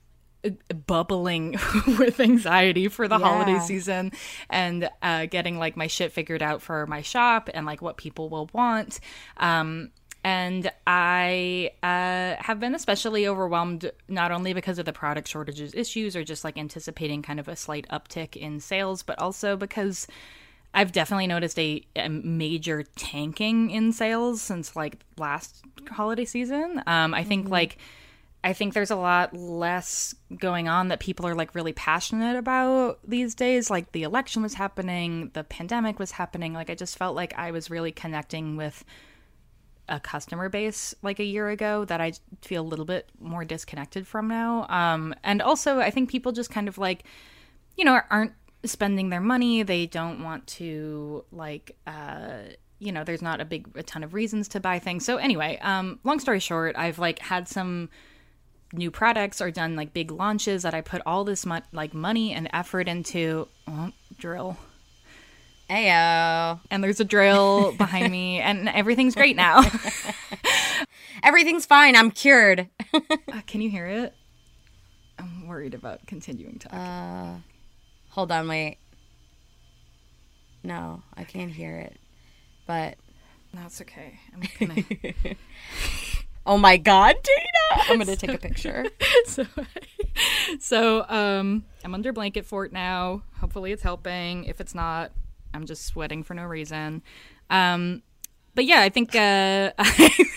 bubbling 0.86 1.58
with 2.00 2.20
anxiety 2.20 2.88
for 2.88 3.08
the 3.08 3.18
holiday 3.18 3.60
season 3.60 4.12
and 4.50 4.90
uh, 5.02 5.26
getting 5.26 5.58
like 5.58 5.76
my 5.76 5.88
shit 5.88 6.12
figured 6.12 6.42
out 6.42 6.62
for 6.62 6.86
my 6.88 7.02
shop 7.02 7.50
and 7.54 7.66
like 7.66 7.82
what 7.82 7.98
people 7.98 8.30
will 8.30 8.50
want. 8.54 9.00
Um, 9.38 9.92
and 10.24 10.72
I 10.86 11.72
uh, 11.84 12.42
have 12.44 12.60
been 12.60 12.76
especially 12.76 13.28
overwhelmed 13.28 13.92
not 14.08 14.32
only 14.32 14.54
because 14.54 14.78
of 14.78 14.86
the 14.86 14.94
product 14.94 15.28
shortages 15.28 15.74
issues 15.74 16.16
or 16.16 16.24
just 16.24 16.44
like 16.44 16.58
anticipating 16.58 17.22
kind 17.22 17.40
of 17.40 17.48
a 17.48 17.56
slight 17.56 17.88
uptick 17.90 18.36
in 18.36 18.60
sales, 18.60 19.04
but 19.04 19.18
also 19.20 19.56
because 19.56 20.08
I've 20.74 20.92
definitely 20.92 21.28
noticed 21.28 21.58
a, 21.58 21.82
a 21.96 22.10
major 22.10 22.84
tanking 22.96 23.72
in 23.72 23.94
sales 23.94 24.42
since 24.42 24.76
like 24.76 24.98
last 25.18 25.64
holiday 25.90 26.26
season. 26.26 26.84
Um, 26.86 27.14
I 27.14 27.24
think 27.24 27.50
like 27.50 27.78
I 28.44 28.54
think 28.54 28.74
there's 28.74 28.92
a 28.92 28.96
lot 28.96 29.36
less 29.36 30.16
going 30.38 30.68
on 30.68 30.90
that 30.90 31.00
people 31.00 31.28
are 31.28 31.36
like 31.36 31.56
really 31.56 31.74
passionate 31.74 32.38
about 32.38 33.00
these 33.06 33.36
days. 33.36 33.70
Like 33.70 33.92
the 33.92 34.04
election 34.04 34.42
was 34.42 34.54
happening, 34.54 35.32
the 35.34 35.44
pandemic 35.44 36.00
was 36.00 36.12
happening. 36.12 36.54
Like 36.54 36.70
I 36.70 36.76
just 36.76 36.98
felt 36.98 37.16
like 37.16 37.38
I 37.38 37.52
was 37.52 37.70
really 37.70 37.92
connecting 37.92 38.56
with 38.56 38.86
a 39.90 40.00
customer 40.00 40.50
base 40.50 40.94
like 41.02 41.20
a 41.20 41.24
year 41.24 41.50
ago 41.50 41.86
that 41.86 42.02
I 42.02 42.14
feel 42.42 42.62
a 42.62 42.68
little 42.68 42.86
bit 42.86 43.10
more 43.20 43.46
disconnected 43.46 44.06
from 44.06 44.28
now. 44.28 44.66
Um, 44.70 45.16
and 45.24 45.42
also, 45.42 45.80
I 45.80 45.92
think 45.92 46.10
people 46.10 46.32
just 46.32 46.50
kind 46.50 46.68
of 46.68 46.78
like, 46.78 47.04
you 47.76 47.86
know, 47.86 48.00
aren't 48.10 48.34
spending 48.66 49.10
their 49.10 49.22
money. 49.22 49.64
They 49.64 49.86
don't 49.86 50.24
want 50.24 50.46
to 50.48 51.26
like, 51.32 51.76
uh, 51.88 52.40
you 52.80 52.92
know, 52.92 53.04
there's 53.04 53.22
not 53.22 53.42
a 53.42 53.46
big 53.46 53.70
a 53.76 53.84
ton 53.84 54.04
of 54.04 54.14
reasons 54.14 54.48
to 54.50 54.60
buy 54.60 54.80
things. 54.80 55.06
So 55.06 55.18
anyway, 55.18 55.58
um, 55.62 56.00
long 56.04 56.20
story 56.20 56.40
short, 56.40 56.76
I've 56.78 57.00
like 57.00 57.20
had 57.20 57.48
some 57.48 57.90
new 58.74 58.92
products 58.92 59.42
or 59.42 59.52
done 59.52 59.76
like 59.76 59.94
big 59.94 60.12
launches 60.12 60.64
that 60.64 60.74
I 60.74 60.82
put 60.82 61.02
all 61.06 61.24
this 61.24 61.46
mon- 61.46 61.64
like 61.72 61.94
money 61.94 62.34
and 62.34 62.50
effort 62.54 62.88
into. 62.88 63.48
Oh, 63.68 63.92
drill. 64.18 64.58
Ayo. 65.70 66.60
and 66.72 66.82
there's 66.82 67.02
a 67.02 67.04
drill 67.06 67.74
behind 67.74 68.10
me, 68.12 68.40
and 68.42 68.70
everything's 68.70 69.16
great 69.16 69.36
now. 69.36 69.62
Everything's 71.24 71.66
fine. 71.66 71.96
I'm 71.96 72.12
cured. 72.12 72.68
Uh, 72.94 73.42
can 73.46 73.60
you 73.62 73.70
hear 73.70 73.86
it? 73.86 74.14
I'm 75.20 75.46
worried 75.48 75.74
about 75.74 76.08
continuing 76.08 76.58
talking. 76.58 76.80
Uh, 76.80 77.40
hold 78.10 78.32
on, 78.32 78.48
wait. 78.48 78.78
No, 80.64 81.04
I 81.16 81.26
can't 81.26 81.52
hear 81.52 81.78
it. 81.78 81.98
But 82.66 82.96
that's 83.54 83.82
okay. 83.82 84.20
I'm 84.34 84.42
gonna. 84.68 84.84
Oh 86.48 86.58
my 86.58 86.78
god, 86.78 87.16
Dana! 87.24 87.84
I'm 87.90 88.00
gonna 88.00 88.16
take 88.16 88.34
a 88.34 88.38
picture. 88.38 88.86
so, 89.26 89.46
so 90.60 91.06
um, 91.10 91.66
I'm 91.84 91.94
under 91.94 92.12
blanket 92.14 92.46
fort 92.46 92.74
now. 92.74 93.22
Hopefully, 93.40 93.72
it's 93.72 93.84
helping. 93.84 94.46
If 94.46 94.60
it's 94.60 94.74
not, 94.74 95.12
I'm 95.54 95.66
just 95.66 95.86
sweating 95.86 96.24
for 96.24 96.34
no 96.34 96.44
reason. 96.44 97.04
Um, 97.50 98.02
but 98.56 98.66
yeah, 98.66 98.82
I 98.82 98.90
think 98.90 99.14
uh, 99.14 99.72
I 99.78 100.28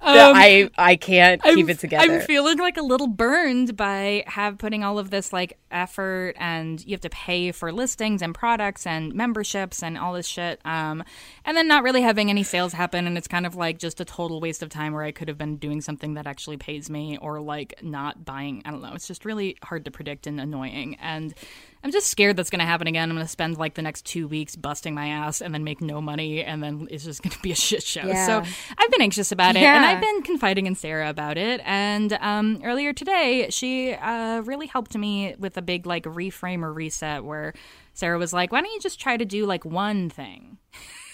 I 0.00 0.70
I 0.78 0.96
can't 0.96 1.42
keep 1.42 1.64
I'm, 1.64 1.70
it 1.70 1.78
together. 1.78 2.12
I'm 2.12 2.20
feeling 2.20 2.58
like 2.58 2.76
a 2.76 2.82
little 2.82 3.06
burned 3.06 3.76
by 3.76 4.24
have 4.26 4.58
putting 4.58 4.84
all 4.84 4.98
of 4.98 5.10
this 5.10 5.32
like 5.32 5.58
effort 5.70 6.34
and 6.38 6.84
you 6.84 6.92
have 6.92 7.00
to 7.02 7.10
pay 7.10 7.52
for 7.52 7.72
listings 7.72 8.22
and 8.22 8.34
products 8.34 8.86
and 8.86 9.14
memberships 9.14 9.82
and 9.82 9.98
all 9.98 10.14
this 10.14 10.26
shit. 10.26 10.60
Um, 10.64 11.04
and 11.44 11.56
then 11.56 11.68
not 11.68 11.82
really 11.82 12.02
having 12.02 12.30
any 12.30 12.42
sales 12.42 12.72
happen 12.72 13.06
and 13.06 13.18
it's 13.18 13.28
kind 13.28 13.46
of 13.46 13.54
like 13.54 13.78
just 13.78 14.00
a 14.00 14.04
total 14.04 14.40
waste 14.40 14.62
of 14.62 14.70
time 14.70 14.92
where 14.92 15.02
I 15.02 15.12
could 15.12 15.28
have 15.28 15.38
been 15.38 15.56
doing 15.56 15.80
something 15.80 16.14
that 16.14 16.26
actually 16.26 16.56
pays 16.56 16.88
me 16.88 17.18
or 17.18 17.40
like 17.40 17.74
not 17.82 18.24
buying. 18.24 18.62
I 18.64 18.70
don't 18.70 18.82
know. 18.82 18.94
It's 18.94 19.08
just 19.08 19.24
really 19.24 19.56
hard 19.62 19.84
to 19.84 19.90
predict 19.90 20.26
and 20.26 20.40
annoying. 20.40 20.96
And 21.00 21.34
I'm 21.82 21.92
just 21.92 22.08
scared 22.08 22.36
that's 22.36 22.50
going 22.50 22.58
to 22.60 22.64
happen 22.64 22.86
again. 22.86 23.08
I'm 23.08 23.16
going 23.16 23.26
to 23.26 23.30
spend 23.30 23.56
like 23.56 23.74
the 23.74 23.82
next 23.82 24.04
two 24.04 24.26
weeks 24.26 24.56
busting 24.56 24.94
my 24.94 25.08
ass 25.08 25.40
and 25.40 25.54
then 25.54 25.64
make 25.64 25.80
no 25.80 26.00
money, 26.00 26.42
and 26.42 26.62
then 26.62 26.88
it's 26.90 27.04
just 27.04 27.22
going 27.22 27.32
to 27.32 27.40
be 27.40 27.52
a 27.52 27.56
shit 27.56 27.82
show. 27.82 28.04
Yeah. 28.04 28.26
So 28.26 28.50
I've 28.76 28.90
been 28.90 29.02
anxious 29.02 29.32
about 29.32 29.56
it, 29.56 29.62
and 29.62 29.84
I've 29.84 30.00
been 30.00 30.22
confiding 30.22 30.66
in 30.66 30.74
Sarah 30.74 31.08
about 31.08 31.38
it. 31.38 31.60
And 31.64 32.12
um, 32.14 32.60
earlier 32.64 32.92
today, 32.92 33.48
she 33.50 33.92
uh, 33.92 34.42
really 34.44 34.66
helped 34.66 34.96
me 34.96 35.34
with 35.38 35.56
a 35.56 35.62
big 35.62 35.86
like 35.86 36.04
reframe 36.04 36.62
or 36.62 36.72
reset 36.72 37.24
where 37.24 37.54
Sarah 37.94 38.18
was 38.18 38.32
like, 38.32 38.52
"Why 38.52 38.60
don't 38.60 38.72
you 38.72 38.80
just 38.80 39.00
try 39.00 39.16
to 39.16 39.24
do 39.24 39.46
like 39.46 39.64
one 39.64 40.10
thing?" 40.10 40.58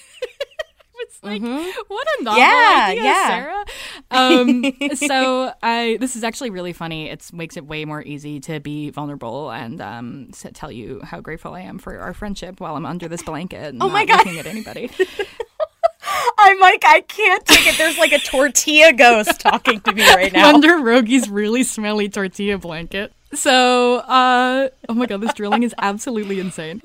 It's 1.05 1.23
like 1.23 1.43
what 1.89 2.07
a 2.21 2.23
novel 2.25 2.41
Yeah, 2.41 2.87
idea, 2.91 3.03
yeah. 3.05 3.29
Sarah. 3.29 3.65
Um, 4.11 4.65
so 4.95 5.53
I 5.63 5.97
this 6.01 6.17
is 6.17 6.25
actually 6.25 6.51
really 6.51 6.73
funny. 6.73 7.11
It 7.11 7.29
makes 7.33 7.57
it 7.57 7.67
way 7.67 7.85
more 7.85 8.03
easy 8.03 8.41
to 8.41 8.61
be 8.61 8.91
vulnerable 8.91 9.51
and 9.51 9.81
um, 9.81 10.31
tell 10.55 10.71
you 10.71 11.01
how 11.03 11.21
grateful 11.21 11.55
I 11.55 11.61
am 11.61 11.79
for 11.79 11.99
our 11.99 12.15
friendship 12.15 12.61
while 12.61 12.77
I'm 12.77 12.87
under 12.87 13.09
this 13.09 13.23
blanket. 13.23 13.75
And 13.75 13.83
Oh 13.83 13.89
my 13.89 14.05
God. 14.05 14.19
looking 14.19 14.39
at 14.39 14.47
anybody. 14.47 14.91
I'm 16.39 16.61
like, 16.61 16.85
I 16.87 17.01
can't 17.01 17.45
take 17.47 17.67
it. 17.67 17.79
There's 17.79 17.99
like 17.99 18.13
a 18.13 18.19
tortilla 18.19 18.93
ghost 18.93 19.41
talking 19.41 19.81
to 19.81 19.93
me 19.93 20.03
right 20.15 20.33
now. 20.33 20.55
under 20.55 20.79
Rogi's 20.79 21.29
really 21.29 21.63
smelly 21.65 22.09
tortilla 22.09 22.59
blanket. 22.59 23.13
So, 23.33 23.97
uh, 23.99 24.69
oh 24.89 24.95
my 24.95 25.07
god, 25.07 25.21
this 25.23 25.35
drilling 25.35 25.63
is 25.63 25.75
absolutely 25.79 26.41
insane. 26.41 26.81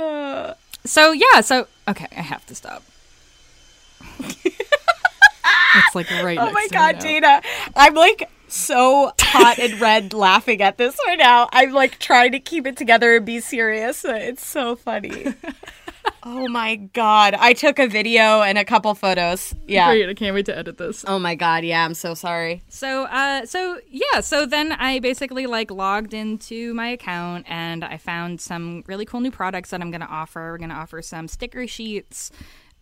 So 0.85 1.11
yeah, 1.11 1.41
so 1.41 1.67
okay, 1.87 2.07
I 2.15 2.21
have 2.21 2.45
to 2.47 2.55
stop. 2.55 2.83
It's 5.75 5.95
like 5.95 6.09
right. 6.11 6.37
Oh 6.37 6.45
next 6.45 6.53
my 6.53 6.67
to 6.67 6.73
me 6.73 6.77
god, 6.77 6.95
now. 6.95 7.01
Dana. 7.01 7.41
I'm 7.75 7.93
like 7.93 8.29
so 8.47 9.11
hot 9.19 9.59
and 9.59 9.79
red 9.79 10.13
laughing 10.13 10.61
at 10.61 10.77
this 10.77 10.97
right 11.07 11.19
now. 11.19 11.47
I'm 11.51 11.71
like 11.71 11.99
trying 11.99 12.31
to 12.33 12.39
keep 12.39 12.65
it 12.65 12.77
together 12.77 13.17
and 13.17 13.25
be 13.25 13.39
serious. 13.39 14.03
It's 14.05 14.45
so 14.45 14.75
funny. 14.75 15.33
oh 16.23 16.47
my 16.47 16.75
god. 16.75 17.35
I 17.35 17.53
took 17.53 17.79
a 17.79 17.87
video 17.87 18.41
and 18.41 18.57
a 18.57 18.65
couple 18.65 18.93
photos. 18.95 19.53
Yeah. 19.67 19.89
Great, 19.89 20.09
I 20.09 20.13
can't 20.13 20.33
wait 20.33 20.45
to 20.47 20.57
edit 20.57 20.77
this. 20.77 21.05
Oh 21.07 21.19
my 21.19 21.35
god, 21.35 21.63
yeah, 21.63 21.85
I'm 21.85 21.93
so 21.93 22.13
sorry. 22.13 22.63
So, 22.69 23.03
uh, 23.05 23.45
so 23.45 23.79
yeah, 23.89 24.21
so 24.21 24.45
then 24.45 24.71
I 24.71 24.99
basically 24.99 25.45
like 25.45 25.71
logged 25.71 26.13
into 26.13 26.73
my 26.73 26.89
account 26.89 27.45
and 27.47 27.83
I 27.83 27.97
found 27.97 28.41
some 28.41 28.83
really 28.87 29.05
cool 29.05 29.19
new 29.19 29.31
products 29.31 29.69
that 29.69 29.81
I'm 29.81 29.91
going 29.91 30.01
to 30.01 30.07
offer. 30.07 30.51
We're 30.51 30.57
going 30.57 30.69
to 30.69 30.75
offer 30.75 31.01
some 31.01 31.27
sticker 31.27 31.67
sheets. 31.67 32.31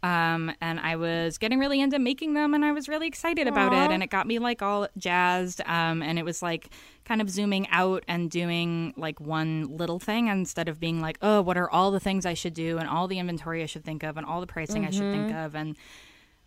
Um, 0.04 0.52
and 0.62 0.80
I 0.80 0.96
was 0.96 1.38
getting 1.38 1.60
really 1.60 1.82
into 1.82 1.98
making 1.98 2.34
them 2.34 2.54
and 2.54 2.64
I 2.64 2.72
was 2.72 2.88
really 2.88 3.08
excited 3.08 3.48
about 3.48 3.74
it. 3.74 3.92
And 3.92 4.04
it 4.04 4.10
got 4.12 4.28
me 4.28 4.38
like 4.40 4.62
all 4.62 4.88
jazzed. 4.98 5.62
Um, 5.66 6.04
and 6.04 6.20
it 6.20 6.24
was 6.24 6.42
like 6.42 6.70
kind 7.04 7.20
of 7.20 7.30
zooming 7.30 7.68
out 7.70 8.04
and 8.08 8.30
doing 8.30 8.94
like 8.96 9.20
one 9.20 9.76
little 9.76 10.00
thing 10.00 10.28
instead 10.28 10.70
of 10.70 10.80
being 10.80 11.02
like, 11.02 11.18
oh, 11.22 11.42
what 11.42 11.58
are 11.58 11.70
all 11.70 11.92
the 11.92 12.00
things 12.00 12.26
I 12.26 12.36
should 12.36 12.54
do 12.54 12.78
and 12.78 12.88
all 12.88 13.08
the 13.08 13.18
inventory 13.18 13.64
I 13.64 13.66
should 13.66 13.84
think 13.84 14.04
of 14.04 14.18
and 14.18 14.26
all 14.26 14.40
the 14.40 14.48
pricing 14.48 14.86
I 14.86 14.92
should 14.92 15.12
think 15.12 15.34
of. 15.34 15.56
And 15.56 15.76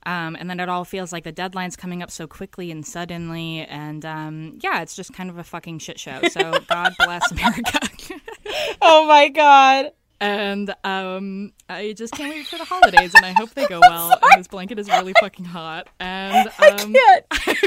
um, 0.07 0.35
and 0.41 0.49
then 0.49 0.61
it 0.61 0.69
all 0.71 0.85
feels 0.85 1.13
like 1.13 1.25
the 1.25 1.33
deadline's 1.33 1.77
coming 1.77 2.03
up 2.03 2.11
so 2.11 2.27
quickly 2.27 2.71
and 2.71 2.87
suddenly. 2.87 3.61
And 3.67 4.05
um, 4.07 4.59
yeah, 4.63 4.81
it's 4.81 4.97
just 4.97 5.13
kind 5.13 5.29
of 5.29 5.37
a 5.39 5.45
fucking 5.45 5.79
shit 5.81 5.99
show. 6.01 6.21
So 6.31 6.59
God 6.69 6.95
bless 6.99 7.31
America. 7.31 7.79
Oh 8.83 9.07
my 9.07 9.29
god. 9.29 9.93
And 10.21 10.75
um, 10.85 11.53
I 11.69 11.95
just 11.95 12.13
can't 12.13 12.31
wait 12.31 12.47
for 12.47 12.59
the 12.59 12.65
holidays, 12.65 13.15
and 13.15 13.25
I 13.25 13.33
hope 13.33 13.51
they 13.51 13.67
go 13.67 13.81
well. 13.89 14.19
And 14.23 14.41
this 14.41 14.49
blanket 14.49 14.79
is 14.79 14.89
really 14.89 15.15
fucking 15.21 15.47
hot. 15.47 15.89
And 15.99 16.49
um, 16.59 16.93
Can't. 16.93 17.25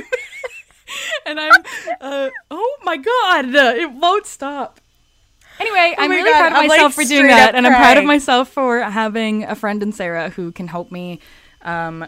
and 1.26 1.40
I'm 1.40 1.64
uh, 2.00 2.30
oh 2.52 2.78
my 2.84 2.98
god, 2.98 3.46
it 3.56 3.92
won't 3.92 4.26
stop. 4.26 4.80
Anyway, 5.60 5.96
I'm 5.98 6.10
really 6.10 6.32
God, 6.32 6.40
proud 6.40 6.52
of 6.52 6.58
I'm, 6.58 6.68
like, 6.68 6.78
myself 6.80 6.94
for 6.96 7.04
doing 7.04 7.28
that, 7.28 7.56
and 7.56 7.68
I'm 7.68 7.74
proud 7.74 7.98
of 7.98 8.06
myself 8.06 8.50
for 8.50 8.80
having 8.82 9.44
a 9.44 9.56
friend 9.56 9.84
in 9.84 9.92
Sarah 9.92 10.30
who 10.30 10.52
can 10.52 10.68
help 10.68 10.92
me 10.92 11.20
um, 11.62 12.06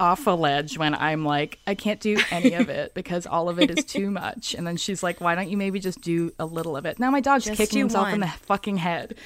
off 0.00 0.26
a 0.26 0.30
ledge 0.30 0.78
when 0.78 0.94
I'm 0.94 1.24
like, 1.24 1.58
I 1.66 1.74
can't 1.74 2.00
do 2.00 2.18
any 2.30 2.54
of 2.54 2.68
it 2.68 2.94
because 2.94 3.26
all 3.26 3.48
of 3.48 3.60
it 3.60 3.70
is 3.76 3.84
too 3.84 4.10
much. 4.10 4.54
And 4.54 4.66
then 4.66 4.76
she's 4.76 5.02
like, 5.02 5.20
Why 5.20 5.34
don't 5.34 5.48
you 5.50 5.56
maybe 5.56 5.80
just 5.80 6.00
do 6.00 6.32
a 6.38 6.46
little 6.46 6.76
of 6.76 6.86
it? 6.86 6.98
Now 6.98 7.10
my 7.10 7.20
dog's 7.20 7.44
Just 7.44 7.56
kicking 7.56 7.78
himself 7.78 8.12
in 8.12 8.20
the 8.20 8.28
fucking 8.28 8.78
head. 8.78 9.16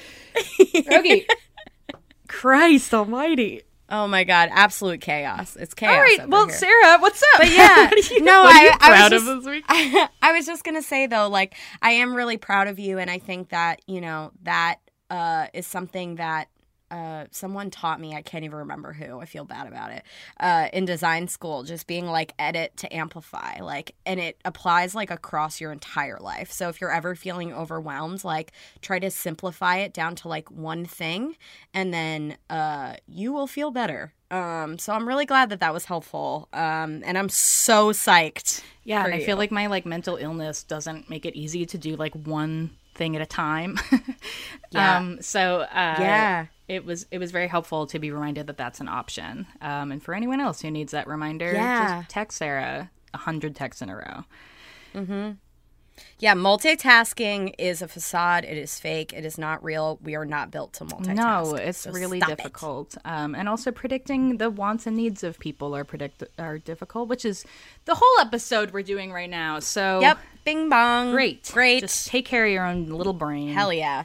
Okay. 0.59 1.25
Christ 2.27 2.93
Almighty. 2.93 3.63
Oh 3.89 4.05
my 4.05 4.25
god, 4.25 4.49
absolute 4.51 4.99
chaos. 4.99 5.55
It's 5.55 5.73
chaos. 5.73 5.93
All 5.93 6.01
right, 6.01 6.27
well, 6.27 6.47
here. 6.47 6.57
Sarah, 6.57 6.97
what's 6.99 7.23
up? 7.23 7.27
But 7.37 7.51
yeah, 7.51 7.89
you- 8.11 8.21
no, 8.21 8.43
what 8.43 8.55
are 8.55 8.63
you 8.63 8.69
I, 8.71 8.77
I 8.81 9.09
was 9.09 9.23
just, 9.23 9.45
this. 9.45 10.09
I 10.21 10.33
was 10.33 10.45
just 10.45 10.63
gonna 10.65 10.81
say 10.81 11.07
though, 11.07 11.29
like 11.29 11.55
I 11.81 11.91
am 11.91 12.13
really 12.13 12.37
proud 12.37 12.67
of 12.67 12.79
you, 12.79 12.97
and 12.97 13.09
I 13.09 13.19
think 13.19 13.49
that 13.49 13.81
you 13.87 14.01
know 14.01 14.31
that 14.43 14.79
uh, 15.09 15.47
is 15.53 15.65
something 15.65 16.15
that 16.15 16.49
uh, 16.89 17.25
someone 17.31 17.69
taught 17.69 17.99
me. 17.99 18.15
I 18.15 18.21
can't 18.21 18.43
even 18.45 18.59
remember 18.59 18.93
who. 18.93 19.19
I 19.19 19.25
feel 19.25 19.45
bad 19.45 19.67
about 19.67 19.91
it. 19.91 20.03
Uh, 20.39 20.69
in 20.73 20.85
design 20.85 21.27
school, 21.27 21.63
just 21.63 21.87
being 21.87 22.05
like 22.05 22.33
edit 22.39 22.75
to 22.77 22.95
amplify, 22.95 23.59
like, 23.61 23.95
and 24.05 24.19
it 24.19 24.39
applies 24.45 24.95
like 24.95 25.11
across 25.11 25.59
your 25.59 25.71
entire 25.71 26.19
life. 26.19 26.51
So 26.51 26.69
if 26.69 26.79
you're 26.79 26.93
ever 26.93 27.15
feeling 27.15 27.53
overwhelmed, 27.53 28.23
like 28.23 28.51
try 28.81 28.99
to 28.99 29.11
simplify 29.11 29.77
it 29.77 29.93
down 29.93 30.15
to 30.17 30.27
like 30.27 30.49
one 30.49 30.85
thing, 30.85 31.35
and 31.73 31.93
then 31.93 32.37
uh, 32.49 32.95
you 33.07 33.33
will 33.33 33.47
feel 33.47 33.71
better. 33.71 34.13
Um, 34.29 34.77
so 34.77 34.93
I'm 34.93 35.07
really 35.07 35.25
glad 35.25 35.49
that 35.49 35.59
that 35.61 35.73
was 35.73 35.85
helpful. 35.85 36.49
Um, 36.51 37.01
and 37.05 37.17
I'm 37.17 37.29
so 37.29 37.91
psyched. 37.91 38.61
Yeah, 38.83 39.05
and 39.05 39.13
I 39.13 39.17
you. 39.17 39.25
feel 39.25 39.37
like 39.37 39.51
my 39.51 39.67
like 39.67 39.85
mental 39.85 40.17
illness 40.17 40.63
doesn't 40.63 41.09
make 41.09 41.25
it 41.25 41.35
easy 41.35 41.65
to 41.65 41.77
do 41.77 41.95
like 41.95 42.13
one 42.13 42.71
thing 42.97 43.15
at 43.15 43.21
a 43.21 43.25
time. 43.25 43.79
Yeah. 44.71 44.97
Um, 44.97 45.21
so 45.21 45.61
uh, 45.61 45.95
Yeah. 45.97 46.47
it 46.67 46.83
was 46.83 47.05
it 47.09 47.19
was 47.19 47.31
very 47.31 47.47
helpful 47.47 47.87
to 47.87 47.99
be 47.99 48.11
reminded 48.11 48.47
that 48.47 48.57
that's 48.57 48.81
an 48.81 48.89
option. 48.89 49.47
Um, 49.61 49.93
and 49.93 50.03
for 50.03 50.13
anyone 50.13 50.41
else 50.41 50.61
who 50.61 50.69
needs 50.69 50.91
that 50.91 51.07
reminder, 51.07 51.53
Yeah. 51.53 51.99
just 52.01 52.09
text 52.09 52.37
Sarah 52.37 52.91
a 53.13 53.17
hundred 53.17 53.55
texts 53.55 53.81
in 53.81 53.89
a 53.89 53.95
row. 53.95 54.25
Yeah, 56.19 56.33
multitasking 56.33 57.53
is 57.57 57.81
a 57.81 57.87
facade. 57.87 58.43
It 58.43 58.57
is 58.57 58.79
fake. 58.79 59.13
It 59.13 59.25
is 59.25 59.37
not 59.37 59.63
real. 59.63 59.99
We 60.03 60.15
are 60.15 60.25
not 60.25 60.51
built 60.51 60.73
to 60.73 60.85
multitask. 60.85 61.15
No, 61.15 61.55
it's 61.55 61.79
So 61.79 61.91
really 61.91 62.19
stop 62.19 62.31
it. 62.31 62.37
difficult. 62.37 62.97
Um, 63.05 63.35
and 63.35 63.47
also 63.47 63.71
predicting 63.71 64.37
the 64.37 64.49
wants 64.49 64.87
and 64.87 64.95
needs 64.97 65.23
of 65.23 65.39
people 65.39 65.75
are 65.75 65.83
predict 65.83 66.23
are 66.39 66.57
difficult, 66.57 67.07
which 67.09 67.25
is 67.25 67.45
the 67.85 67.95
whole 67.95 68.19
episode 68.19 68.71
we're 68.71 68.81
doing 68.83 69.11
right 69.11 69.29
now. 69.29 69.59
So 69.59 69.99
Yep. 70.01 70.17
Bing 70.43 70.69
bong. 70.69 71.11
great, 71.11 71.49
Great. 71.53 71.81
Just 71.81 72.07
take 72.07 72.25
care 72.25 72.45
of 72.45 72.51
your 72.51 72.65
own 72.65 72.85
little 72.87 73.13
brain. 73.13 73.53
Hell 73.53 73.73
yeah. 73.73 74.03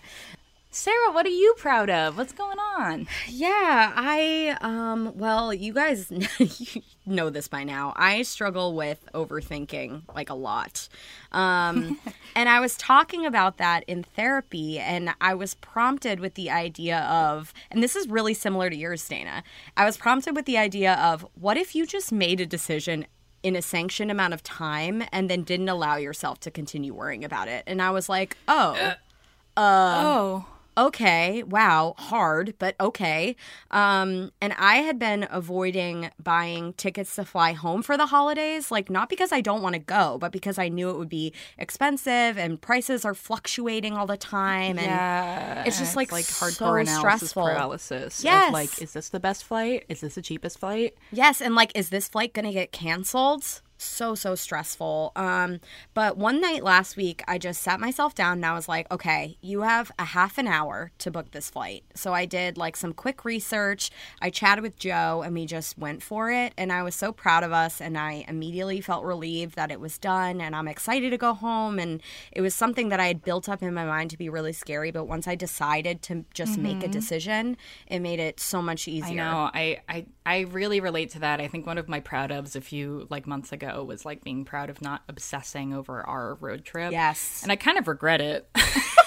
Sarah, 0.74 1.12
what 1.12 1.26
are 1.26 1.28
you 1.28 1.52
proud 1.58 1.90
of? 1.90 2.16
What's 2.16 2.32
going 2.32 2.56
on? 2.58 3.06
Yeah, 3.28 3.92
I 3.94 4.56
um 4.62 5.12
well, 5.18 5.52
you 5.52 5.74
guys 5.74 6.10
you 6.10 6.82
know 7.06 7.28
this 7.28 7.46
by 7.46 7.62
now. 7.62 7.92
I 7.94 8.22
struggle 8.22 8.74
with 8.74 9.06
overthinking 9.12 10.04
like 10.14 10.30
a 10.30 10.34
lot. 10.34 10.88
Um 11.30 12.00
and 12.34 12.48
I 12.48 12.58
was 12.58 12.74
talking 12.78 13.26
about 13.26 13.58
that 13.58 13.84
in 13.86 14.02
therapy 14.02 14.78
and 14.78 15.14
I 15.20 15.34
was 15.34 15.52
prompted 15.52 16.20
with 16.20 16.36
the 16.36 16.48
idea 16.48 17.00
of 17.00 17.52
and 17.70 17.82
this 17.82 17.94
is 17.94 18.08
really 18.08 18.32
similar 18.32 18.70
to 18.70 18.76
yours, 18.76 19.06
Dana. 19.06 19.44
I 19.76 19.84
was 19.84 19.98
prompted 19.98 20.34
with 20.34 20.46
the 20.46 20.56
idea 20.56 20.94
of 20.94 21.26
what 21.38 21.58
if 21.58 21.74
you 21.74 21.86
just 21.86 22.12
made 22.12 22.40
a 22.40 22.46
decision 22.46 23.04
in 23.42 23.56
a 23.56 23.60
sanctioned 23.60 24.10
amount 24.10 24.32
of 24.32 24.42
time 24.42 25.04
and 25.12 25.28
then 25.28 25.42
didn't 25.42 25.68
allow 25.68 25.96
yourself 25.96 26.40
to 26.40 26.50
continue 26.50 26.94
worrying 26.94 27.26
about 27.26 27.48
it. 27.48 27.62
And 27.66 27.82
I 27.82 27.90
was 27.90 28.08
like, 28.08 28.38
"Oh, 28.48 28.94
oh, 29.58 30.46
okay, 30.76 31.42
wow, 31.42 31.94
hard, 31.98 32.54
but 32.58 32.74
okay. 32.80 33.36
Um, 33.70 34.32
and 34.40 34.52
I 34.58 34.76
had 34.76 34.98
been 34.98 35.26
avoiding 35.30 36.10
buying 36.22 36.72
tickets 36.74 37.14
to 37.16 37.24
fly 37.24 37.52
home 37.52 37.82
for 37.82 37.96
the 37.96 38.06
holidays, 38.06 38.70
like 38.70 38.88
not 38.90 39.08
because 39.08 39.32
I 39.32 39.40
don't 39.40 39.62
want 39.62 39.74
to 39.74 39.78
go, 39.78 40.18
but 40.18 40.32
because 40.32 40.58
I 40.58 40.68
knew 40.68 40.90
it 40.90 40.98
would 40.98 41.08
be 41.08 41.32
expensive 41.58 42.38
and 42.38 42.60
prices 42.60 43.04
are 43.04 43.14
fluctuating 43.14 43.94
all 43.96 44.06
the 44.06 44.16
time. 44.16 44.78
And 44.78 44.86
Yeah, 44.86 45.64
it's 45.66 45.78
just, 45.78 45.96
like, 45.96 46.10
so 46.10 46.16
hardcore 46.46 46.80
analysis 46.80 46.98
stressful. 46.98 47.44
paralysis. 47.44 48.24
Yes. 48.24 48.52
like 48.52 48.80
is 48.80 48.92
this 48.92 49.08
the 49.10 49.20
best 49.20 49.44
flight? 49.44 49.84
Is 49.88 50.00
this 50.00 50.14
the 50.14 50.22
cheapest 50.22 50.58
flight? 50.58 50.94
Yes, 51.10 51.40
and 51.40 51.54
like, 51.54 51.72
is 51.74 51.90
this 51.90 52.08
flight 52.08 52.32
gonna 52.32 52.52
get 52.52 52.72
canceled? 52.72 53.62
So 53.82 54.14
so 54.14 54.34
stressful. 54.34 55.12
Um, 55.16 55.60
but 55.94 56.16
one 56.16 56.40
night 56.40 56.62
last 56.62 56.96
week, 56.96 57.22
I 57.26 57.38
just 57.38 57.62
sat 57.62 57.80
myself 57.80 58.14
down 58.14 58.34
and 58.34 58.46
I 58.46 58.54
was 58.54 58.68
like, 58.68 58.90
okay, 58.90 59.36
you 59.40 59.62
have 59.62 59.90
a 59.98 60.04
half 60.04 60.38
an 60.38 60.46
hour 60.46 60.92
to 60.98 61.10
book 61.10 61.32
this 61.32 61.50
flight. 61.50 61.84
So 61.94 62.12
I 62.12 62.24
did 62.24 62.56
like 62.56 62.76
some 62.76 62.92
quick 62.92 63.24
research. 63.24 63.90
I 64.20 64.30
chatted 64.30 64.62
with 64.62 64.78
Joe 64.78 65.22
and 65.24 65.34
we 65.34 65.46
just 65.46 65.76
went 65.76 66.02
for 66.02 66.30
it. 66.30 66.52
And 66.56 66.72
I 66.72 66.82
was 66.82 66.94
so 66.94 67.12
proud 67.12 67.42
of 67.42 67.52
us, 67.52 67.80
and 67.80 67.98
I 67.98 68.24
immediately 68.28 68.80
felt 68.80 69.04
relieved 69.04 69.56
that 69.56 69.70
it 69.70 69.80
was 69.80 69.98
done. 69.98 70.40
And 70.40 70.54
I'm 70.54 70.68
excited 70.68 71.10
to 71.10 71.18
go 71.18 71.34
home. 71.34 71.78
And 71.78 72.00
it 72.30 72.40
was 72.40 72.54
something 72.54 72.88
that 72.90 73.00
I 73.00 73.06
had 73.08 73.22
built 73.22 73.48
up 73.48 73.62
in 73.62 73.74
my 73.74 73.84
mind 73.84 74.10
to 74.10 74.16
be 74.16 74.28
really 74.28 74.52
scary. 74.52 74.90
But 74.90 75.04
once 75.04 75.26
I 75.26 75.34
decided 75.34 76.02
to 76.02 76.24
just 76.34 76.58
make 76.58 76.82
a 76.82 76.88
decision, 76.88 77.56
it 77.86 77.98
made 78.00 78.20
it 78.20 78.38
so 78.40 78.62
much 78.62 78.86
easier. 78.86 79.22
I 79.22 79.32
know. 79.32 79.50
I, 79.52 79.80
I 79.88 80.06
I 80.24 80.40
really 80.40 80.80
relate 80.80 81.10
to 81.10 81.20
that. 81.20 81.40
I 81.40 81.48
think 81.48 81.66
one 81.66 81.78
of 81.78 81.88
my 81.88 82.00
proud 82.00 82.30
ofs 82.30 82.54
a 82.54 82.60
few 82.60 83.06
like 83.10 83.26
months 83.26 83.52
ago 83.52 83.82
was 83.84 84.04
like 84.04 84.22
being 84.22 84.44
proud 84.44 84.70
of 84.70 84.80
not 84.80 85.02
obsessing 85.08 85.72
over 85.72 86.06
our 86.06 86.34
road 86.34 86.64
trip. 86.64 86.92
Yes. 86.92 87.42
And 87.42 87.50
I 87.50 87.56
kind 87.56 87.78
of 87.78 87.88
regret 87.88 88.20
it. 88.20 88.48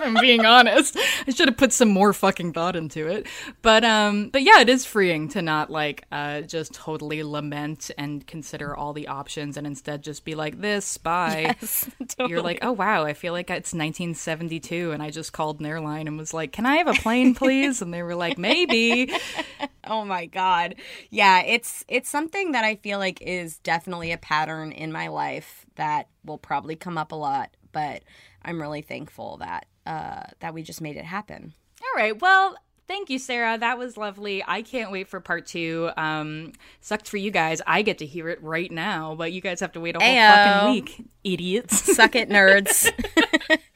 I'm 0.00 0.14
being 0.14 0.44
honest. 0.44 0.96
I 1.26 1.30
should 1.30 1.48
have 1.48 1.56
put 1.56 1.72
some 1.72 1.88
more 1.88 2.12
fucking 2.12 2.52
thought 2.52 2.76
into 2.76 3.06
it. 3.06 3.26
But 3.62 3.84
um 3.84 4.30
but 4.30 4.42
yeah, 4.42 4.60
it 4.60 4.68
is 4.68 4.84
freeing 4.84 5.28
to 5.30 5.42
not 5.42 5.70
like 5.70 6.04
uh 6.10 6.42
just 6.42 6.74
totally 6.74 7.22
lament 7.22 7.90
and 7.98 8.26
consider 8.26 8.76
all 8.76 8.92
the 8.92 9.08
options 9.08 9.56
and 9.56 9.66
instead 9.66 10.02
just 10.02 10.24
be 10.24 10.34
like 10.34 10.60
this, 10.60 10.98
bye. 10.98 11.56
You're 12.18 12.42
like, 12.42 12.58
"Oh 12.62 12.72
wow, 12.72 13.04
I 13.04 13.14
feel 13.14 13.32
like 13.32 13.50
it's 13.50 13.72
1972 13.72 14.92
and 14.92 15.02
I 15.02 15.10
just 15.10 15.32
called 15.32 15.60
an 15.60 15.66
airline 15.66 16.06
and 16.08 16.16
was 16.18 16.34
like, 16.34 16.52
"Can 16.52 16.66
I 16.66 16.76
have 16.76 16.88
a 16.88 16.94
plane, 16.94 17.34
please?" 17.34 17.82
and 17.82 17.92
they 17.92 18.02
were 18.02 18.14
like, 18.14 18.38
"Maybe." 18.38 19.12
Oh 19.84 20.04
my 20.04 20.26
god. 20.26 20.76
Yeah, 21.08 21.40
it's 21.40 21.84
it's 21.88 22.08
something 22.08 22.52
that 22.52 22.64
I 22.64 22.76
feel 22.76 22.98
like 22.98 23.20
is 23.22 23.58
definitely 23.58 24.12
a 24.12 24.18
pattern 24.18 24.70
in 24.72 24.92
my 24.92 25.08
life 25.08 25.66
that 25.76 26.08
will 26.24 26.38
probably 26.38 26.76
come 26.76 26.96
up 26.98 27.10
a 27.12 27.16
lot, 27.16 27.50
but 27.72 28.02
I'm 28.44 28.60
really 28.60 28.82
thankful 28.82 29.38
that 29.38 29.66
uh 29.86 30.24
that 30.40 30.54
we 30.54 30.62
just 30.62 30.80
made 30.80 30.96
it 30.96 31.04
happen. 31.04 31.54
All 31.82 31.96
right. 32.02 32.20
Well, 32.20 32.56
thank 32.88 33.08
you, 33.08 33.18
Sarah. 33.18 33.56
That 33.56 33.78
was 33.78 33.96
lovely. 33.96 34.44
I 34.46 34.62
can't 34.62 34.90
wait 34.90 35.08
for 35.08 35.20
part 35.20 35.46
two. 35.46 35.90
Um, 35.96 36.52
sucked 36.80 37.08
for 37.08 37.16
you 37.16 37.30
guys. 37.30 37.62
I 37.66 37.82
get 37.82 37.98
to 37.98 38.06
hear 38.06 38.28
it 38.28 38.42
right 38.42 38.70
now, 38.70 39.14
but 39.14 39.32
you 39.32 39.40
guys 39.40 39.60
have 39.60 39.72
to 39.72 39.80
wait 39.80 39.96
a 39.96 40.00
whole 40.00 40.08
Ayo. 40.08 40.34
fucking 40.34 40.72
week, 40.72 41.06
idiots. 41.24 41.94
Suck 41.96 42.14
it, 42.16 42.28
nerds. 42.28 42.90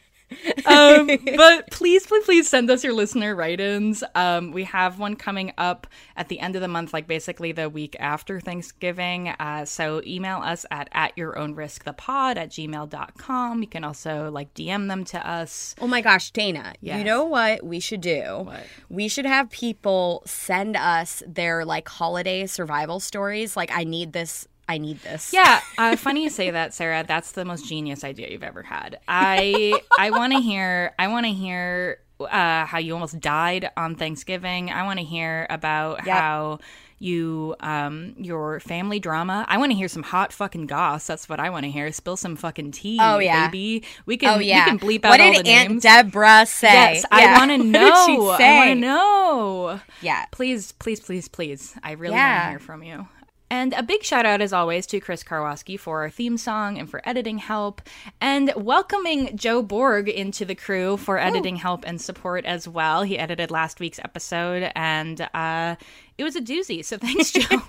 um, 0.67 1.07
but 1.37 1.71
please, 1.71 2.07
please, 2.07 2.25
please 2.25 2.49
send 2.49 2.71
us 2.71 2.85
your 2.85 2.93
listener 2.93 3.35
write-ins. 3.35 4.03
Um, 4.15 4.53
we 4.53 4.65
have 4.65 4.99
one 4.99 5.17
coming 5.17 5.53
up 5.59 5.87
at 6.17 6.29
the 6.29 6.41
end 6.41 6.57
of 6.57 6.63
the 6.63 6.69
month, 6.69 6.93
like 6.93 7.07
basically 7.07 7.53
the 7.53 7.69
week 7.69 7.97
after 8.01 8.41
Thanksgiving. 8.41 9.29
Uh, 9.29 9.65
so 9.65 10.03
email 10.07 10.39
us 10.39 10.67
at 10.71 10.89
at 10.93 11.17
your 11.17 11.39
own 11.39 11.55
risk 11.55 11.85
the 11.85 11.93
pod 11.93 12.39
at 12.39 12.51
gmail.com. 12.51 13.63
You 13.63 13.69
can 13.69 13.85
also 13.85 14.31
like 14.31 14.53
DM 14.55 14.89
them 14.89 15.05
to 15.07 15.29
us. 15.29 15.75
oh 15.81 15.87
my 15.87 16.01
gosh, 16.01 16.31
Dana. 16.31 16.75
You 16.81 17.05
know 17.05 17.25
what 17.25 17.65
we 17.65 17.81
should 17.81 18.01
do? 18.01 18.43
What? 18.45 18.67
We 18.89 19.09
should 19.09 19.27
have 19.27 19.51
people 19.51 20.23
send 20.27 20.77
us 20.77 21.23
their 21.27 21.65
like 21.65 21.89
holiday 21.89 22.47
survival 22.47 23.01
stories. 23.01 23.57
Like 23.57 23.71
I 23.73 23.85
need 23.85 24.13
this 24.13 24.47
I 24.69 24.79
need 24.79 25.01
this. 25.01 25.33
Yeah, 25.33 25.61
uh, 25.79 25.97
funny 25.97 26.23
you 26.25 26.31
say 26.31 26.51
that, 26.51 26.73
Sarah. 26.75 27.05
That's 27.07 27.33
the 27.33 27.45
most 27.45 27.67
genius 27.69 28.03
idea 28.05 28.31
you've 28.31 28.43
ever 28.43 28.63
had. 28.63 28.99
I 29.09 29.79
I 29.99 30.11
want 30.11 30.33
to 30.33 30.41
hear. 30.41 30.95
I 30.99 31.09
want 31.09 31.27
to 31.27 31.33
hear 31.33 31.99
uh, 32.21 32.65
how 32.65 32.79
you 32.79 32.95
almost 32.95 33.21
died 33.21 33.71
on 33.77 33.95
Thanksgiving. 33.97 34.71
I 34.71 34.85
want 34.85 34.99
to 35.01 35.05
hear 35.05 35.47
about 35.51 36.07
Yep. 36.07 36.17
how 36.17 36.59
you 37.01 37.55
um 37.61 38.15
your 38.17 38.61
family 38.61 38.99
drama. 39.01 39.45
I 39.49 39.59
want 39.59 39.73
to 39.73 39.77
hear 39.77 39.89
some 39.89 40.05
hot 40.05 40.33
fucking 40.33 40.67
goss. 40.69 41.07
That's 41.09 41.29
what 41.29 41.41
I 41.41 41.51
want 41.51 41.65
to 41.65 41.71
hear. 41.71 41.91
Spill 41.93 42.17
some 42.17 42.35
fucking 42.37 42.71
tea, 42.71 42.99
Oh, 43.01 43.19
yeah. 43.19 43.49
baby. 43.49 43.85
We 44.07 44.17
can 44.17 44.37
Oh 44.37 44.39
yeah. 44.39 44.65
we 44.65 44.71
can 44.71 44.79
bleep 44.79 45.05
out 45.05 45.11
what 45.11 45.21
all 45.21 45.33
did 45.33 45.45
the 45.45 45.51
Aunt 45.51 45.71
names. 45.71 45.83
Deborah 45.83 46.47
say? 46.47 46.73
Yes, 46.73 47.05
I 47.11 47.37
want 47.37 47.51
to 47.57 47.59
know. 47.59 48.31
I 48.31 48.57
want 48.57 48.69
to 48.71 48.75
know. 48.77 49.81
Yeah. 50.01 50.25
Please, 50.31 50.73
please, 50.73 51.01
please, 51.01 51.29
please. 51.29 51.75
I 51.83 51.93
really 51.93 52.15
want 52.15 52.43
to 52.45 52.49
hear 52.51 52.59
from 52.61 52.83
you. 52.85 53.09
And 53.51 53.73
a 53.75 53.83
big 53.83 54.03
shout 54.03 54.27
out, 54.27 54.41
as 54.41 54.53
always, 54.53 54.87
to 54.87 55.01
Chris 55.01 55.23
Karwoski 55.23 55.79
for 55.79 56.03
our 56.03 56.11
theme 56.11 56.37
song 56.37 56.79
and 56.79 56.89
for 56.91 57.01
editing 57.09 57.39
help, 57.39 57.83
and 58.21 58.53
welcoming 58.57 59.37
Joe 59.37 59.63
Borg 59.63 60.09
into 60.09 60.45
the 60.45 60.55
crew 60.55 60.97
for 60.97 61.19
editing 61.19 61.57
help 61.57 61.85
and 61.87 62.01
support 62.01 62.45
as 62.47 62.67
well. 62.67 63.03
He 63.03 63.19
edited 63.19 63.51
last 63.51 63.81
week's 63.81 63.99
episode, 63.99 64.73
and 64.75 65.21
uh, 65.35 65.77
it 66.19 66.25
was 66.25 66.37
a 66.37 66.41
doozy. 66.41 66.85
So 66.85 66.99
thanks, 66.99 67.31
Joe. 67.33 67.61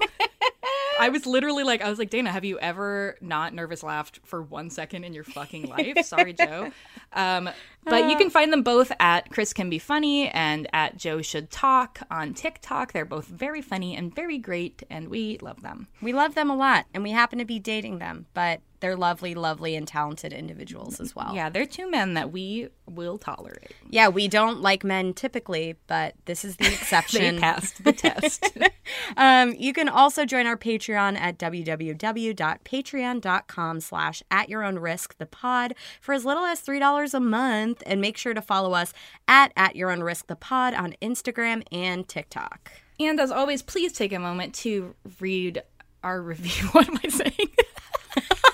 I 1.00 1.10
was 1.10 1.26
literally 1.26 1.64
like, 1.64 1.82
I 1.82 1.90
was 1.90 2.00
like, 2.00 2.10
Dana, 2.10 2.32
have 2.32 2.46
you 2.46 2.60
ever 2.60 3.18
not 3.22 3.54
nervous 3.54 3.84
laughed 3.84 4.20
for 4.24 4.42
one 4.42 4.70
second 4.70 5.04
in 5.04 5.14
your 5.14 5.24
fucking 5.24 5.68
life? 5.68 5.98
Sorry, 6.06 6.34
Joe. 6.34 6.72
Um, 7.14 7.50
but 7.84 8.10
you 8.10 8.18
can 8.18 8.30
find 8.30 8.52
them 8.52 8.64
both 8.64 8.92
at 9.00 9.30
Chris 9.32 9.54
Can 9.54 9.70
Be 9.70 9.80
Funny 9.80 10.30
and 10.30 10.68
at 10.74 10.98
Joe 10.98 11.22
Should 11.22 11.52
Talk 11.52 12.00
on 12.10 12.34
TikTok. 12.34 12.94
They're 12.94 13.06
both 13.06 13.28
very 13.28 13.62
funny 13.62 13.96
and 13.96 14.14
very 14.14 14.38
great, 14.38 14.84
and 14.90 15.10
we 15.10 15.38
love 15.40 15.62
them. 15.62 15.88
We 16.02 16.14
love 16.14 16.36
them 16.36 16.50
a 16.50 16.56
lot, 16.56 16.86
and 16.94 17.04
we 17.04 17.12
happen 17.12 17.40
to 17.40 17.46
be 17.46 17.60
dating 17.60 18.00
them, 18.00 18.26
but 18.34 18.62
they're 18.86 18.96
lovely, 18.96 19.34
lovely, 19.34 19.76
and 19.76 19.88
talented 19.88 20.32
individuals 20.32 21.00
as 21.00 21.16
well. 21.16 21.32
Yeah, 21.34 21.50
they're 21.50 21.66
two 21.66 21.90
men 21.90 22.14
that 22.14 22.32
we 22.32 22.68
will 22.86 23.18
tolerate. 23.18 23.72
Yeah, 23.90 24.10
we 24.10 24.28
don't 24.28 24.62
like 24.62 24.84
men 24.84 25.16
typically, 25.16 25.76
but 25.88 26.14
this 26.26 26.46
is 26.46 26.58
the 26.58 26.66
They 26.66 26.74
exception. 26.74 27.40
passed 27.40 27.84
the 27.84 27.94
test. 27.94 28.46
um, 29.18 29.56
you 29.58 29.74
can 29.74 29.90
also 29.90 30.24
join 30.24 30.46
our 30.46 30.56
Patreon 30.56 31.18
at 31.18 31.40
www.patreon.com 31.40 33.80
slash 33.80 34.22
at 34.30 34.50
your 34.50 34.64
own 34.64 34.78
risk 34.78 35.18
the 35.18 35.26
pod 35.26 35.74
for 36.00 36.14
as 36.14 36.24
little 36.26 36.46
as 36.46 36.62
$3 36.62 37.14
a 37.16 37.20
month. 37.20 37.82
And 37.88 38.00
make 38.00 38.18
sure 38.18 38.36
to 38.36 38.42
follow 38.42 38.74
us 38.74 38.94
at 39.28 39.52
at 39.58 39.76
your 39.76 39.90
own 39.90 40.04
risk 40.04 40.28
the 40.28 40.36
pod 40.36 40.76
on 40.76 40.94
Instagram 41.02 41.64
and 41.72 42.08
TikTok. 42.08 42.72
and 43.00 43.20
as 43.20 43.32
always, 43.32 43.64
please 43.64 43.94
take 43.94 44.14
a 44.14 44.20
moment 44.20 44.54
to 44.56 44.94
read 45.20 45.64
our 46.04 46.22
review. 46.32 46.68
What 46.68 46.88
am 46.88 47.00
I 47.04 47.08
saying? 47.10 47.50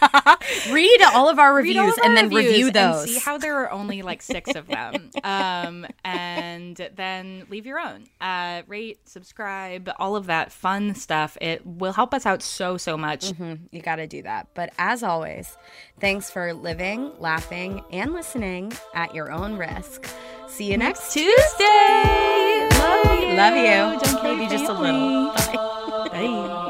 Read 0.71 1.01
all 1.13 1.29
of 1.29 1.39
our 1.39 1.53
reviews 1.53 1.97
of 1.97 2.03
and 2.03 2.17
then 2.17 2.29
reviews 2.29 2.53
review 2.53 2.71
those. 2.71 3.13
see 3.13 3.19
how 3.19 3.37
there 3.37 3.59
are 3.59 3.71
only 3.71 4.01
like 4.01 4.21
six 4.21 4.55
of 4.55 4.67
them. 4.67 5.11
um, 5.23 5.85
and 6.03 6.75
then 6.95 7.45
leave 7.49 7.65
your 7.65 7.79
own. 7.79 8.05
Uh, 8.19 8.63
rate, 8.67 9.07
subscribe, 9.07 9.89
all 9.99 10.15
of 10.15 10.25
that 10.27 10.51
fun 10.51 10.95
stuff. 10.95 11.37
It 11.41 11.65
will 11.65 11.93
help 11.93 12.13
us 12.13 12.25
out 12.25 12.41
so 12.41 12.77
so 12.77 12.97
much. 12.97 13.33
you 13.71 13.81
got 13.81 13.97
to 13.97 14.07
do 14.07 14.23
that. 14.23 14.47
But 14.53 14.73
as 14.77 15.03
always, 15.03 15.57
thanks 15.99 16.29
for 16.29 16.53
living, 16.53 17.11
laughing, 17.19 17.83
and 17.91 18.13
listening 18.13 18.73
at 18.93 19.13
your 19.13 19.31
own 19.31 19.57
risk. 19.57 20.07
See 20.47 20.69
you 20.71 20.77
next 20.77 21.13
Tuesday. 21.13 22.67
Love 22.71 23.21
you. 23.21 23.35
Love 23.35 23.55
you. 23.55 23.99
Don't 23.99 24.21
kill 24.21 24.35
Maybe 24.35 24.49
just 24.49 24.65
a 24.65 24.73
little. 24.73 25.27
Bye. 25.51 26.09
Bye. 26.11 26.67